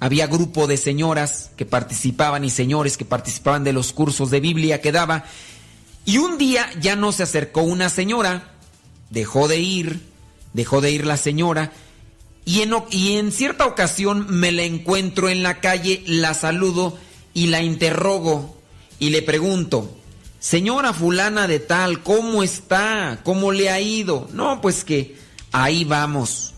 había 0.00 0.26
grupo 0.26 0.66
de 0.66 0.76
señoras 0.76 1.50
que 1.56 1.66
participaban 1.66 2.44
y 2.44 2.50
señores 2.50 2.96
que 2.96 3.04
participaban 3.04 3.64
de 3.64 3.72
los 3.72 3.92
cursos 3.92 4.30
de 4.30 4.40
Biblia 4.40 4.80
que 4.80 4.92
daba. 4.92 5.24
Y 6.04 6.18
un 6.18 6.38
día 6.38 6.68
ya 6.80 6.96
no 6.96 7.12
se 7.12 7.24
acercó 7.24 7.62
una 7.62 7.90
señora, 7.90 8.52
dejó 9.10 9.48
de 9.48 9.58
ir, 9.58 10.00
dejó 10.52 10.80
de 10.80 10.92
ir 10.92 11.06
la 11.06 11.16
señora. 11.16 11.72
Y 12.44 12.62
en, 12.62 12.72
en 12.92 13.32
cierta 13.32 13.66
ocasión 13.66 14.26
me 14.28 14.52
la 14.52 14.62
encuentro 14.62 15.28
en 15.28 15.42
la 15.42 15.60
calle, 15.60 16.02
la 16.06 16.32
saludo 16.34 16.96
y 17.34 17.48
la 17.48 17.62
interrogo 17.62 18.56
y 18.98 19.10
le 19.10 19.22
pregunto, 19.22 19.96
señora 20.40 20.92
fulana 20.92 21.46
de 21.46 21.60
tal, 21.60 22.02
¿cómo 22.02 22.42
está? 22.42 23.20
¿Cómo 23.22 23.52
le 23.52 23.70
ha 23.70 23.80
ido? 23.80 24.28
No, 24.32 24.60
pues 24.60 24.84
que 24.84 25.16
ahí 25.52 25.84
vamos 25.84 26.54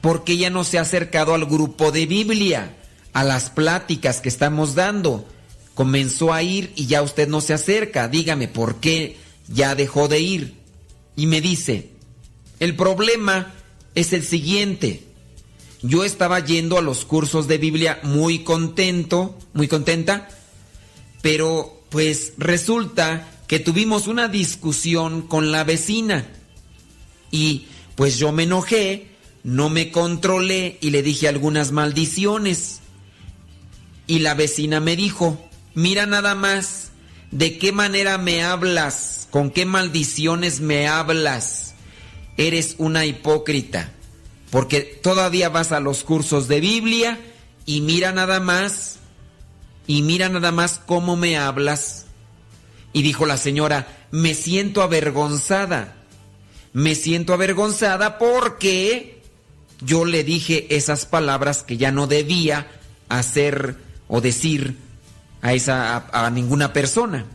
porque 0.00 0.36
ya 0.36 0.50
no 0.50 0.64
se 0.64 0.78
ha 0.78 0.82
acercado 0.82 1.34
al 1.34 1.46
grupo 1.46 1.92
de 1.92 2.06
Biblia, 2.06 2.76
a 3.12 3.24
las 3.24 3.50
pláticas 3.50 4.20
que 4.20 4.28
estamos 4.28 4.74
dando. 4.74 5.26
Comenzó 5.74 6.32
a 6.32 6.42
ir 6.42 6.72
y 6.76 6.86
ya 6.86 7.02
usted 7.02 7.28
no 7.28 7.40
se 7.40 7.54
acerca. 7.54 8.08
Dígame, 8.08 8.48
¿por 8.48 8.76
qué 8.76 9.16
ya 9.48 9.74
dejó 9.74 10.08
de 10.08 10.20
ir? 10.20 10.54
Y 11.16 11.26
me 11.26 11.40
dice, 11.40 11.90
el 12.60 12.76
problema 12.76 13.54
es 13.94 14.12
el 14.12 14.24
siguiente. 14.24 15.04
Yo 15.82 16.04
estaba 16.04 16.40
yendo 16.40 16.78
a 16.78 16.82
los 16.82 17.04
cursos 17.04 17.48
de 17.48 17.58
Biblia 17.58 18.00
muy 18.02 18.40
contento, 18.40 19.38
muy 19.54 19.68
contenta, 19.68 20.28
pero 21.22 21.82
pues 21.88 22.34
resulta 22.36 23.28
que 23.46 23.58
tuvimos 23.58 24.06
una 24.06 24.28
discusión 24.28 25.22
con 25.22 25.50
la 25.50 25.64
vecina 25.64 26.28
y 27.30 27.66
pues 27.96 28.18
yo 28.18 28.30
me 28.30 28.44
enojé 28.44 29.09
no 29.42 29.70
me 29.70 29.90
controlé 29.90 30.78
y 30.80 30.90
le 30.90 31.02
dije 31.02 31.28
algunas 31.28 31.72
maldiciones. 31.72 32.80
Y 34.06 34.20
la 34.20 34.34
vecina 34.34 34.80
me 34.80 34.96
dijo, 34.96 35.48
mira 35.74 36.06
nada 36.06 36.34
más, 36.34 36.90
¿de 37.30 37.58
qué 37.58 37.72
manera 37.72 38.18
me 38.18 38.42
hablas? 38.42 39.28
¿Con 39.30 39.50
qué 39.50 39.64
maldiciones 39.64 40.60
me 40.60 40.88
hablas? 40.88 41.74
Eres 42.36 42.74
una 42.78 43.06
hipócrita, 43.06 43.92
porque 44.50 44.80
todavía 44.80 45.48
vas 45.48 45.72
a 45.72 45.80
los 45.80 46.04
cursos 46.04 46.48
de 46.48 46.60
Biblia 46.60 47.20
y 47.66 47.82
mira 47.82 48.12
nada 48.12 48.40
más, 48.40 48.98
y 49.86 50.02
mira 50.02 50.28
nada 50.28 50.50
más 50.52 50.80
cómo 50.84 51.16
me 51.16 51.36
hablas. 51.36 52.06
Y 52.92 53.02
dijo 53.02 53.26
la 53.26 53.36
señora, 53.36 54.06
me 54.10 54.34
siento 54.34 54.82
avergonzada. 54.82 55.96
Me 56.72 56.94
siento 56.94 57.32
avergonzada 57.32 58.18
porque 58.18 59.19
yo 59.80 60.04
le 60.04 60.24
dije 60.24 60.74
esas 60.76 61.06
palabras 61.06 61.62
que 61.62 61.76
ya 61.76 61.90
no 61.90 62.06
debía 62.06 62.70
hacer 63.08 63.76
o 64.08 64.20
decir 64.20 64.76
a 65.42 65.54
esa 65.54 66.08
a, 66.12 66.30
ninguna 66.30 66.72
persona. 66.72 67.26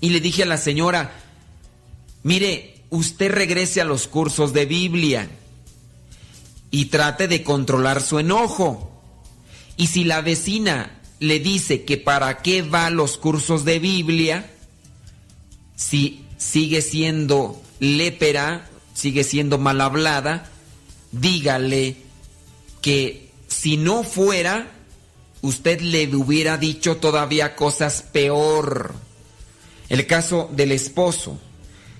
Y 0.00 0.10
le 0.10 0.20
dije 0.20 0.42
a 0.42 0.46
la 0.46 0.56
señora, 0.56 1.12
mire, 2.22 2.82
usted 2.90 3.30
regrese 3.30 3.80
a 3.80 3.84
los 3.84 4.06
cursos 4.06 4.52
de 4.52 4.66
Biblia 4.66 5.28
y 6.70 6.86
trate 6.86 7.28
de 7.28 7.42
controlar 7.42 8.02
su 8.02 8.18
enojo. 8.18 8.90
Y 9.76 9.88
si 9.88 10.04
la 10.04 10.20
vecina 10.20 11.00
le 11.20 11.40
dice 11.40 11.84
que 11.84 11.96
para 11.96 12.42
qué 12.42 12.62
va 12.62 12.86
a 12.86 12.90
los 12.90 13.18
cursos 13.18 13.64
de 13.64 13.78
Biblia, 13.78 14.50
si 15.76 16.24
sigue 16.38 16.82
siendo 16.82 17.60
lépera, 17.80 18.68
sigue 18.94 19.24
siendo 19.24 19.58
mal 19.58 19.80
hablada, 19.80 20.50
dígale 21.20 21.96
que 22.80 23.30
si 23.48 23.76
no 23.76 24.04
fuera, 24.04 24.70
usted 25.42 25.80
le 25.80 26.14
hubiera 26.14 26.56
dicho 26.56 26.96
todavía 26.96 27.56
cosas 27.56 28.02
peor. 28.02 28.94
El 29.88 30.06
caso 30.06 30.50
del 30.52 30.72
esposo. 30.72 31.38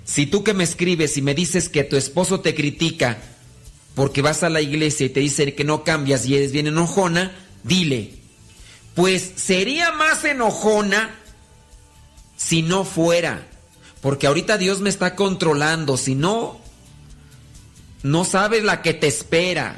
Si 0.04 0.26
tú 0.26 0.44
que 0.44 0.54
me 0.54 0.64
escribes 0.64 1.16
y 1.16 1.22
me 1.22 1.34
dices 1.34 1.68
que 1.68 1.84
tu 1.84 1.96
esposo 1.96 2.40
te 2.40 2.54
critica 2.54 3.18
porque 3.94 4.22
vas 4.22 4.42
a 4.42 4.50
la 4.50 4.60
iglesia 4.60 5.06
y 5.06 5.10
te 5.10 5.20
dice 5.20 5.54
que 5.54 5.64
no 5.64 5.84
cambias 5.84 6.26
y 6.26 6.36
eres 6.36 6.52
bien 6.52 6.66
enojona, 6.66 7.32
dile, 7.62 8.14
pues 8.94 9.32
sería 9.36 9.92
más 9.92 10.24
enojona 10.24 11.14
si 12.36 12.62
no 12.62 12.84
fuera, 12.84 13.46
Porque 14.00 14.26
ahorita 14.26 14.58
Dios 14.58 14.80
me 14.80 14.90
está 14.90 15.14
controlando. 15.14 15.96
Si 15.96 16.14
no, 16.14 16.60
no 18.04 18.26
sabes 18.26 18.62
la 18.62 18.82
que 18.82 18.92
te 18.92 19.06
espera. 19.06 19.76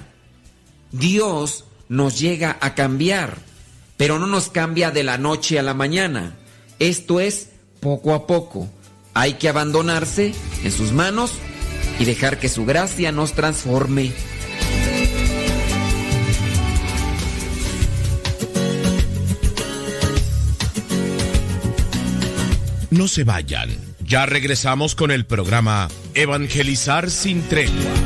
Dios 0.90 1.64
nos 1.88 2.18
llega 2.18 2.58
a 2.60 2.74
cambiar, 2.74 3.38
pero 3.96 4.18
no 4.18 4.26
nos 4.26 4.50
cambia 4.50 4.90
de 4.90 5.04
la 5.04 5.16
noche 5.16 5.60
a 5.60 5.62
la 5.62 5.74
mañana. 5.74 6.34
Esto 6.80 7.20
es 7.20 7.50
poco 7.78 8.14
a 8.14 8.26
poco. 8.26 8.68
Hay 9.14 9.34
que 9.34 9.48
abandonarse 9.48 10.34
en 10.64 10.72
sus 10.72 10.90
manos 10.90 11.30
y 12.00 12.04
dejar 12.04 12.38
que 12.40 12.48
su 12.48 12.66
gracia 12.66 13.12
nos 13.12 13.32
transforme. 13.32 14.12
No 22.90 23.06
se 23.06 23.22
vayan. 23.22 23.70
Ya 24.00 24.26
regresamos 24.26 24.96
con 24.96 25.12
el 25.12 25.26
programa 25.26 25.88
Evangelizar 26.14 27.10
sin 27.10 27.42
tregua. 27.42 28.05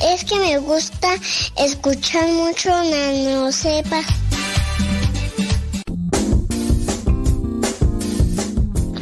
Es 0.00 0.24
que 0.24 0.38
me 0.38 0.58
gusta 0.58 1.08
escuchar 1.56 2.28
mucho 2.28 2.70
Nano 2.70 3.52
Sepa. 3.52 4.02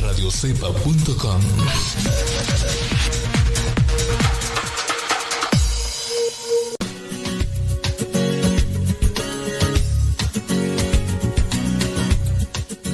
Radiocepa.com 0.00 1.40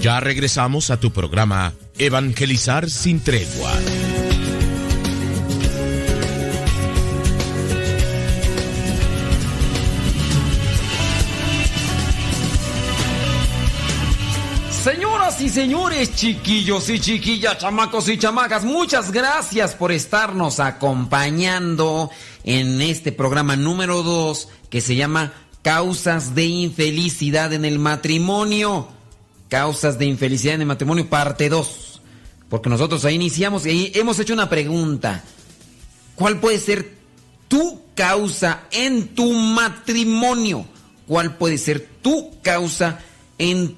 Ya 0.02 0.18
regresamos 0.18 0.90
a 0.90 0.98
tu 0.98 1.12
programa 1.12 1.74
Evangelizar 1.96 2.90
sin 2.90 3.20
tregua. 3.20 3.70
Señores, 15.52 16.14
chiquillos 16.14 16.88
y 16.88 16.98
chiquillas, 16.98 17.58
chamacos 17.58 18.08
y 18.08 18.16
chamacas, 18.16 18.64
muchas 18.64 19.12
gracias 19.12 19.74
por 19.74 19.92
estarnos 19.92 20.60
acompañando 20.60 22.10
en 22.42 22.80
este 22.80 23.12
programa 23.12 23.54
número 23.54 24.02
2 24.02 24.48
que 24.70 24.80
se 24.80 24.96
llama 24.96 25.34
Causas 25.60 26.34
de 26.34 26.46
infelicidad 26.46 27.52
en 27.52 27.66
el 27.66 27.78
matrimonio. 27.78 28.88
Causas 29.50 29.98
de 29.98 30.06
infelicidad 30.06 30.54
en 30.54 30.62
el 30.62 30.68
matrimonio, 30.68 31.10
parte 31.10 31.50
2. 31.50 32.00
Porque 32.48 32.70
nosotros 32.70 33.04
ahí 33.04 33.16
iniciamos 33.16 33.66
y 33.66 33.70
ahí 33.70 33.92
hemos 33.94 34.18
hecho 34.18 34.32
una 34.32 34.48
pregunta. 34.48 35.22
¿Cuál 36.14 36.40
puede 36.40 36.58
ser 36.58 36.94
tu 37.48 37.82
causa 37.94 38.62
en 38.70 39.08
tu 39.08 39.30
matrimonio? 39.32 40.64
¿Cuál 41.06 41.36
puede 41.36 41.58
ser 41.58 41.86
tu 42.00 42.40
causa 42.40 43.00
en 43.00 43.11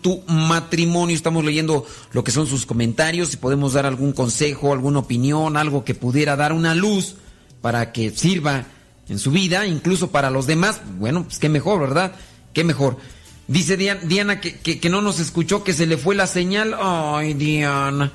tu 0.01 0.23
matrimonio? 0.27 1.17
Estamos 1.17 1.45
leyendo 1.45 1.87
lo 2.13 2.25
que 2.25 2.31
son 2.31 2.47
sus 2.47 2.67
comentarios, 2.67 3.31
si 3.31 3.37
podemos 3.37 3.73
dar 3.73 3.87
algún 3.87 4.13
consejo, 4.13 4.73
alguna 4.73 5.01
opinión, 5.01 5.57
algo 5.57 5.85
que 5.85 5.95
pudiera 5.95 6.37
dar 6.37 6.53
una 6.53 6.75
luz 6.75 7.17
para 7.61 7.93
que 7.93 8.11
sirva 8.11 8.67
en 9.09 9.19
su 9.19 9.31
vida, 9.31 9.67
incluso 9.67 10.11
para 10.11 10.31
los 10.31 10.47
demás. 10.47 10.81
Bueno, 10.99 11.25
pues 11.25 11.39
qué 11.39 11.49
mejor, 11.49 11.81
¿verdad? 11.81 12.13
Qué 12.53 12.65
mejor. 12.65 12.99
Dice 13.47 13.77
Diana, 13.77 14.41
que, 14.41 14.59
que, 14.59 14.91
no 14.91 15.03
nos 15.03 15.21
escuchó, 15.21 15.65
que 15.65 15.75
se 15.75 15.87
le 15.87 15.99
fue 15.99 16.15
la 16.15 16.27
señal. 16.27 16.75
Ay, 16.81 17.35
Diana. 17.35 18.13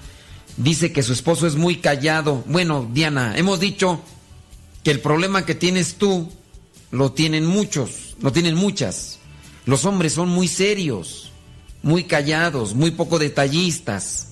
Dice 0.58 0.92
que 0.92 1.04
su 1.04 1.14
esposo 1.14 1.46
es 1.48 1.56
muy 1.56 1.78
callado. 1.78 2.44
Bueno, 2.48 2.90
Diana, 2.92 3.38
hemos 3.38 3.60
dicho 3.60 4.02
que 4.84 4.92
el 4.92 5.00
problema 5.00 5.46
que 5.46 5.56
tienes 5.56 5.96
tú 5.96 6.30
lo 6.92 7.12
tienen 7.12 7.46
muchos, 7.46 8.16
lo 8.22 8.32
tienen 8.32 8.56
muchas. 8.56 9.20
Los 9.66 9.86
hombres 9.86 10.14
son 10.14 10.30
muy 10.30 10.48
serios, 10.48 11.29
muy 11.82 12.04
callados, 12.04 12.74
muy 12.74 12.92
poco 12.92 13.20
detallistas. 13.20 14.28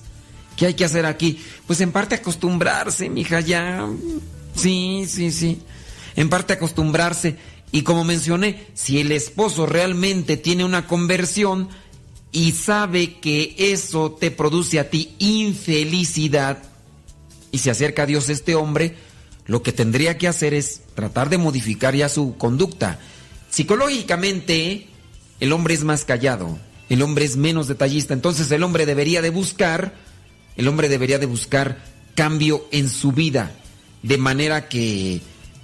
¿Qué 0.56 0.66
hay 0.66 0.74
que 0.74 0.84
hacer 0.84 1.06
aquí? 1.06 1.40
Pues 1.66 1.80
en 1.80 1.92
parte 1.92 2.16
acostumbrarse, 2.16 3.08
mija, 3.08 3.40
ya. 3.40 3.88
Sí, 4.54 5.04
sí, 5.06 5.30
sí. 5.30 5.62
En 6.16 6.28
parte 6.28 6.54
acostumbrarse. 6.54 7.36
Y 7.70 7.82
como 7.82 8.04
mencioné, 8.04 8.66
si 8.74 8.98
el 8.98 9.12
esposo 9.12 9.66
realmente 9.66 10.36
tiene 10.36 10.64
una 10.64 10.86
conversión 10.86 11.68
y 12.32 12.52
sabe 12.52 13.18
que 13.20 13.54
eso 13.58 14.12
te 14.12 14.30
produce 14.30 14.80
a 14.80 14.90
ti 14.90 15.14
infelicidad 15.18 16.62
y 17.52 17.58
se 17.58 17.70
acerca 17.70 18.02
a 18.02 18.06
Dios 18.06 18.28
este 18.28 18.54
hombre, 18.54 18.96
lo 19.46 19.62
que 19.62 19.72
tendría 19.72 20.18
que 20.18 20.28
hacer 20.28 20.54
es 20.54 20.82
tratar 20.94 21.30
de 21.30 21.38
modificar 21.38 21.94
ya 21.94 22.08
su 22.08 22.36
conducta. 22.36 22.98
Psicológicamente, 23.50 24.88
el 25.40 25.52
hombre 25.52 25.74
es 25.74 25.84
más 25.84 26.04
callado, 26.04 26.58
el 26.88 27.02
hombre 27.02 27.24
es 27.24 27.36
menos 27.36 27.68
detallista, 27.68 28.14
entonces 28.14 28.50
el 28.50 28.62
hombre 28.62 28.86
debería 28.86 29.22
de 29.22 29.30
buscar, 29.30 29.94
el 30.56 30.68
hombre 30.68 30.88
debería 30.88 31.18
de 31.18 31.26
buscar 31.26 31.78
cambio 32.14 32.66
en 32.72 32.88
su 32.88 33.12
vida, 33.12 33.52
de 34.02 34.18
manera 34.18 34.68
que 34.68 35.20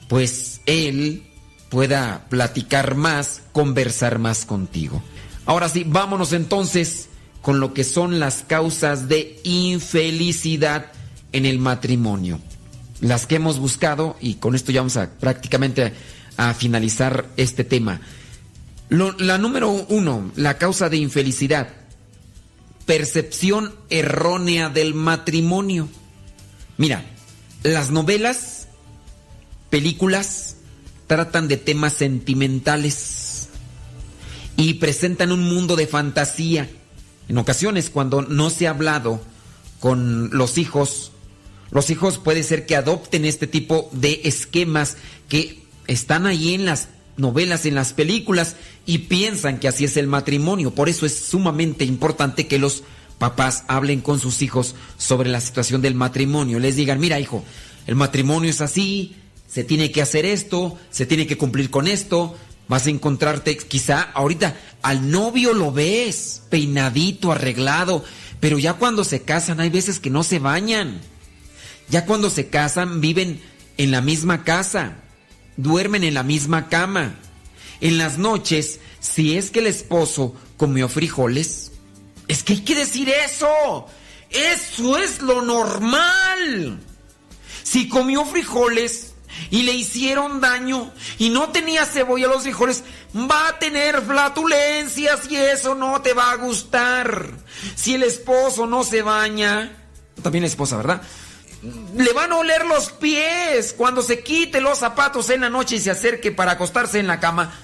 pues 0.09 0.61
él 0.67 1.25
pueda 1.69 2.27
platicar 2.29 2.95
más, 2.95 3.43
conversar 3.53 4.19
más 4.19 4.45
contigo. 4.45 5.03
Ahora 5.47 5.69
sí, 5.69 5.85
vámonos 5.87 6.33
entonces 6.33 7.09
con 7.43 7.61
lo 7.61 7.75
que 7.75 7.85
son 7.85 8.21
las 8.21 8.45
causas 8.47 9.09
de 9.09 9.39
infelicidad 9.45 10.87
en 11.33 11.45
el 11.45 11.59
matrimonio. 11.59 12.41
Las 13.01 13.27
que 13.27 13.37
hemos 13.37 13.59
buscado, 13.59 14.17
y 14.21 14.35
con 14.37 14.55
esto 14.55 14.73
ya 14.73 14.81
vamos 14.81 14.97
a 14.97 15.11
prácticamente 15.11 15.93
a, 16.39 16.55
finalizar 16.55 17.27
este 17.37 17.65
tema. 17.65 18.01
La 18.89 19.39
número 19.39 19.71
uno, 19.71 20.33
la 20.37 20.59
causa 20.59 20.89
de 20.89 20.97
infelicidad. 20.97 21.69
Percepción 22.87 23.75
errónea 23.89 24.69
del 24.69 24.95
matrimonio. 24.95 25.89
Mira, 26.77 27.05
las 27.63 27.91
novelas, 27.91 28.69
películas, 29.71 30.57
tratan 31.07 31.49
de 31.49 31.57
temas 31.57 31.95
sentimentales 31.95 33.49
y 34.57 34.75
presentan 34.75 35.33
un 35.33 35.43
mundo 35.43 35.77
de 35.77 35.87
fantasía. 35.87 36.69
En 37.29 37.39
ocasiones, 37.39 37.91
cuando 37.91 38.23
no 38.23 38.51
se 38.51 38.67
ha 38.67 38.71
hablado 38.71 39.21
con 39.81 40.31
los 40.31 40.59
hijos, 40.59 41.13
los 41.71 41.91
hijos 41.91 42.19
puede 42.19 42.43
ser 42.43 42.67
que 42.67 42.77
adopten 42.77 43.25
este 43.25 43.47
tipo 43.47 43.89
de 43.93 44.21
esquemas 44.25 44.97
que 45.29 45.65
están 45.87 46.27
ahí 46.27 46.55
en 46.55 46.67
las 46.67 46.89
novelas, 47.17 47.67
en 47.67 47.75
las 47.75 47.93
películas 47.93 48.57
y 48.87 48.99
piensan 48.99 49.59
que 49.59 49.69
así 49.69 49.85
es 49.85 49.97
el 49.97 50.07
matrimonio. 50.07 50.73
Por 50.73 50.89
eso 50.89 51.07
es 51.07 51.17
sumamente 51.17 51.85
importante 51.85 52.47
que 52.47 52.59
los 52.59 52.83
papás 53.19 53.65
hablen 53.69 54.01
con 54.01 54.19
sus 54.19 54.43
hijos 54.43 54.75
sobre 54.99 55.31
la 55.31 55.41
situación 55.41 55.83
del 55.83 55.95
matrimonio. 55.95 56.59
Les 56.59 56.77
digan, 56.77 57.01
mira 57.01 57.21
hijo, 57.21 57.45
el 57.87 57.95
matrimonio 57.95 58.51
es 58.51 58.61
así, 58.61 59.15
se 59.49 59.65
tiene 59.65 59.93
que 59.93 60.03
hacer 60.03 60.27
esto, 60.27 60.79
se 60.91 61.07
tiene 61.07 61.27
que 61.27 61.39
cumplir 61.39 61.71
con 61.71 61.87
esto. 61.87 62.37
Vas 62.67 62.87
a 62.87 62.91
encontrarte, 62.91 63.57
quizá 63.59 64.01
ahorita 64.01 64.57
al 64.83 65.11
novio 65.11 65.53
lo 65.53 65.71
ves, 65.71 66.43
peinadito, 66.49 67.31
arreglado, 67.31 68.03
pero 68.41 68.59
ya 68.59 68.75
cuando 68.75 69.05
se 69.05 69.23
casan 69.23 69.61
hay 69.61 69.71
veces 69.71 70.01
que 70.01 70.11
no 70.11 70.25
se 70.25 70.39
bañan. 70.39 71.01
Ya 71.91 72.07
cuando 72.07 72.31
se 72.31 72.49
casan 72.49 73.03
viven 73.03 73.41
en 73.77 73.91
la 73.91 74.01
misma 74.01 74.45
casa, 74.45 75.04
duermen 75.57 76.05
en 76.05 76.15
la 76.15 76.23
misma 76.23 76.69
cama. 76.69 77.15
En 77.81 77.99
las 77.99 78.19
noches, 78.19 78.81
si 79.01 79.37
es 79.37 79.51
que 79.51 79.61
el 79.61 79.67
esposo 79.67 80.35
comió 80.57 80.89
frijoles, 80.89 81.73
es 82.29 82.43
que 82.43 82.55
hay 82.55 82.61
que 82.61 82.75
decir 82.75 83.09
eso. 83.09 83.87
Eso 84.31 84.99
es 84.99 85.23
lo 85.23 85.43
normal. 85.43 86.81
Si 87.63 87.89
comió 87.89 88.25
frijoles 88.25 89.15
y 89.51 89.63
le 89.63 89.73
hicieron 89.73 90.41
daño 90.41 90.93
y 91.19 91.31
no 91.31 91.51
tenía 91.51 91.85
cebolla 91.85 92.29
los 92.29 92.43
frijoles, 92.43 92.85
va 93.15 93.49
a 93.49 93.59
tener 93.59 94.03
flatulencias 94.03 95.31
y 95.31 95.37
eso 95.37 95.75
no 95.75 96.01
te 96.03 96.15
va 96.15 96.33
a 96.33 96.37
gustar. 96.37 97.31
Si 97.75 97.95
el 97.95 98.03
esposo 98.03 98.67
no 98.67 98.85
se 98.85 99.03
baña, 99.03 99.73
también 100.23 100.43
la 100.43 100.49
esposa, 100.49 100.77
¿verdad? 100.77 101.03
Le 101.97 102.13
van 102.13 102.33
a 102.33 102.37
oler 102.37 102.67
los 102.67 102.91
pies 102.91 103.75
cuando 103.77 104.03
se 104.03 104.23
quite 104.23 104.61
los 104.61 104.79
zapatos 104.79 105.31
en 105.31 105.43
la 105.43 105.51
noche 105.51 105.77
y 105.77 105.81
se 105.81 105.91
acerque 105.91 106.33
para 106.33 106.53
acostarse 106.53 106.99
en 106.99 107.07
la 107.07 107.21
cama. 107.21 107.55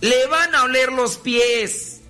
Le 0.00 0.26
van 0.26 0.54
a 0.54 0.64
oler 0.64 0.92
los 0.92 1.16
pies. 1.16 2.00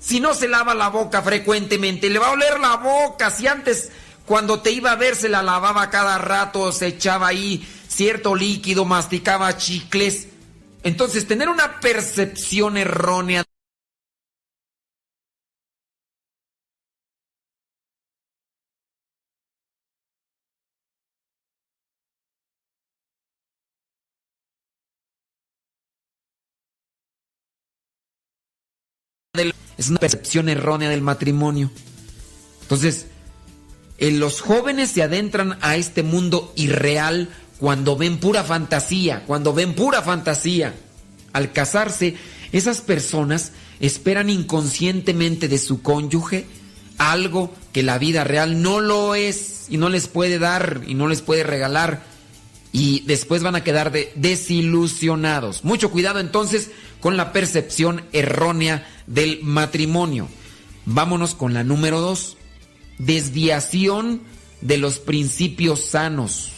Si 0.00 0.18
no 0.18 0.34
se 0.34 0.48
lava 0.48 0.74
la 0.74 0.88
boca 0.88 1.22
frecuentemente, 1.22 2.10
le 2.10 2.18
va 2.18 2.28
a 2.28 2.32
oler 2.32 2.58
la 2.58 2.76
boca. 2.76 3.30
Si 3.30 3.46
antes, 3.46 3.90
cuando 4.26 4.60
te 4.60 4.72
iba 4.72 4.90
a 4.90 4.96
ver, 4.96 5.14
se 5.14 5.28
la 5.28 5.42
lavaba 5.42 5.90
cada 5.90 6.18
rato, 6.18 6.72
se 6.72 6.88
echaba 6.88 7.28
ahí 7.28 7.66
cierto 7.86 8.34
líquido, 8.34 8.84
masticaba 8.84 9.56
chicles. 9.56 10.26
Entonces, 10.82 11.28
tener 11.28 11.48
una 11.48 11.78
percepción 11.80 12.76
errónea 12.76 13.44
es 29.82 29.90
una 29.90 29.98
percepción 29.98 30.48
errónea 30.48 30.88
del 30.88 31.02
matrimonio. 31.02 31.70
Entonces, 32.62 33.06
en 33.98 34.20
los 34.20 34.40
jóvenes 34.40 34.90
se 34.90 35.02
adentran 35.02 35.58
a 35.60 35.76
este 35.76 36.02
mundo 36.02 36.52
irreal 36.56 37.30
cuando 37.58 37.96
ven 37.96 38.18
pura 38.18 38.44
fantasía, 38.44 39.24
cuando 39.26 39.52
ven 39.52 39.74
pura 39.74 40.02
fantasía. 40.02 40.74
Al 41.32 41.52
casarse, 41.52 42.16
esas 42.52 42.80
personas 42.80 43.52
esperan 43.80 44.30
inconscientemente 44.30 45.48
de 45.48 45.58
su 45.58 45.82
cónyuge 45.82 46.46
algo 46.98 47.52
que 47.72 47.82
la 47.82 47.98
vida 47.98 48.22
real 48.22 48.62
no 48.62 48.80
lo 48.80 49.14
es 49.16 49.66
y 49.68 49.76
no 49.76 49.88
les 49.88 50.06
puede 50.06 50.38
dar 50.38 50.82
y 50.86 50.94
no 50.94 51.08
les 51.08 51.22
puede 51.22 51.42
regalar 51.42 52.04
y 52.72 53.00
después 53.06 53.42
van 53.42 53.56
a 53.56 53.64
quedar 53.64 53.92
de 53.92 54.12
desilusionados. 54.14 55.64
Mucho 55.64 55.90
cuidado 55.90 56.20
entonces 56.20 56.70
con 57.02 57.18
la 57.18 57.32
percepción 57.32 58.06
errónea 58.12 58.88
del 59.08 59.40
matrimonio. 59.42 60.28
Vámonos 60.86 61.34
con 61.34 61.52
la 61.52 61.64
número 61.64 62.00
dos. 62.00 62.36
Desviación 62.98 64.22
de 64.60 64.78
los 64.78 65.00
principios 65.00 65.84
sanos. 65.84 66.52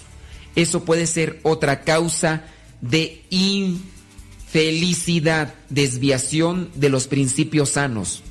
Eso 0.55 0.85
puede 0.85 1.07
ser 1.07 1.41
otra 1.43 1.81
causa 1.81 2.45
de 2.83 3.25
infelicidad, 3.31 5.55
desviación 5.71 6.71
de 6.75 6.91
los 6.91 7.07
principios 7.07 7.71
sanos, 7.71 8.23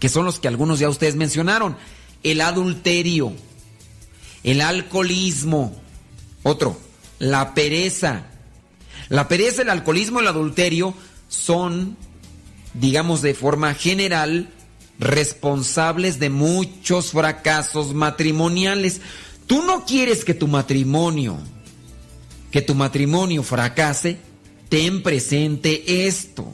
que 0.00 0.08
son 0.08 0.24
los 0.24 0.40
que 0.40 0.48
algunos 0.48 0.80
ya 0.80 0.90
ustedes 0.90 1.14
mencionaron. 1.14 1.76
El 2.24 2.40
adulterio, 2.40 3.32
el 4.42 4.60
alcoholismo, 4.60 5.80
otro, 6.42 6.76
la 7.20 7.54
pereza. 7.54 8.26
La 9.08 9.28
pereza, 9.28 9.62
el 9.62 9.70
alcoholismo, 9.70 10.20
el 10.20 10.26
adulterio 10.26 10.94
son, 11.28 11.96
digamos 12.74 13.22
de 13.22 13.34
forma 13.34 13.74
general, 13.74 14.50
responsables 14.98 16.18
de 16.18 16.30
muchos 16.30 17.12
fracasos 17.12 17.94
matrimoniales. 17.94 19.00
Tú 19.46 19.62
no 19.62 19.84
quieres 19.84 20.24
que 20.24 20.34
tu 20.34 20.48
matrimonio, 20.48 21.38
que 22.50 22.62
tu 22.62 22.74
matrimonio 22.74 23.42
fracase, 23.42 24.18
ten 24.68 25.02
presente 25.02 26.06
esto, 26.06 26.50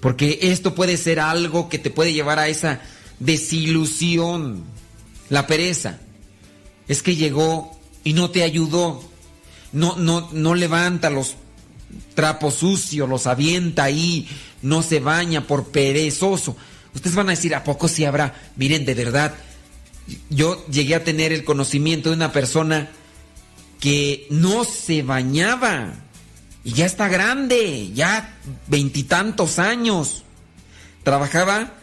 porque 0.00 0.38
esto 0.42 0.74
puede 0.74 0.96
ser 0.96 1.20
algo 1.20 1.68
que 1.68 1.78
te 1.78 1.90
puede 1.90 2.12
llevar 2.12 2.38
a 2.38 2.48
esa 2.48 2.80
desilusión. 3.18 4.64
La 5.30 5.46
pereza 5.46 5.98
es 6.86 7.02
que 7.02 7.16
llegó 7.16 7.78
y 8.04 8.12
no 8.12 8.30
te 8.30 8.42
ayudó, 8.42 9.02
no, 9.72 9.96
no, 9.96 10.28
no 10.32 10.54
levanta 10.54 11.10
los 11.10 11.36
trapos 12.14 12.54
sucios, 12.54 13.08
los 13.08 13.26
avienta 13.26 13.84
ahí, 13.84 14.28
no 14.62 14.82
se 14.82 15.00
baña 15.00 15.46
por 15.46 15.68
perezoso. 15.68 16.56
Ustedes 16.94 17.16
van 17.16 17.28
a 17.28 17.32
decir, 17.32 17.54
¿a 17.54 17.64
poco 17.64 17.88
sí 17.88 18.04
habrá? 18.04 18.34
Miren, 18.56 18.84
de 18.84 18.94
verdad, 18.94 19.34
yo 20.30 20.66
llegué 20.66 20.94
a 20.94 21.04
tener 21.04 21.32
el 21.32 21.44
conocimiento 21.44 22.10
de 22.10 22.16
una 22.16 22.32
persona 22.32 22.90
que 23.80 24.26
no 24.30 24.64
se 24.64 25.02
bañaba 25.02 25.94
y 26.64 26.72
ya 26.72 26.86
está 26.86 27.08
grande, 27.08 27.90
ya 27.94 28.36
veintitantos 28.66 29.58
años. 29.58 30.24
Trabajaba 31.04 31.74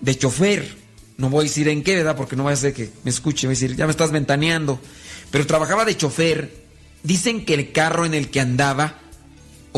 de 0.00 0.16
chofer, 0.16 0.76
no 1.16 1.28
voy 1.28 1.40
a 1.40 1.48
decir 1.48 1.68
en 1.68 1.82
qué, 1.82 1.96
¿verdad? 1.96 2.16
Porque 2.16 2.36
no 2.36 2.44
voy 2.44 2.52
a 2.52 2.56
ser 2.56 2.72
que 2.72 2.90
me 3.02 3.10
escuche, 3.10 3.46
voy 3.46 3.52
a 3.52 3.58
decir, 3.58 3.76
ya 3.76 3.86
me 3.86 3.90
estás 3.90 4.12
ventaneando. 4.12 4.80
Pero 5.30 5.46
trabajaba 5.46 5.84
de 5.84 5.96
chofer. 5.96 6.68
Dicen 7.02 7.44
que 7.44 7.54
el 7.54 7.72
carro 7.72 8.06
en 8.06 8.14
el 8.14 8.30
que 8.30 8.40
andaba 8.40 8.98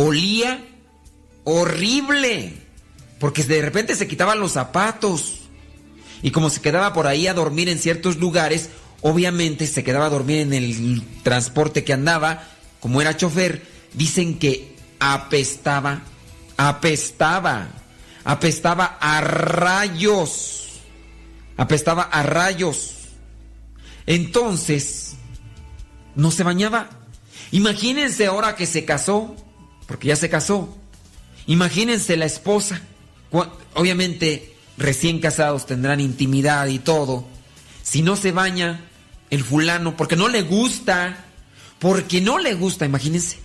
olía 0.00 0.64
horrible, 1.44 2.54
porque 3.18 3.44
de 3.44 3.62
repente 3.62 3.94
se 3.94 4.08
quitaban 4.08 4.40
los 4.40 4.52
zapatos. 4.52 5.40
Y 6.22 6.30
como 6.30 6.50
se 6.50 6.60
quedaba 6.60 6.92
por 6.92 7.06
ahí 7.06 7.26
a 7.26 7.34
dormir 7.34 7.68
en 7.68 7.78
ciertos 7.78 8.16
lugares, 8.16 8.70
obviamente 9.00 9.66
se 9.66 9.84
quedaba 9.84 10.06
a 10.06 10.10
dormir 10.10 10.40
en 10.40 10.52
el 10.52 11.02
transporte 11.22 11.84
que 11.84 11.92
andaba, 11.92 12.44
como 12.80 13.00
era 13.00 13.16
chofer, 13.16 13.62
dicen 13.94 14.38
que 14.38 14.76
apestaba, 14.98 16.02
apestaba, 16.56 17.68
apestaba 18.24 18.98
a 19.00 19.20
rayos, 19.20 20.80
apestaba 21.56 22.02
a 22.02 22.22
rayos. 22.22 22.94
Entonces, 24.06 25.14
no 26.14 26.30
se 26.30 26.42
bañaba. 26.42 26.90
Imagínense 27.52 28.26
ahora 28.26 28.56
que 28.56 28.66
se 28.66 28.84
casó, 28.84 29.34
porque 29.90 30.06
ya 30.06 30.14
se 30.14 30.30
casó. 30.30 30.72
Imagínense 31.48 32.16
la 32.16 32.24
esposa. 32.24 32.80
Obviamente, 33.74 34.54
recién 34.78 35.18
casados 35.18 35.66
tendrán 35.66 35.98
intimidad 35.98 36.68
y 36.68 36.78
todo. 36.78 37.26
Si 37.82 38.00
no 38.00 38.14
se 38.14 38.30
baña 38.30 38.84
el 39.30 39.42
fulano, 39.42 39.96
porque 39.96 40.14
no 40.14 40.28
le 40.28 40.42
gusta, 40.42 41.24
porque 41.80 42.20
no 42.20 42.38
le 42.38 42.54
gusta, 42.54 42.84
imagínense. 42.84 43.38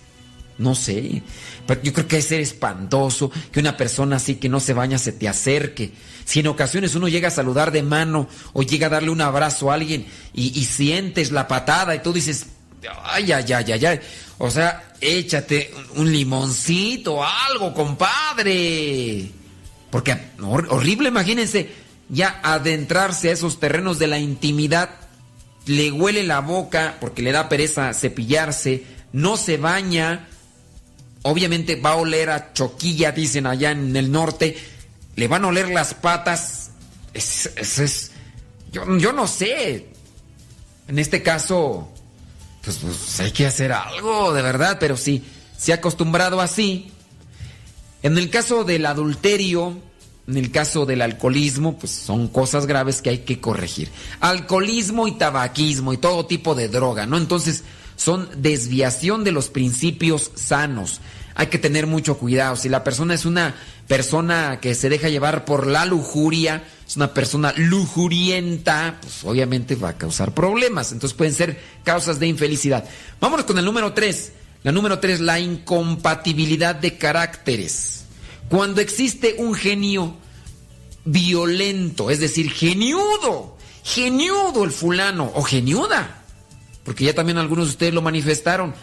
No 0.56 0.76
sé, 0.76 1.24
pero 1.66 1.82
yo 1.82 1.92
creo 1.92 2.06
que 2.06 2.18
es 2.18 2.26
ser 2.26 2.40
espantoso 2.40 3.32
que 3.50 3.58
una 3.58 3.76
persona 3.76 4.14
así 4.14 4.36
que 4.36 4.48
no 4.48 4.60
se 4.60 4.72
baña 4.72 4.98
se 4.98 5.10
te 5.10 5.28
acerque. 5.28 5.94
Si 6.24 6.38
en 6.38 6.46
ocasiones 6.46 6.94
uno 6.94 7.08
llega 7.08 7.26
a 7.26 7.32
saludar 7.32 7.72
de 7.72 7.82
mano 7.82 8.28
o 8.52 8.62
llega 8.62 8.86
a 8.86 8.90
darle 8.90 9.10
un 9.10 9.20
abrazo 9.20 9.72
a 9.72 9.74
alguien 9.74 10.06
y, 10.32 10.56
y 10.56 10.64
sientes 10.64 11.32
la 11.32 11.48
patada 11.48 11.96
y 11.96 12.04
tú 12.04 12.12
dices, 12.12 12.46
ay, 13.02 13.32
ay, 13.32 13.52
ay, 13.52 13.72
ay, 13.72 13.84
ay. 13.84 14.00
O 14.38 14.48
sea, 14.48 14.85
échate 15.00 15.72
un 15.94 16.12
limoncito, 16.12 17.22
algo, 17.24 17.72
compadre. 17.74 19.30
Porque 19.90 20.16
horrible, 20.40 21.08
imagínense, 21.08 21.70
ya 22.08 22.40
adentrarse 22.42 23.30
a 23.30 23.32
esos 23.32 23.58
terrenos 23.58 23.98
de 23.98 24.06
la 24.06 24.18
intimidad, 24.18 24.90
le 25.66 25.90
huele 25.90 26.22
la 26.22 26.40
boca 26.40 26.96
porque 27.00 27.22
le 27.22 27.32
da 27.32 27.48
pereza 27.48 27.92
cepillarse, 27.92 28.84
no 29.12 29.36
se 29.36 29.56
baña, 29.56 30.28
obviamente 31.22 31.76
va 31.76 31.90
a 31.90 31.96
oler 31.96 32.30
a 32.30 32.52
choquilla, 32.52 33.12
dicen 33.12 33.46
allá 33.46 33.72
en 33.72 33.96
el 33.96 34.12
norte, 34.12 34.56
le 35.16 35.28
van 35.28 35.44
a 35.44 35.48
oler 35.48 35.70
las 35.70 35.94
patas, 35.94 36.70
es, 37.14 37.50
es, 37.56 38.12
yo, 38.70 38.98
yo 38.98 39.12
no 39.12 39.26
sé, 39.26 39.88
en 40.88 40.98
este 40.98 41.22
caso 41.22 41.92
pues, 42.66 42.78
pues, 42.78 43.20
hay 43.20 43.30
que 43.30 43.46
hacer 43.46 43.70
algo, 43.70 44.32
de 44.32 44.42
verdad, 44.42 44.78
pero 44.80 44.96
sí, 44.96 45.22
se 45.56 45.70
ha 45.70 45.76
acostumbrado 45.76 46.40
así. 46.40 46.90
En 48.02 48.18
el 48.18 48.28
caso 48.28 48.64
del 48.64 48.86
adulterio, 48.86 49.80
en 50.26 50.36
el 50.36 50.50
caso 50.50 50.84
del 50.84 51.00
alcoholismo, 51.02 51.78
pues 51.78 51.92
son 51.92 52.26
cosas 52.26 52.66
graves 52.66 53.02
que 53.02 53.10
hay 53.10 53.18
que 53.18 53.40
corregir. 53.40 53.88
Alcoholismo 54.18 55.06
y 55.06 55.12
tabaquismo 55.12 55.92
y 55.92 55.98
todo 55.98 56.26
tipo 56.26 56.56
de 56.56 56.66
droga, 56.68 57.06
¿no? 57.06 57.18
Entonces, 57.18 57.62
son 57.94 58.28
desviación 58.36 59.22
de 59.22 59.30
los 59.30 59.48
principios 59.48 60.32
sanos. 60.34 61.00
Hay 61.36 61.46
que 61.46 61.58
tener 61.58 61.86
mucho 61.86 62.18
cuidado. 62.18 62.56
Si 62.56 62.68
la 62.68 62.82
persona 62.82 63.14
es 63.14 63.26
una 63.26 63.54
persona 63.86 64.58
que 64.60 64.74
se 64.74 64.88
deja 64.88 65.08
llevar 65.08 65.44
por 65.44 65.68
la 65.68 65.86
lujuria, 65.86 66.64
es 66.86 66.96
una 66.96 67.12
persona 67.12 67.52
lujurienta, 67.56 68.98
pues 69.00 69.24
obviamente 69.24 69.74
va 69.74 69.90
a 69.90 69.98
causar 69.98 70.32
problemas. 70.32 70.92
Entonces 70.92 71.16
pueden 71.16 71.34
ser 71.34 71.60
causas 71.82 72.20
de 72.20 72.28
infelicidad. 72.28 72.84
Vámonos 73.20 73.44
con 73.44 73.58
el 73.58 73.64
número 73.64 73.92
3. 73.92 74.32
La 74.62 74.72
número 74.72 74.98
3, 74.98 75.20
la 75.20 75.40
incompatibilidad 75.40 76.74
de 76.74 76.96
caracteres. 76.96 78.04
Cuando 78.48 78.80
existe 78.80 79.36
un 79.38 79.54
genio 79.54 80.16
violento, 81.04 82.10
es 82.10 82.20
decir, 82.20 82.50
geniudo, 82.50 83.56
geniudo 83.84 84.64
el 84.64 84.70
fulano 84.70 85.30
o 85.34 85.42
geniuda, 85.42 86.22
porque 86.84 87.04
ya 87.04 87.14
también 87.14 87.38
algunos 87.38 87.66
de 87.66 87.70
ustedes 87.70 87.94
lo 87.94 88.02
manifestaron. 88.02 88.74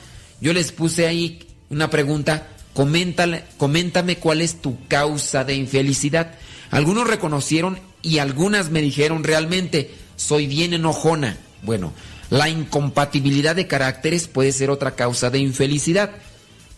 Yo 0.42 0.54
les 0.54 0.72
puse 0.72 1.08
ahí 1.08 1.48
una 1.70 1.90
pregunta, 1.90 2.48
coméntale, 2.74 3.46
coméntame 3.58 4.18
cuál 4.18 4.42
es 4.42 4.62
tu 4.62 4.88
causa 4.88 5.44
de 5.44 5.56
infelicidad. 5.56 6.36
Algunos 6.72 7.08
reconocieron 7.08 7.78
y 8.04 8.20
algunas 8.20 8.70
me 8.70 8.82
dijeron 8.82 9.24
realmente, 9.24 9.90
soy 10.18 10.46
bien 10.46 10.74
enojona. 10.74 11.38
Bueno, 11.64 11.94
la 12.30 12.50
incompatibilidad 12.50 13.56
de 13.56 13.66
caracteres 13.66 14.28
puede 14.28 14.52
ser 14.52 14.70
otra 14.70 14.92
causa 14.96 15.32
de 15.32 15.40
infelicidad. 15.40 16.12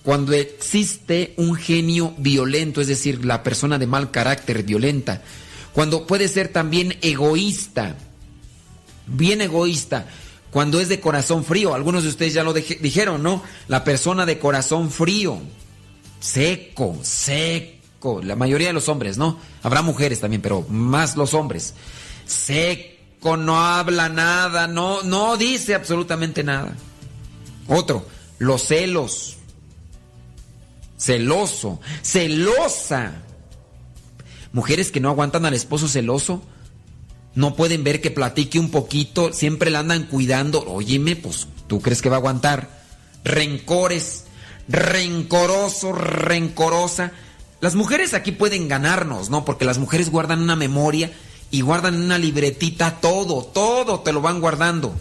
Cuando 0.04 0.34
existe 0.34 1.34
un 1.36 1.56
genio 1.56 2.14
violento, 2.18 2.80
es 2.80 2.88
decir, 2.88 3.26
la 3.26 3.42
persona 3.42 3.80
de 3.80 3.88
mal 3.88 4.12
carácter 4.12 4.64
violenta. 4.64 5.24
Cuando 5.74 6.06
puede 6.06 6.28
ser 6.28 6.50
también 6.50 6.98
egoísta, 7.02 7.96
bien 9.08 9.42
egoísta. 9.42 10.06
Cuando 10.52 10.80
es 10.80 10.88
de 10.88 11.02
corazón 11.02 11.44
frío, 11.44 11.74
algunos 11.74 12.04
de 12.04 12.10
ustedes 12.10 12.34
ya 12.34 12.44
lo 12.44 12.54
dijeron, 12.54 13.24
¿no? 13.24 13.44
La 13.68 13.84
persona 13.84 14.26
de 14.26 14.40
corazón 14.40 14.92
frío, 14.92 15.40
seco, 16.20 17.00
seco. 17.02 17.75
La 18.24 18.36
mayoría 18.36 18.68
de 18.68 18.74
los 18.74 18.90
hombres, 18.90 19.18
¿no? 19.18 19.38
Habrá 19.64 19.82
mujeres 19.82 20.20
también, 20.20 20.42
pero 20.42 20.66
más 20.70 21.16
los 21.16 21.34
hombres. 21.34 21.74
Seco, 22.26 23.38
no 23.38 23.60
habla 23.60 24.10
nada, 24.10 24.68
no, 24.68 25.04
no 25.04 25.38
dice 25.38 25.76
absolutamente 25.76 26.44
nada. 26.44 26.76
Otro, 27.68 28.06
los 28.40 28.64
celos 28.64 29.36
celoso, 30.98 31.80
celosa. 32.02 33.14
Mujeres 34.54 34.92
que 34.92 35.00
no 35.00 35.10
aguantan 35.10 35.46
al 35.46 35.54
esposo 35.54 35.88
celoso, 35.88 36.42
no 37.36 37.56
pueden 37.56 37.84
ver 37.84 38.02
que 38.02 38.12
platique 38.12 38.60
un 38.60 38.72
poquito, 38.72 39.34
siempre 39.34 39.70
la 39.70 39.80
andan 39.80 40.04
cuidando. 40.04 40.64
Óyeme, 40.66 41.16
pues, 41.16 41.48
¿tú 41.68 41.82
crees 41.82 42.02
que 42.02 42.10
va 42.10 42.16
a 42.16 42.20
aguantar? 42.20 42.70
Rencores, 43.24 44.26
rencoroso, 44.68 45.92
rencorosa. 45.92 47.12
Las 47.66 47.74
mujeres 47.74 48.14
aquí 48.14 48.32
pueden 48.32 48.68
ganarnos, 48.68 49.32
¿no? 49.32 49.44
Porque 49.44 49.66
las 49.66 49.80
mujeres 49.80 50.12
guardan 50.12 50.40
una 50.40 50.56
memoria 50.56 51.12
y 51.50 51.62
guardan 51.62 52.00
una 52.00 52.20
libretita 52.20 53.00
todo, 53.02 53.44
todo 53.44 54.02
te 54.02 54.14
lo 54.14 54.22
van 54.22 54.40
guardando. 54.40 54.94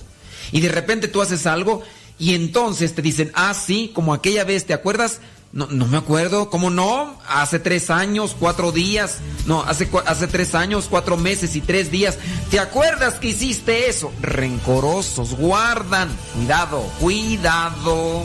Y 0.51 0.62
de 0.62 0.71
repente 0.71 1.09
tú 1.09 1.21
haces 1.21 1.47
algo 1.47 1.83
y 2.19 2.35
entonces 2.35 2.95
te 2.95 3.03
dicen, 3.03 3.31
ah, 3.35 3.53
sí, 3.53 3.93
como 3.95 4.15
aquella 4.15 4.45
vez, 4.45 4.65
¿te 4.65 4.73
acuerdas? 4.73 5.21
No, 5.53 5.67
no 5.67 5.87
me 5.87 5.99
acuerdo, 5.99 6.49
¿cómo 6.49 6.71
no? 6.71 7.19
Hace 7.29 7.59
tres 7.59 7.91
años, 7.91 8.35
cuatro 8.41 8.73
días. 8.73 9.19
No, 9.45 9.62
hace, 9.65 9.87
hace 10.07 10.27
tres 10.27 10.55
años, 10.55 10.87
cuatro 10.89 11.19
meses 11.19 11.57
y 11.57 11.61
tres 11.61 11.91
días. 11.91 12.17
¿Te 12.51 12.61
acuerdas 12.61 13.17
que 13.17 13.29
hiciste 13.29 13.91
eso? 13.91 14.11
Rencorosos, 14.23 15.35
guardan. 15.37 16.09
Cuidado, 16.35 16.81
cuidado. 16.99 18.25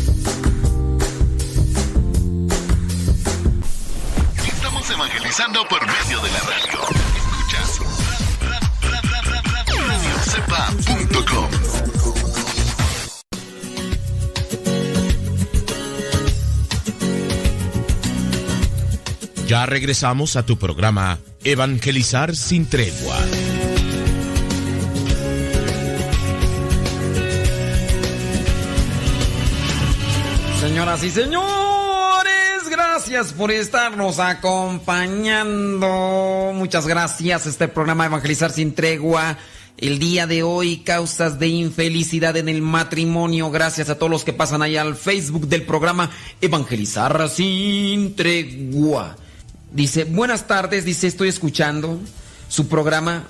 Evangelizando 4.91 5.65
por 5.67 5.79
medio 5.85 6.19
de 6.21 6.31
la 6.31 6.39
radio. 6.39 6.79
Escuchas 7.15 7.79
radiocepa.com. 9.87 11.49
Ya 19.47 19.65
regresamos 19.65 20.35
a 20.35 20.45
tu 20.45 20.57
programa 20.57 21.19
Evangelizar 21.43 22.35
sin 22.35 22.69
tregua. 22.69 23.17
Señoras 30.59 31.03
y 31.03 31.09
señores 31.09 31.60
gracias 33.01 33.33
por 33.33 33.49
estarnos 33.49 34.19
acompañando. 34.19 36.51
Muchas 36.53 36.85
gracias. 36.85 37.47
Este 37.47 37.67
programa 37.67 38.05
Evangelizar 38.05 38.51
sin 38.51 38.75
tregua. 38.75 39.39
El 39.79 39.97
día 39.97 40.27
de 40.27 40.43
hoy, 40.43 40.81
causas 40.81 41.39
de 41.39 41.47
infelicidad 41.47 42.37
en 42.37 42.47
el 42.47 42.61
matrimonio. 42.61 43.49
Gracias 43.49 43.89
a 43.89 43.97
todos 43.97 44.11
los 44.11 44.23
que 44.23 44.33
pasan 44.33 44.61
ahí 44.61 44.77
al 44.77 44.95
Facebook 44.95 45.47
del 45.47 45.63
programa 45.63 46.11
Evangelizar 46.41 47.27
sin 47.27 48.15
tregua. 48.15 49.17
Dice, 49.71 50.03
buenas 50.03 50.45
tardes, 50.45 50.85
dice, 50.85 51.07
estoy 51.07 51.29
escuchando 51.29 51.99
su 52.49 52.67
programa. 52.67 53.23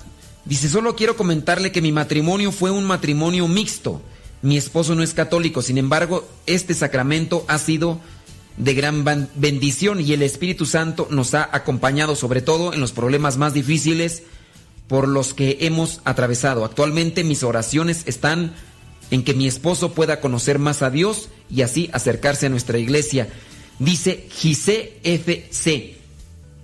Dice, 0.44 0.68
solo 0.68 0.96
quiero 0.96 1.16
comentarle 1.16 1.72
que 1.72 1.80
mi 1.80 1.92
matrimonio 1.92 2.52
fue 2.52 2.70
un 2.70 2.84
matrimonio 2.84 3.48
mixto. 3.48 4.02
Mi 4.42 4.58
esposo 4.58 4.94
no 4.94 5.02
es 5.02 5.14
católico, 5.14 5.62
sin 5.62 5.78
embargo, 5.78 6.28
este 6.44 6.74
sacramento 6.74 7.46
ha 7.48 7.56
sido 7.56 8.02
de 8.56 8.74
gran 8.74 9.04
bendición 9.34 10.00
y 10.00 10.12
el 10.12 10.22
Espíritu 10.22 10.66
Santo 10.66 11.08
nos 11.10 11.34
ha 11.34 11.48
acompañado 11.52 12.16
sobre 12.16 12.42
todo 12.42 12.72
en 12.72 12.80
los 12.80 12.92
problemas 12.92 13.36
más 13.36 13.54
difíciles 13.54 14.24
por 14.88 15.08
los 15.08 15.34
que 15.34 15.58
hemos 15.60 16.00
atravesado. 16.04 16.64
Actualmente 16.64 17.24
mis 17.24 17.42
oraciones 17.42 18.02
están 18.06 18.52
en 19.10 19.24
que 19.24 19.34
mi 19.34 19.46
esposo 19.46 19.92
pueda 19.92 20.20
conocer 20.20 20.58
más 20.58 20.82
a 20.82 20.90
Dios 20.90 21.28
y 21.50 21.62
así 21.62 21.90
acercarse 21.92 22.46
a 22.46 22.50
nuestra 22.50 22.78
iglesia. 22.78 23.28
Dice 23.78 24.26
Gise 24.30 24.98
FC. 25.02 25.96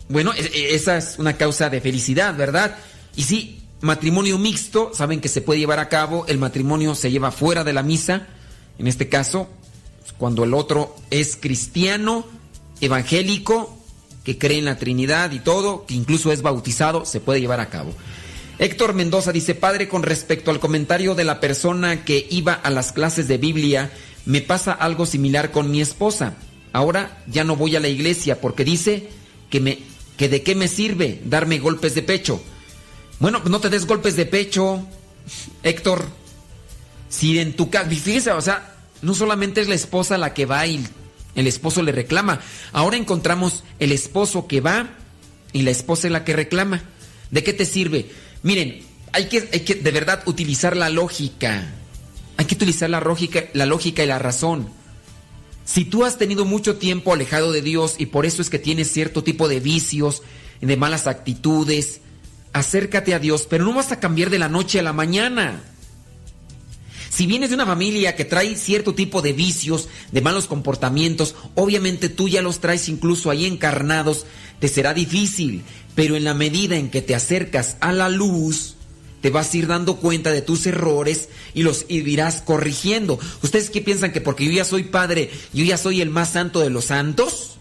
Bueno, 0.09 0.33
e, 0.35 0.41
e, 0.41 0.75
esa 0.75 0.97
es 0.97 1.17
una 1.19 1.37
causa 1.37 1.69
de 1.71 1.81
felicidad, 1.81 2.37
¿verdad? 2.37 2.77
Y 3.17 3.25
sí, 3.25 3.61
matrimonio 3.81 4.39
mixto, 4.39 4.93
saben 4.95 5.21
que 5.21 5.29
se 5.29 5.43
puede 5.43 5.61
llevar 5.61 5.79
a 5.79 5.89
cabo, 5.89 6.27
el 6.27 6.39
matrimonio 6.39 6.95
se 6.95 7.11
lleva 7.11 7.31
fuera 7.31 7.65
de 7.65 7.73
la 7.73 7.83
misa, 7.83 8.27
en 8.79 8.87
este 8.87 9.09
caso, 9.09 9.51
cuando 10.17 10.45
el 10.45 10.55
otro 10.55 10.97
es 11.11 11.37
cristiano, 11.37 12.25
evangélico, 12.81 13.77
que 14.25 14.39
cree 14.39 14.59
en 14.59 14.67
la 14.67 14.77
Trinidad 14.79 15.33
y 15.33 15.41
todo, 15.41 15.87
que 15.87 15.95
incluso 15.95 16.33
es 16.33 16.43
bautizado, 16.43 17.05
se 17.05 17.21
puede 17.21 17.41
llevar 17.41 17.61
a 17.61 17.71
cabo. 17.71 17.95
Héctor 18.59 18.93
Mendoza 18.93 19.33
dice, 19.33 19.55
padre, 19.55 19.89
con 19.89 20.03
respecto 20.03 20.51
al 20.51 20.61
comentario 20.61 21.15
de 21.15 21.25
la 21.25 21.41
persona 21.41 22.05
que 22.05 22.27
iba 22.31 22.53
a 22.53 22.71
las 22.71 22.93
clases 22.93 23.29
de 23.29 23.39
Biblia, 23.39 23.91
me 24.27 24.41
pasa 24.41 24.73
algo 24.73 25.07
similar 25.07 25.53
con 25.53 25.71
mi 25.71 25.81
esposa. 25.81 26.35
Ahora 26.73 27.23
ya 27.29 27.45
no 27.45 27.57
voy 27.57 27.77
a 27.77 27.81
la 27.81 27.89
iglesia 27.89 28.41
porque 28.41 28.65
dice 28.65 29.09
que, 29.49 29.61
me, 29.61 29.79
que 30.17 30.29
de 30.29 30.43
qué 30.43 30.55
me 30.55 30.69
sirve 30.69 31.23
darme 31.25 31.59
golpes 31.59 31.95
de 31.95 32.03
pecho. 32.03 32.43
Bueno, 33.21 33.41
no 33.49 33.61
te 33.61 33.71
des 33.71 33.87
golpes 33.87 34.17
de 34.17 34.27
pecho, 34.27 34.87
Héctor. 35.63 36.05
Si 37.09 37.39
en 37.39 37.55
tu 37.55 37.71
casa, 37.71 37.89
fíjese, 37.89 38.33
o 38.33 38.43
sea, 38.43 38.78
no 39.03 39.15
solamente 39.15 39.61
es 39.61 39.69
la 39.69 39.75
esposa 39.75 40.19
la 40.19 40.35
que 40.35 40.47
va 40.47 40.67
y 40.67 40.85
el 41.35 41.47
esposo 41.47 41.83
le 41.83 41.93
reclama. 41.93 42.41
Ahora 42.73 42.97
encontramos 42.97 43.65
el 43.79 43.93
esposo 43.93 44.47
que 44.47 44.61
va 44.61 44.91
y 45.53 45.63
la 45.63 45.71
esposa 45.71 46.09
es 46.09 46.13
la 46.13 46.25
que 46.25 46.35
reclama. 46.35 46.83
¿De 47.31 47.45
qué 47.45 47.53
te 47.53 47.65
sirve? 47.65 48.11
Miren, 48.43 48.83
hay 49.13 49.29
que, 49.29 49.49
hay 49.53 49.61
que 49.61 49.75
de 49.75 49.91
verdad 49.91 50.23
utilizar 50.27 50.77
la 50.77 50.91
lógica. 50.91 51.75
Hay 52.37 52.45
que 52.45 52.55
utilizar 52.55 52.91
la 52.91 53.01
lógica, 53.01 53.45
la 53.53 53.67
lógica 53.67 54.03
y 54.03 54.07
la 54.07 54.19
razón. 54.19 54.69
Si 55.65 55.85
tú 55.85 56.05
has 56.05 56.17
tenido 56.17 56.45
mucho 56.45 56.77
tiempo 56.77 57.13
alejado 57.13 57.53
de 57.53 57.63
Dios 57.63 57.97
y 57.99 58.07
por 58.07 58.27
eso 58.27 58.41
es 58.41 58.49
que 58.49 58.59
tienes 58.59 58.91
cierto 58.91 59.23
tipo 59.23 59.49
de 59.49 59.61
vicios, 59.61 60.23
de 60.61 60.77
malas 60.77 61.07
actitudes, 61.07 62.01
acércate 62.53 63.15
a 63.15 63.19
Dios, 63.19 63.47
pero 63.49 63.65
no 63.65 63.75
vas 63.75 63.93
a 63.93 64.01
cambiar 64.01 64.31
de 64.31 64.39
la 64.39 64.49
noche 64.49 64.79
a 64.79 64.83
la 64.83 64.93
mañana. 64.93 65.63
Si 67.19 67.27
vienes 67.27 67.49
de 67.51 67.57
una 67.57 67.67
familia 67.67 68.15
que 68.15 68.25
trae 68.25 68.55
cierto 68.55 68.95
tipo 68.95 69.23
de 69.23 69.33
vicios, 69.33 69.89
de 70.13 70.21
malos 70.21 70.47
comportamientos, 70.47 71.35
obviamente 71.57 72.09
tú 72.09 72.29
ya 72.29 72.43
los 72.43 72.61
traes 72.61 72.89
incluso 72.89 73.29
ahí 73.29 73.45
encarnados, 73.45 74.25
te 74.61 74.69
será 74.69 74.95
difícil, 74.95 75.65
pero 75.97 76.15
en 76.15 76.23
la 76.23 76.33
medida 76.33 76.77
en 76.77 76.93
que 76.93 77.03
te 77.03 77.17
acercas 77.17 77.77
a 77.81 77.91
la 77.91 78.09
luz, 78.09 78.77
te 79.21 79.31
vas 79.31 79.53
a 79.53 79.57
ir 79.57 79.67
dando 79.67 79.97
cuenta 79.97 80.31
de 80.31 80.43
tus 80.43 80.65
errores 80.67 81.29
y 81.55 81.65
los 81.65 81.87
irás 81.89 82.41
corrigiendo. 82.41 83.19
¿Ustedes 83.43 83.71
qué 83.71 83.81
piensan 83.81 84.13
que 84.13 84.21
porque 84.21 84.45
yo 84.45 84.53
ya 84.53 84.65
soy 84.65 84.85
padre, 84.85 85.29
yo 85.53 85.65
ya 85.65 85.77
soy 85.77 86.01
el 86.01 86.11
más 86.11 86.35
santo 86.35 86.61
de 86.61 86.71
los 86.71 86.85
santos? 86.85 87.57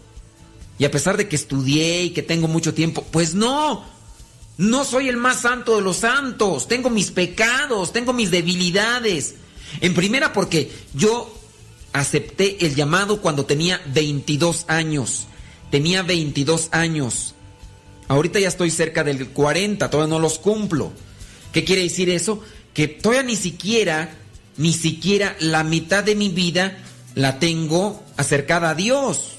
Y 0.78 0.84
a 0.84 0.92
pesar 0.92 1.16
de 1.16 1.26
que 1.26 1.34
estudié 1.34 2.04
y 2.04 2.10
que 2.10 2.22
tengo 2.22 2.46
mucho 2.46 2.74
tiempo, 2.74 3.04
pues 3.10 3.34
no, 3.34 3.84
no 4.56 4.84
soy 4.84 5.08
el 5.08 5.16
más 5.16 5.40
santo 5.40 5.74
de 5.74 5.82
los 5.82 5.96
santos, 5.96 6.68
tengo 6.68 6.90
mis 6.90 7.10
pecados, 7.10 7.92
tengo 7.92 8.12
mis 8.12 8.30
debilidades. 8.30 9.34
En 9.80 9.94
primera 9.94 10.32
porque 10.32 10.72
yo 10.94 11.34
acepté 11.92 12.64
el 12.64 12.74
llamado 12.74 13.20
cuando 13.20 13.46
tenía 13.46 13.80
22 13.86 14.64
años. 14.68 15.26
Tenía 15.70 16.02
22 16.02 16.68
años. 16.72 17.34
Ahorita 18.08 18.38
ya 18.38 18.48
estoy 18.48 18.70
cerca 18.70 19.04
del 19.04 19.28
40, 19.28 19.90
todavía 19.90 20.14
no 20.14 20.18
los 20.18 20.38
cumplo. 20.38 20.92
¿Qué 21.52 21.64
quiere 21.64 21.82
decir 21.82 22.08
eso? 22.10 22.42
Que 22.72 22.88
todavía 22.88 23.22
ni 23.22 23.36
siquiera, 23.36 24.14
ni 24.56 24.72
siquiera 24.72 25.36
la 25.40 25.62
mitad 25.64 26.04
de 26.04 26.14
mi 26.14 26.30
vida 26.30 26.78
la 27.14 27.38
tengo 27.38 28.02
acercada 28.16 28.70
a 28.70 28.74
Dios. 28.74 29.38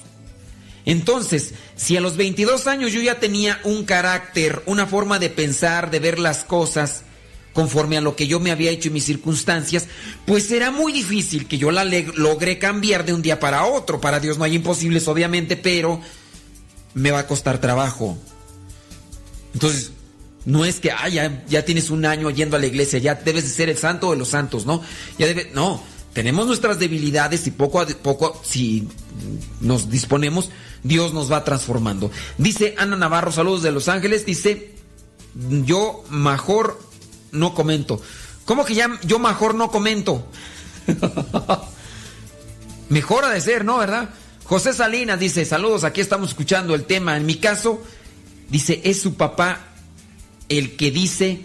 Entonces, 0.84 1.54
si 1.76 1.96
a 1.96 2.00
los 2.00 2.16
22 2.16 2.66
años 2.66 2.92
yo 2.92 3.00
ya 3.00 3.20
tenía 3.20 3.60
un 3.64 3.84
carácter, 3.84 4.62
una 4.66 4.86
forma 4.86 5.18
de 5.18 5.30
pensar, 5.30 5.90
de 5.90 5.98
ver 5.98 6.18
las 6.18 6.44
cosas, 6.44 7.02
conforme 7.52 7.96
a 7.96 8.00
lo 8.00 8.16
que 8.16 8.26
yo 8.26 8.40
me 8.40 8.50
había 8.50 8.70
hecho 8.70 8.88
y 8.88 8.92
mis 8.92 9.04
circunstancias, 9.04 9.88
pues 10.26 10.46
será 10.46 10.70
muy 10.70 10.92
difícil 10.92 11.46
que 11.46 11.58
yo 11.58 11.70
la 11.70 11.84
logre 11.84 12.58
cambiar 12.58 13.04
de 13.04 13.12
un 13.12 13.22
día 13.22 13.40
para 13.40 13.66
otro. 13.66 14.00
Para 14.00 14.20
Dios 14.20 14.38
no 14.38 14.44
hay 14.44 14.54
imposibles, 14.54 15.08
obviamente, 15.08 15.56
pero 15.56 16.00
me 16.94 17.10
va 17.10 17.20
a 17.20 17.26
costar 17.26 17.60
trabajo. 17.60 18.18
Entonces, 19.52 19.92
no 20.44 20.64
es 20.64 20.80
que, 20.80 20.90
ah, 20.90 21.08
ya, 21.08 21.64
tienes 21.64 21.90
un 21.90 22.04
año 22.06 22.30
yendo 22.30 22.56
a 22.56 22.60
la 22.60 22.66
iglesia, 22.66 22.98
ya 22.98 23.14
debes 23.14 23.44
de 23.44 23.50
ser 23.50 23.68
el 23.68 23.76
santo 23.76 24.10
de 24.10 24.16
los 24.16 24.28
santos, 24.28 24.64
¿no? 24.64 24.82
Ya 25.18 25.26
debe, 25.26 25.50
no, 25.54 25.82
tenemos 26.12 26.46
nuestras 26.46 26.78
debilidades 26.78 27.46
y 27.46 27.50
poco 27.50 27.80
a 27.80 27.86
poco, 27.86 28.40
si 28.42 28.88
nos 29.60 29.90
disponemos, 29.90 30.50
Dios 30.82 31.12
nos 31.12 31.30
va 31.30 31.44
transformando. 31.44 32.10
Dice 32.38 32.74
Ana 32.78 32.96
Navarro, 32.96 33.32
saludos 33.32 33.62
de 33.62 33.70
Los 33.70 33.88
Ángeles, 33.88 34.24
dice, 34.24 34.74
yo 35.34 36.04
mejor 36.10 36.80
no 37.32 37.54
comento. 37.54 38.00
¿Cómo 38.44 38.64
que 38.64 38.74
ya 38.74 38.98
yo 39.04 39.18
mejor 39.18 39.54
no 39.54 39.70
comento? 39.70 40.26
Mejor 42.88 43.24
ha 43.24 43.30
de 43.30 43.40
ser, 43.40 43.64
¿no? 43.64 43.78
¿Verdad? 43.78 44.10
José 44.42 44.72
Salinas 44.72 45.20
dice, 45.20 45.44
saludos, 45.44 45.84
aquí 45.84 46.00
estamos 46.00 46.30
escuchando 46.30 46.74
el 46.74 46.84
tema. 46.84 47.16
En 47.16 47.24
mi 47.24 47.36
caso, 47.36 47.80
Dice, 48.50 48.80
es 48.84 49.00
su 49.00 49.14
papá 49.14 49.60
el 50.48 50.76
que 50.76 50.90
dice, 50.90 51.42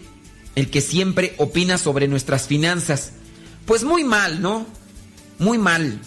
el 0.55 0.71
que 0.71 0.81
siempre 0.81 1.35
opina 1.37 1.77
sobre 1.77 2.07
nuestras 2.07 2.47
finanzas. 2.47 3.11
Pues 3.65 3.83
muy 3.83 4.03
mal, 4.03 4.41
¿no? 4.41 4.65
Muy 5.37 5.59
mal. 5.59 5.99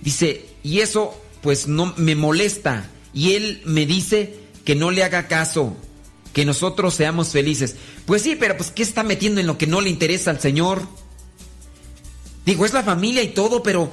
Dice, 0.00 0.46
y 0.64 0.80
eso 0.80 1.16
pues 1.42 1.68
no 1.68 1.94
me 1.96 2.16
molesta. 2.16 2.88
Y 3.14 3.34
él 3.34 3.62
me 3.64 3.86
dice 3.86 4.40
que 4.64 4.74
no 4.74 4.90
le 4.90 5.04
haga 5.04 5.28
caso, 5.28 5.76
que 6.32 6.44
nosotros 6.44 6.94
seamos 6.94 7.28
felices. 7.28 7.76
Pues 8.06 8.22
sí, 8.22 8.36
pero 8.38 8.56
pues 8.56 8.70
¿qué 8.70 8.82
está 8.82 9.02
metiendo 9.02 9.40
en 9.40 9.46
lo 9.46 9.58
que 9.58 9.66
no 9.66 9.80
le 9.80 9.90
interesa 9.90 10.30
al 10.30 10.40
Señor? 10.40 10.82
Digo, 12.44 12.64
es 12.64 12.72
la 12.72 12.82
familia 12.82 13.22
y 13.22 13.28
todo, 13.28 13.62
pero 13.62 13.90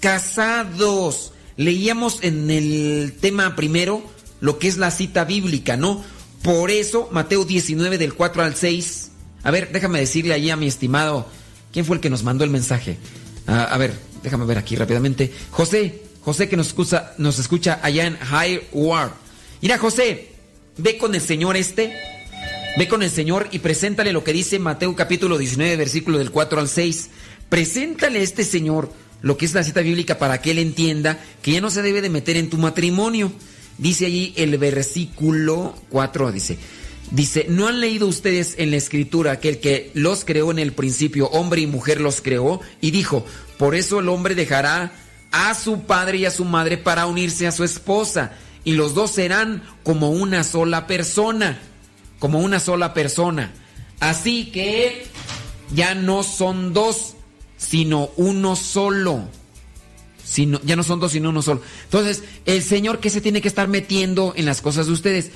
casados. 0.00 1.32
Leíamos 1.56 2.18
en 2.22 2.50
el 2.50 3.16
tema 3.20 3.56
primero 3.56 4.02
lo 4.40 4.58
que 4.58 4.68
es 4.68 4.76
la 4.76 4.90
cita 4.90 5.24
bíblica, 5.24 5.76
¿no? 5.76 6.04
Por 6.42 6.70
eso, 6.70 7.08
Mateo 7.10 7.44
19 7.44 7.98
del 7.98 8.14
4 8.14 8.42
al 8.42 8.54
6. 8.54 9.10
A 9.42 9.50
ver, 9.50 9.72
déjame 9.72 10.00
decirle 10.00 10.34
allí 10.34 10.50
a 10.50 10.56
mi 10.56 10.66
estimado, 10.66 11.26
¿quién 11.72 11.84
fue 11.84 11.96
el 11.96 12.00
que 12.00 12.10
nos 12.10 12.22
mandó 12.22 12.44
el 12.44 12.50
mensaje? 12.50 12.98
a 13.46 13.78
ver, 13.78 13.94
déjame 14.22 14.44
ver 14.44 14.58
aquí 14.58 14.76
rápidamente. 14.76 15.32
José, 15.50 16.02
José 16.20 16.48
que 16.48 16.58
nos 16.58 16.66
escucha, 16.66 17.14
nos 17.16 17.38
escucha 17.38 17.80
allá 17.82 18.06
en 18.06 18.18
High 18.18 18.68
Ward. 18.72 19.12
Mira, 19.62 19.78
José, 19.78 20.27
ve 20.78 20.96
con 20.96 21.14
el 21.14 21.20
Señor 21.20 21.56
este, 21.56 21.92
ve 22.76 22.88
con 22.88 23.02
el 23.02 23.10
Señor 23.10 23.48
y 23.52 23.58
preséntale 23.58 24.12
lo 24.12 24.24
que 24.24 24.32
dice 24.32 24.58
Mateo 24.58 24.96
capítulo 24.96 25.36
19, 25.36 25.76
versículo 25.76 26.18
del 26.18 26.30
4 26.30 26.60
al 26.60 26.68
6. 26.68 27.10
Preséntale 27.48 28.20
a 28.20 28.22
este 28.22 28.44
Señor 28.44 28.90
lo 29.20 29.36
que 29.36 29.44
es 29.44 29.54
la 29.54 29.64
cita 29.64 29.80
bíblica 29.80 30.18
para 30.18 30.40
que 30.40 30.52
él 30.52 30.58
entienda 30.58 31.18
que 31.42 31.52
ya 31.52 31.60
no 31.60 31.70
se 31.70 31.82
debe 31.82 32.00
de 32.00 32.10
meter 32.10 32.36
en 32.36 32.50
tu 32.50 32.56
matrimonio 32.56 33.32
Dice 33.78 34.06
allí 34.06 34.34
el 34.36 34.58
versículo 34.58 35.72
4, 35.90 36.32
dice, 36.32 36.58
dice, 37.12 37.46
¿no 37.48 37.68
han 37.68 37.80
leído 37.80 38.08
ustedes 38.08 38.56
en 38.58 38.72
la 38.72 38.76
escritura 38.76 39.38
que 39.38 39.50
el 39.50 39.60
que 39.60 39.92
los 39.94 40.24
creó 40.24 40.50
en 40.50 40.58
el 40.58 40.72
principio, 40.72 41.28
hombre 41.28 41.60
y 41.60 41.68
mujer 41.68 42.00
los 42.00 42.20
creó? 42.20 42.60
Y 42.80 42.90
dijo, 42.90 43.24
por 43.56 43.76
eso 43.76 44.00
el 44.00 44.08
hombre 44.08 44.34
dejará 44.34 44.90
a 45.30 45.54
su 45.54 45.82
padre 45.82 46.18
y 46.18 46.24
a 46.24 46.32
su 46.32 46.44
madre 46.44 46.76
para 46.76 47.06
unirse 47.06 47.46
a 47.46 47.52
su 47.52 47.62
esposa, 47.62 48.32
y 48.64 48.72
los 48.72 48.94
dos 48.94 49.10
serán 49.10 49.62
como 49.82 50.10
una 50.10 50.44
sola 50.44 50.86
persona, 50.86 51.58
como 52.18 52.40
una 52.40 52.60
sola 52.60 52.94
persona. 52.94 53.52
Así 54.00 54.46
que 54.46 55.06
ya 55.74 55.94
no 55.94 56.22
son 56.22 56.72
dos, 56.72 57.14
sino 57.56 58.10
uno 58.16 58.56
solo 58.56 59.28
ya 60.36 60.76
no 60.76 60.82
son 60.82 61.00
dos, 61.00 61.12
sino 61.12 61.30
uno 61.30 61.42
solo. 61.42 61.62
Entonces, 61.84 62.22
el 62.44 62.62
Señor, 62.62 63.00
¿qué 63.00 63.10
se 63.10 63.20
tiene 63.20 63.40
que 63.40 63.48
estar 63.48 63.68
metiendo 63.68 64.34
en 64.36 64.44
las 64.44 64.60
cosas 64.60 64.86
de 64.86 64.92
ustedes? 64.92 65.30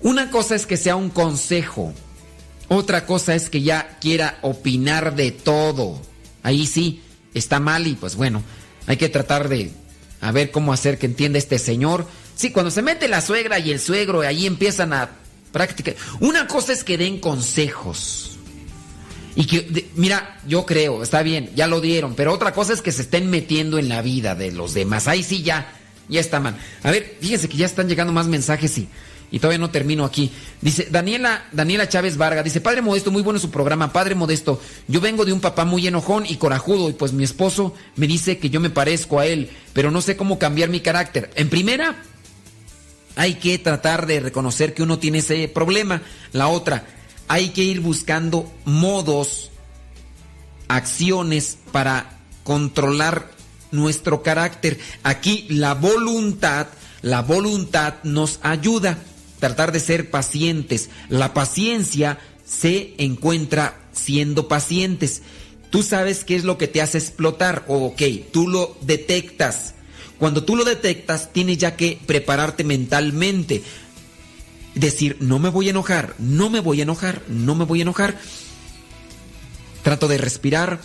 Una 0.00 0.30
cosa 0.30 0.54
es 0.54 0.66
que 0.66 0.76
sea 0.76 0.96
un 0.96 1.10
consejo. 1.10 1.92
Otra 2.68 3.06
cosa 3.06 3.34
es 3.34 3.48
que 3.48 3.62
ya 3.62 3.98
quiera 4.00 4.38
opinar 4.42 5.16
de 5.16 5.32
todo. 5.32 6.00
Ahí 6.42 6.66
sí, 6.66 7.02
está 7.34 7.58
mal 7.58 7.86
y 7.86 7.94
pues 7.94 8.16
bueno, 8.16 8.42
hay 8.86 8.96
que 8.96 9.08
tratar 9.08 9.48
de 9.48 9.72
a 10.20 10.32
ver 10.32 10.50
cómo 10.50 10.72
hacer 10.72 10.98
que 10.98 11.06
entienda 11.06 11.38
este 11.38 11.58
señor 11.58 12.06
Sí, 12.38 12.52
cuando 12.52 12.70
se 12.70 12.82
mete 12.82 13.08
la 13.08 13.20
suegra 13.20 13.58
y 13.58 13.72
el 13.72 13.80
suegro, 13.80 14.20
ahí 14.20 14.46
empiezan 14.46 14.92
a 14.92 15.10
practicar. 15.50 15.96
Una 16.20 16.46
cosa 16.46 16.72
es 16.72 16.84
que 16.84 16.96
den 16.96 17.18
consejos. 17.18 18.38
Y 19.34 19.44
que, 19.44 19.88
mira, 19.96 20.38
yo 20.46 20.64
creo, 20.64 21.02
está 21.02 21.24
bien, 21.24 21.50
ya 21.56 21.66
lo 21.66 21.80
dieron, 21.80 22.14
pero 22.14 22.32
otra 22.32 22.52
cosa 22.52 22.72
es 22.72 22.80
que 22.80 22.92
se 22.92 23.02
estén 23.02 23.28
metiendo 23.28 23.76
en 23.76 23.88
la 23.88 24.02
vida 24.02 24.36
de 24.36 24.52
los 24.52 24.72
demás. 24.72 25.08
Ahí 25.08 25.24
sí 25.24 25.42
ya, 25.42 25.72
ya 26.08 26.20
está 26.20 26.38
mal. 26.38 26.56
A 26.84 26.92
ver, 26.92 27.16
fíjense 27.20 27.48
que 27.48 27.56
ya 27.56 27.66
están 27.66 27.88
llegando 27.88 28.12
más 28.12 28.28
mensajes 28.28 28.78
y, 28.78 28.88
y 29.30 29.38
todavía 29.38 29.58
no 29.58 29.70
termino 29.70 30.04
aquí. 30.04 30.32
Dice 30.60 30.88
Daniela, 30.90 31.46
Daniela 31.52 31.88
Chávez 31.88 32.16
Vargas, 32.16 32.44
dice, 32.44 32.60
Padre 32.60 32.82
Modesto, 32.82 33.10
muy 33.10 33.22
bueno 33.22 33.38
su 33.38 33.50
programa, 33.50 33.92
Padre 33.92 34.14
Modesto, 34.14 34.60
yo 34.86 35.00
vengo 35.00 35.24
de 35.24 35.32
un 35.32 35.40
papá 35.40 35.64
muy 35.64 35.86
enojón 35.86 36.24
y 36.26 36.36
corajudo 36.36 36.88
y 36.90 36.94
pues 36.94 37.12
mi 37.12 37.24
esposo 37.24 37.74
me 37.96 38.06
dice 38.06 38.38
que 38.38 38.50
yo 38.50 38.60
me 38.60 38.70
parezco 38.70 39.20
a 39.20 39.26
él, 39.26 39.50
pero 39.72 39.90
no 39.90 40.00
sé 40.00 40.16
cómo 40.16 40.38
cambiar 40.38 40.68
mi 40.68 40.80
carácter. 40.80 41.30
En 41.34 41.48
primera, 41.48 42.02
hay 43.16 43.34
que 43.34 43.58
tratar 43.58 44.06
de 44.06 44.20
reconocer 44.20 44.74
que 44.74 44.82
uno 44.82 44.98
tiene 44.98 45.18
ese 45.18 45.48
problema. 45.48 46.02
La 46.32 46.48
otra, 46.48 46.86
hay 47.26 47.50
que 47.50 47.64
ir 47.64 47.80
buscando 47.80 48.50
modos, 48.64 49.50
acciones 50.68 51.58
para 51.72 52.18
controlar 52.44 53.30
nuestro 53.70 54.22
carácter. 54.22 54.78
Aquí 55.02 55.46
la 55.50 55.74
voluntad, 55.74 56.68
la 57.02 57.22
voluntad 57.22 57.94
nos 58.04 58.38
ayuda. 58.42 58.98
Tratar 59.38 59.72
de 59.72 59.80
ser 59.80 60.10
pacientes. 60.10 60.90
La 61.08 61.34
paciencia 61.34 62.18
se 62.44 62.94
encuentra 62.98 63.78
siendo 63.92 64.48
pacientes. 64.48 65.22
Tú 65.70 65.82
sabes 65.82 66.24
qué 66.24 66.36
es 66.36 66.44
lo 66.44 66.58
que 66.58 66.68
te 66.68 66.80
hace 66.80 66.98
explotar. 66.98 67.64
Ok, 67.68 68.02
tú 68.32 68.48
lo 68.48 68.76
detectas. 68.80 69.74
Cuando 70.18 70.44
tú 70.44 70.56
lo 70.56 70.64
detectas, 70.64 71.32
tienes 71.32 71.58
ya 71.58 71.76
que 71.76 71.98
prepararte 72.06 72.64
mentalmente 72.64 73.62
decir, 74.74 75.16
no 75.20 75.38
me 75.38 75.48
voy 75.48 75.68
a 75.68 75.70
enojar, 75.70 76.14
no 76.18 76.50
me 76.50 76.60
voy 76.60 76.80
a 76.80 76.82
enojar, 76.84 77.22
no 77.28 77.54
me 77.54 77.64
voy 77.64 77.80
a 77.80 77.82
enojar. 77.82 78.18
Trato 79.82 80.08
de 80.08 80.18
respirar 80.18 80.80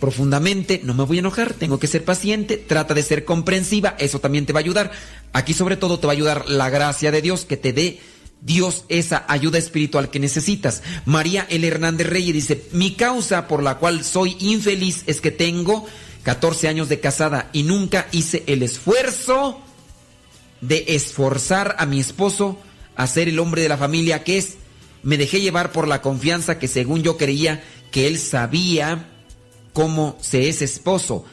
profundamente, 0.00 0.80
no 0.84 0.94
me 0.94 1.04
voy 1.04 1.18
a 1.18 1.20
enojar, 1.20 1.54
tengo 1.54 1.78
que 1.78 1.86
ser 1.86 2.04
paciente, 2.04 2.56
trata 2.56 2.94
de 2.94 3.02
ser 3.02 3.24
comprensiva, 3.24 3.96
eso 3.98 4.20
también 4.20 4.46
te 4.46 4.52
va 4.52 4.60
a 4.60 4.62
ayudar. 4.62 4.92
Aquí 5.32 5.54
sobre 5.54 5.76
todo 5.76 5.98
te 5.98 6.06
va 6.06 6.12
a 6.12 6.16
ayudar 6.16 6.48
la 6.48 6.70
gracia 6.70 7.10
de 7.10 7.22
Dios, 7.22 7.44
que 7.44 7.56
te 7.56 7.72
dé 7.72 8.00
Dios 8.40 8.84
esa 8.88 9.24
ayuda 9.28 9.58
espiritual 9.58 10.10
que 10.10 10.20
necesitas. 10.20 10.82
María 11.04 11.46
El 11.50 11.64
Hernández 11.64 12.06
Reyes 12.06 12.34
dice, 12.34 12.64
mi 12.72 12.92
causa 12.92 13.48
por 13.48 13.62
la 13.62 13.78
cual 13.78 14.04
soy 14.04 14.36
infeliz 14.40 15.02
es 15.06 15.20
que 15.20 15.30
tengo 15.30 15.86
14 16.22 16.68
años 16.68 16.88
de 16.88 17.00
casada 17.00 17.50
y 17.52 17.64
nunca 17.64 18.06
hice 18.12 18.44
el 18.46 18.62
esfuerzo 18.62 19.60
de 20.60 20.84
esforzar 20.88 21.76
a 21.78 21.86
mi 21.86 22.00
esposo 22.00 22.58
a 22.96 23.06
ser 23.06 23.28
el 23.28 23.38
hombre 23.38 23.62
de 23.62 23.68
la 23.68 23.76
familia 23.76 24.24
que 24.24 24.38
es. 24.38 24.56
Me 25.02 25.16
dejé 25.16 25.40
llevar 25.40 25.72
por 25.72 25.88
la 25.88 26.02
confianza 26.02 26.58
que 26.58 26.68
según 26.68 27.02
yo 27.02 27.16
creía 27.16 27.62
que 27.90 28.06
él 28.06 28.18
sabía 28.18 29.08
cómo 29.78 30.18
se 30.20 30.48
es 30.48 30.60
esposo. 30.60 31.24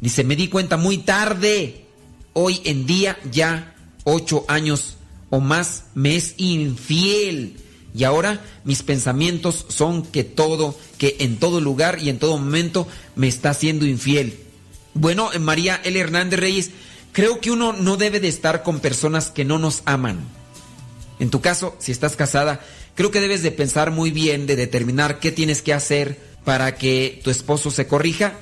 Dice, 0.00 0.24
me 0.24 0.34
di 0.34 0.48
cuenta 0.48 0.78
muy 0.78 0.96
tarde. 0.96 1.84
Hoy 2.32 2.62
en 2.64 2.86
día 2.86 3.18
ya 3.30 3.74
ocho 4.04 4.46
años 4.48 4.96
o 5.28 5.40
más 5.40 5.84
me 5.94 6.16
es 6.16 6.32
infiel. 6.38 7.58
Y 7.94 8.04
ahora 8.04 8.42
mis 8.64 8.82
pensamientos 8.82 9.66
son 9.68 10.04
que 10.04 10.24
todo, 10.24 10.74
que 10.96 11.16
en 11.18 11.36
todo 11.36 11.60
lugar 11.60 11.98
y 12.00 12.08
en 12.08 12.18
todo 12.18 12.38
momento 12.38 12.88
me 13.14 13.28
está 13.28 13.52
siendo 13.52 13.84
infiel. 13.84 14.40
Bueno, 14.94 15.28
María 15.38 15.78
L. 15.84 16.00
Hernández 16.00 16.40
Reyes, 16.40 16.70
creo 17.12 17.42
que 17.42 17.50
uno 17.50 17.74
no 17.74 17.98
debe 17.98 18.20
de 18.20 18.28
estar 18.28 18.62
con 18.62 18.80
personas 18.80 19.30
que 19.30 19.44
no 19.44 19.58
nos 19.58 19.82
aman. 19.84 20.20
En 21.18 21.28
tu 21.28 21.42
caso, 21.42 21.76
si 21.78 21.92
estás 21.92 22.16
casada, 22.16 22.58
creo 22.94 23.10
que 23.10 23.20
debes 23.20 23.42
de 23.42 23.50
pensar 23.50 23.90
muy 23.90 24.12
bien, 24.12 24.46
de 24.46 24.56
determinar 24.56 25.20
qué 25.20 25.30
tienes 25.30 25.60
que 25.60 25.74
hacer 25.74 26.35
para 26.46 26.76
que 26.76 27.20
tu 27.24 27.30
esposo 27.30 27.72
se 27.72 27.88
corrija, 27.88 28.34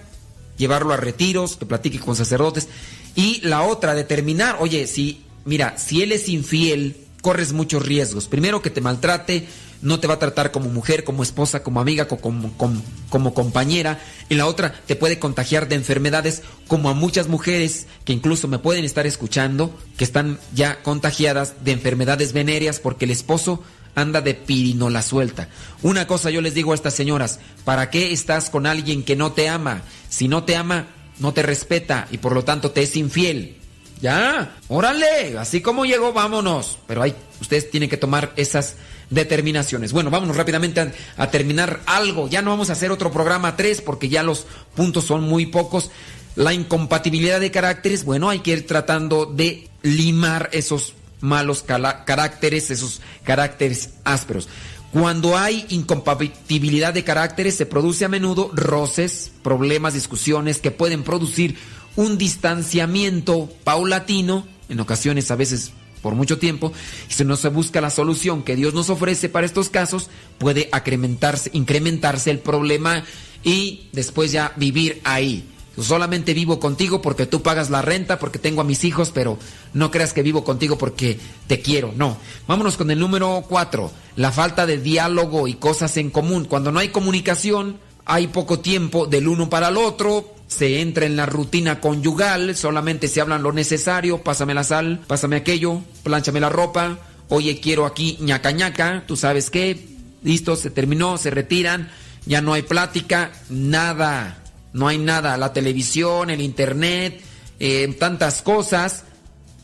llevarlo 0.58 0.92
a 0.92 0.98
retiros, 0.98 1.56
que 1.56 1.64
platique 1.64 1.98
con 1.98 2.14
sacerdotes. 2.14 2.68
Y 3.14 3.40
la 3.40 3.62
otra, 3.62 3.94
determinar, 3.94 4.58
oye, 4.60 4.86
si, 4.86 5.24
mira, 5.46 5.78
si 5.78 6.02
él 6.02 6.12
es 6.12 6.28
infiel, 6.28 6.98
corres 7.22 7.54
muchos 7.54 7.82
riesgos. 7.82 8.28
Primero 8.28 8.60
que 8.60 8.68
te 8.68 8.82
maltrate, 8.82 9.46
no 9.80 10.00
te 10.00 10.06
va 10.06 10.14
a 10.14 10.18
tratar 10.18 10.52
como 10.52 10.68
mujer, 10.68 11.04
como 11.04 11.22
esposa, 11.22 11.62
como 11.62 11.80
amiga, 11.80 12.06
como, 12.06 12.52
como, 12.58 12.82
como, 13.08 13.32
compañera. 13.32 13.98
Y 14.28 14.34
la 14.34 14.46
otra, 14.48 14.74
te 14.86 14.96
puede 14.96 15.18
contagiar 15.18 15.66
de 15.66 15.76
enfermedades, 15.76 16.42
como 16.68 16.90
a 16.90 16.94
muchas 16.94 17.28
mujeres 17.28 17.86
que 18.04 18.12
incluso 18.12 18.48
me 18.48 18.58
pueden 18.58 18.84
estar 18.84 19.06
escuchando, 19.06 19.74
que 19.96 20.04
están 20.04 20.38
ya 20.54 20.82
contagiadas 20.82 21.54
de 21.64 21.72
enfermedades 21.72 22.34
venéreas 22.34 22.80
porque 22.80 23.06
el 23.06 23.12
esposo 23.12 23.62
anda 23.94 24.20
de 24.20 24.34
pirinola 24.34 25.02
suelta. 25.02 25.48
Una 25.82 26.06
cosa 26.06 26.30
yo 26.30 26.40
les 26.40 26.54
digo 26.54 26.72
a 26.72 26.74
estas 26.74 26.94
señoras, 26.94 27.40
¿para 27.64 27.90
qué 27.90 28.12
estás 28.12 28.50
con 28.50 28.66
alguien 28.66 29.02
que 29.02 29.16
no 29.16 29.32
te 29.32 29.48
ama? 29.48 29.82
Si 30.08 30.28
no 30.28 30.44
te 30.44 30.56
ama, 30.56 30.86
no 31.18 31.32
te 31.32 31.42
respeta 31.42 32.08
y 32.10 32.18
por 32.18 32.34
lo 32.34 32.44
tanto 32.44 32.70
te 32.70 32.82
es 32.82 32.96
infiel. 32.96 33.56
Ya, 34.00 34.56
órale, 34.68 35.38
así 35.38 35.60
como 35.60 35.84
llegó, 35.84 36.12
vámonos. 36.12 36.78
Pero 36.86 37.02
hay, 37.02 37.14
ustedes 37.40 37.70
tienen 37.70 37.88
que 37.88 37.96
tomar 37.96 38.32
esas 38.36 38.76
determinaciones. 39.10 39.92
Bueno, 39.92 40.10
vámonos 40.10 40.36
rápidamente 40.36 40.92
a, 41.16 41.30
terminar 41.30 41.80
algo. 41.86 42.28
Ya 42.28 42.42
no 42.42 42.50
vamos 42.50 42.70
a 42.70 42.74
hacer 42.74 42.90
otro 42.90 43.10
programa 43.10 43.56
3 43.56 43.80
porque 43.80 44.08
ya 44.08 44.22
los 44.22 44.46
puntos 44.74 45.04
son 45.04 45.22
muy 45.22 45.46
pocos. 45.46 45.90
La 46.36 46.52
incompatibilidad 46.52 47.40
de 47.40 47.50
caracteres, 47.50 48.04
bueno, 48.04 48.28
hay 48.28 48.40
que 48.40 48.52
ir 48.52 48.66
tratando 48.66 49.26
de 49.26 49.68
limar 49.82 50.50
esos 50.52 50.94
malos 51.24 51.64
caracteres, 51.64 52.70
esos 52.70 53.00
caracteres 53.24 53.90
ásperos. 54.04 54.48
Cuando 54.92 55.36
hay 55.36 55.66
incompatibilidad 55.70 56.94
de 56.94 57.02
caracteres 57.02 57.56
se 57.56 57.66
produce 57.66 58.04
a 58.04 58.08
menudo 58.08 58.50
roces, 58.54 59.32
problemas, 59.42 59.94
discusiones 59.94 60.58
que 60.58 60.70
pueden 60.70 61.02
producir 61.02 61.56
un 61.96 62.16
distanciamiento 62.16 63.50
paulatino, 63.64 64.46
en 64.68 64.78
ocasiones 64.78 65.30
a 65.30 65.36
veces 65.36 65.72
por 66.00 66.14
mucho 66.14 66.38
tiempo, 66.38 66.72
y 67.08 67.12
si 67.12 67.24
no 67.24 67.34
se 67.34 67.48
busca 67.48 67.80
la 67.80 67.90
solución 67.90 68.42
que 68.44 68.56
Dios 68.56 68.74
nos 68.74 68.90
ofrece 68.90 69.28
para 69.28 69.46
estos 69.46 69.70
casos, 69.70 70.10
puede 70.38 70.68
incrementarse, 70.72 71.50
incrementarse 71.54 72.30
el 72.30 72.38
problema 72.38 73.02
y 73.42 73.88
después 73.92 74.30
ya 74.30 74.52
vivir 74.56 75.00
ahí. 75.04 75.44
Solamente 75.80 76.34
vivo 76.34 76.60
contigo 76.60 77.02
porque 77.02 77.26
tú 77.26 77.42
pagas 77.42 77.70
la 77.70 77.82
renta, 77.82 78.18
porque 78.18 78.38
tengo 78.38 78.60
a 78.60 78.64
mis 78.64 78.84
hijos, 78.84 79.10
pero 79.12 79.38
no 79.72 79.90
creas 79.90 80.12
que 80.12 80.22
vivo 80.22 80.44
contigo 80.44 80.78
porque 80.78 81.18
te 81.46 81.60
quiero. 81.60 81.92
No. 81.96 82.16
Vámonos 82.46 82.76
con 82.76 82.90
el 82.90 82.98
número 82.98 83.44
cuatro. 83.48 83.90
La 84.16 84.30
falta 84.30 84.66
de 84.66 84.78
diálogo 84.78 85.48
y 85.48 85.54
cosas 85.54 85.96
en 85.96 86.10
común. 86.10 86.44
Cuando 86.44 86.70
no 86.70 86.78
hay 86.78 86.88
comunicación, 86.88 87.78
hay 88.04 88.28
poco 88.28 88.60
tiempo 88.60 89.06
del 89.06 89.28
uno 89.28 89.48
para 89.48 89.68
el 89.68 89.76
otro, 89.76 90.34
se 90.46 90.80
entra 90.80 91.06
en 91.06 91.16
la 91.16 91.26
rutina 91.26 91.80
conyugal, 91.80 92.54
solamente 92.56 93.08
se 93.08 93.20
hablan 93.20 93.42
lo 93.42 93.52
necesario, 93.52 94.22
pásame 94.22 94.54
la 94.54 94.64
sal, 94.64 95.00
pásame 95.06 95.36
aquello, 95.36 95.80
plánchame 96.02 96.40
la 96.40 96.50
ropa, 96.50 96.98
oye 97.28 97.60
quiero 97.60 97.86
aquí 97.86 98.18
ñaca 98.20 98.50
ñaca, 98.50 99.04
tú 99.06 99.16
sabes 99.16 99.50
qué, 99.50 99.88
listo, 100.22 100.56
se 100.56 100.70
terminó, 100.70 101.16
se 101.16 101.30
retiran, 101.30 101.90
ya 102.26 102.40
no 102.40 102.52
hay 102.52 102.62
plática, 102.62 103.32
nada, 103.48 104.43
no 104.74 104.88
hay 104.88 104.98
nada, 104.98 105.38
la 105.38 105.52
televisión, 105.54 106.28
el 106.28 106.42
internet, 106.42 107.22
eh, 107.60 107.96
tantas 107.98 108.42
cosas, 108.42 109.04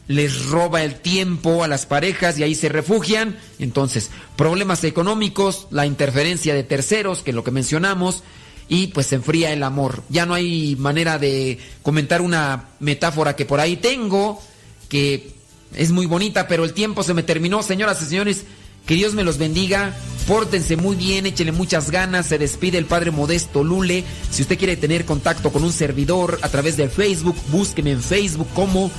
les 0.06 0.46
roba 0.46 0.82
el 0.82 0.94
tiempo 0.94 1.62
a 1.62 1.68
las 1.68 1.84
parejas 1.84 2.38
y 2.38 2.44
ahí 2.44 2.54
se 2.54 2.68
refugian. 2.68 3.38
Entonces, 3.58 4.10
problemas 4.36 4.82
económicos, 4.84 5.66
la 5.70 5.84
interferencia 5.84 6.54
de 6.54 6.62
terceros, 6.62 7.22
que 7.22 7.30
es 7.30 7.34
lo 7.34 7.44
que 7.44 7.50
mencionamos, 7.50 8.22
y 8.68 8.86
pues 8.88 9.08
se 9.08 9.16
enfría 9.16 9.52
el 9.52 9.64
amor. 9.64 10.04
Ya 10.08 10.26
no 10.26 10.34
hay 10.34 10.76
manera 10.76 11.18
de 11.18 11.58
comentar 11.82 12.22
una 12.22 12.68
metáfora 12.78 13.34
que 13.34 13.44
por 13.44 13.58
ahí 13.58 13.76
tengo, 13.76 14.40
que 14.88 15.32
es 15.74 15.90
muy 15.90 16.06
bonita, 16.06 16.46
pero 16.46 16.64
el 16.64 16.72
tiempo 16.72 17.02
se 17.02 17.14
me 17.14 17.24
terminó. 17.24 17.64
Señoras 17.64 18.00
y 18.02 18.04
señores, 18.04 18.44
que 18.86 18.94
Dios 18.94 19.14
me 19.14 19.24
los 19.24 19.38
bendiga. 19.38 19.94
Pórtense 20.26 20.76
muy 20.76 20.96
bien, 20.96 21.26
échenle 21.26 21.52
muchas 21.52 21.90
ganas. 21.90 22.26
Se 22.26 22.38
despide 22.38 22.78
el 22.78 22.86
Padre 22.86 23.10
Modesto 23.10 23.64
Lule. 23.64 24.04
Si 24.30 24.42
usted 24.42 24.58
quiere 24.58 24.76
tener 24.76 25.04
contacto 25.04 25.50
con 25.50 25.64
un 25.64 25.72
servidor 25.72 26.38
a 26.42 26.48
través 26.48 26.76
de 26.76 26.88
Facebook, 26.88 27.36
búsqueme 27.50 27.92
en 27.92 28.02
Facebook 28.02 28.48
como 28.54 28.90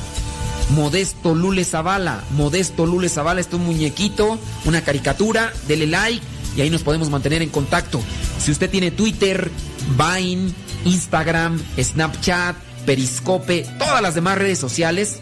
Modesto 0.71 1.36
Lule 1.36 1.63
Zavala. 1.63 2.23
Modesto 2.32 2.86
Lule 2.86 3.09
Zavala, 3.09 3.41
este 3.41 3.55
es 3.55 3.61
un 3.61 3.67
muñequito, 3.67 4.39
una 4.65 4.82
caricatura. 4.82 5.53
Dele 5.67 5.88
like 5.88 6.25
y 6.55 6.61
ahí 6.61 6.69
nos 6.69 6.84
podemos 6.84 7.09
mantener 7.09 7.41
en 7.41 7.49
contacto. 7.49 8.01
Si 8.39 8.51
usted 8.51 8.69
tiene 8.69 8.91
Twitter, 8.91 9.51
Vine, 9.97 10.51
Instagram, 10.86 11.61
Snapchat, 11.79 12.55
Periscope, 12.86 13.67
todas 13.77 14.01
las 14.01 14.15
demás 14.15 14.38
redes 14.38 14.59
sociales, 14.59 15.19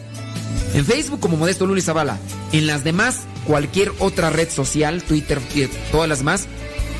en 0.74 0.84
Facebook 0.84 1.20
como 1.20 1.36
Modesto 1.36 1.66
Lule 1.66 1.82
Zavala, 1.82 2.18
en 2.52 2.66
las 2.66 2.84
demás, 2.84 3.20
cualquier 3.50 3.92
otra 3.98 4.30
red 4.30 4.48
social, 4.48 5.02
Twitter, 5.02 5.40
eh, 5.56 5.68
todas 5.90 6.08
las 6.08 6.22
más, 6.22 6.46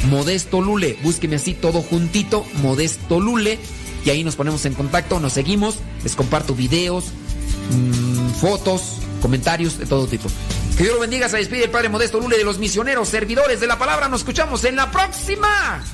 Modesto 0.08 0.60
Lule. 0.60 0.98
Búsqueme 1.00 1.36
así 1.36 1.54
todo 1.54 1.80
juntito, 1.80 2.44
Modesto 2.54 3.20
Lule. 3.20 3.60
Y 4.04 4.10
ahí 4.10 4.24
nos 4.24 4.34
ponemos 4.34 4.64
en 4.64 4.74
contacto, 4.74 5.20
nos 5.20 5.34
seguimos, 5.34 5.76
les 6.02 6.16
comparto 6.16 6.56
videos, 6.56 7.12
mm, 7.70 8.30
fotos, 8.40 8.96
comentarios 9.22 9.78
de 9.78 9.86
todo 9.86 10.08
tipo. 10.08 10.28
Que 10.76 10.82
Dios 10.82 10.94
lo 10.96 11.00
bendiga, 11.00 11.28
se 11.28 11.36
despide 11.36 11.64
el 11.64 11.70
Padre 11.70 11.88
Modesto 11.88 12.18
Lule 12.18 12.36
de 12.36 12.44
los 12.44 12.58
misioneros, 12.58 13.08
servidores 13.08 13.60
de 13.60 13.68
la 13.68 13.78
palabra. 13.78 14.08
Nos 14.08 14.22
escuchamos 14.22 14.64
en 14.64 14.74
la 14.74 14.90
próxima. 14.90 15.84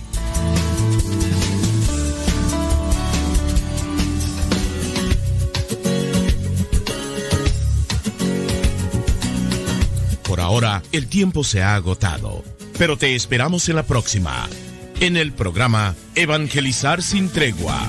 ahora 10.57 10.83
el 10.91 11.07
tiempo 11.07 11.45
se 11.45 11.63
ha 11.63 11.75
agotado, 11.75 12.43
pero 12.79 12.97
te 12.97 13.15
esperamos 13.15 13.69
en 13.69 13.77
la 13.77 13.83
próxima, 13.83 14.49
en 15.01 15.19
el 15.19 15.33
programa 15.33 15.95
Evangelizar 16.15 17.03
sin 17.03 17.29
tregua. 17.29 17.87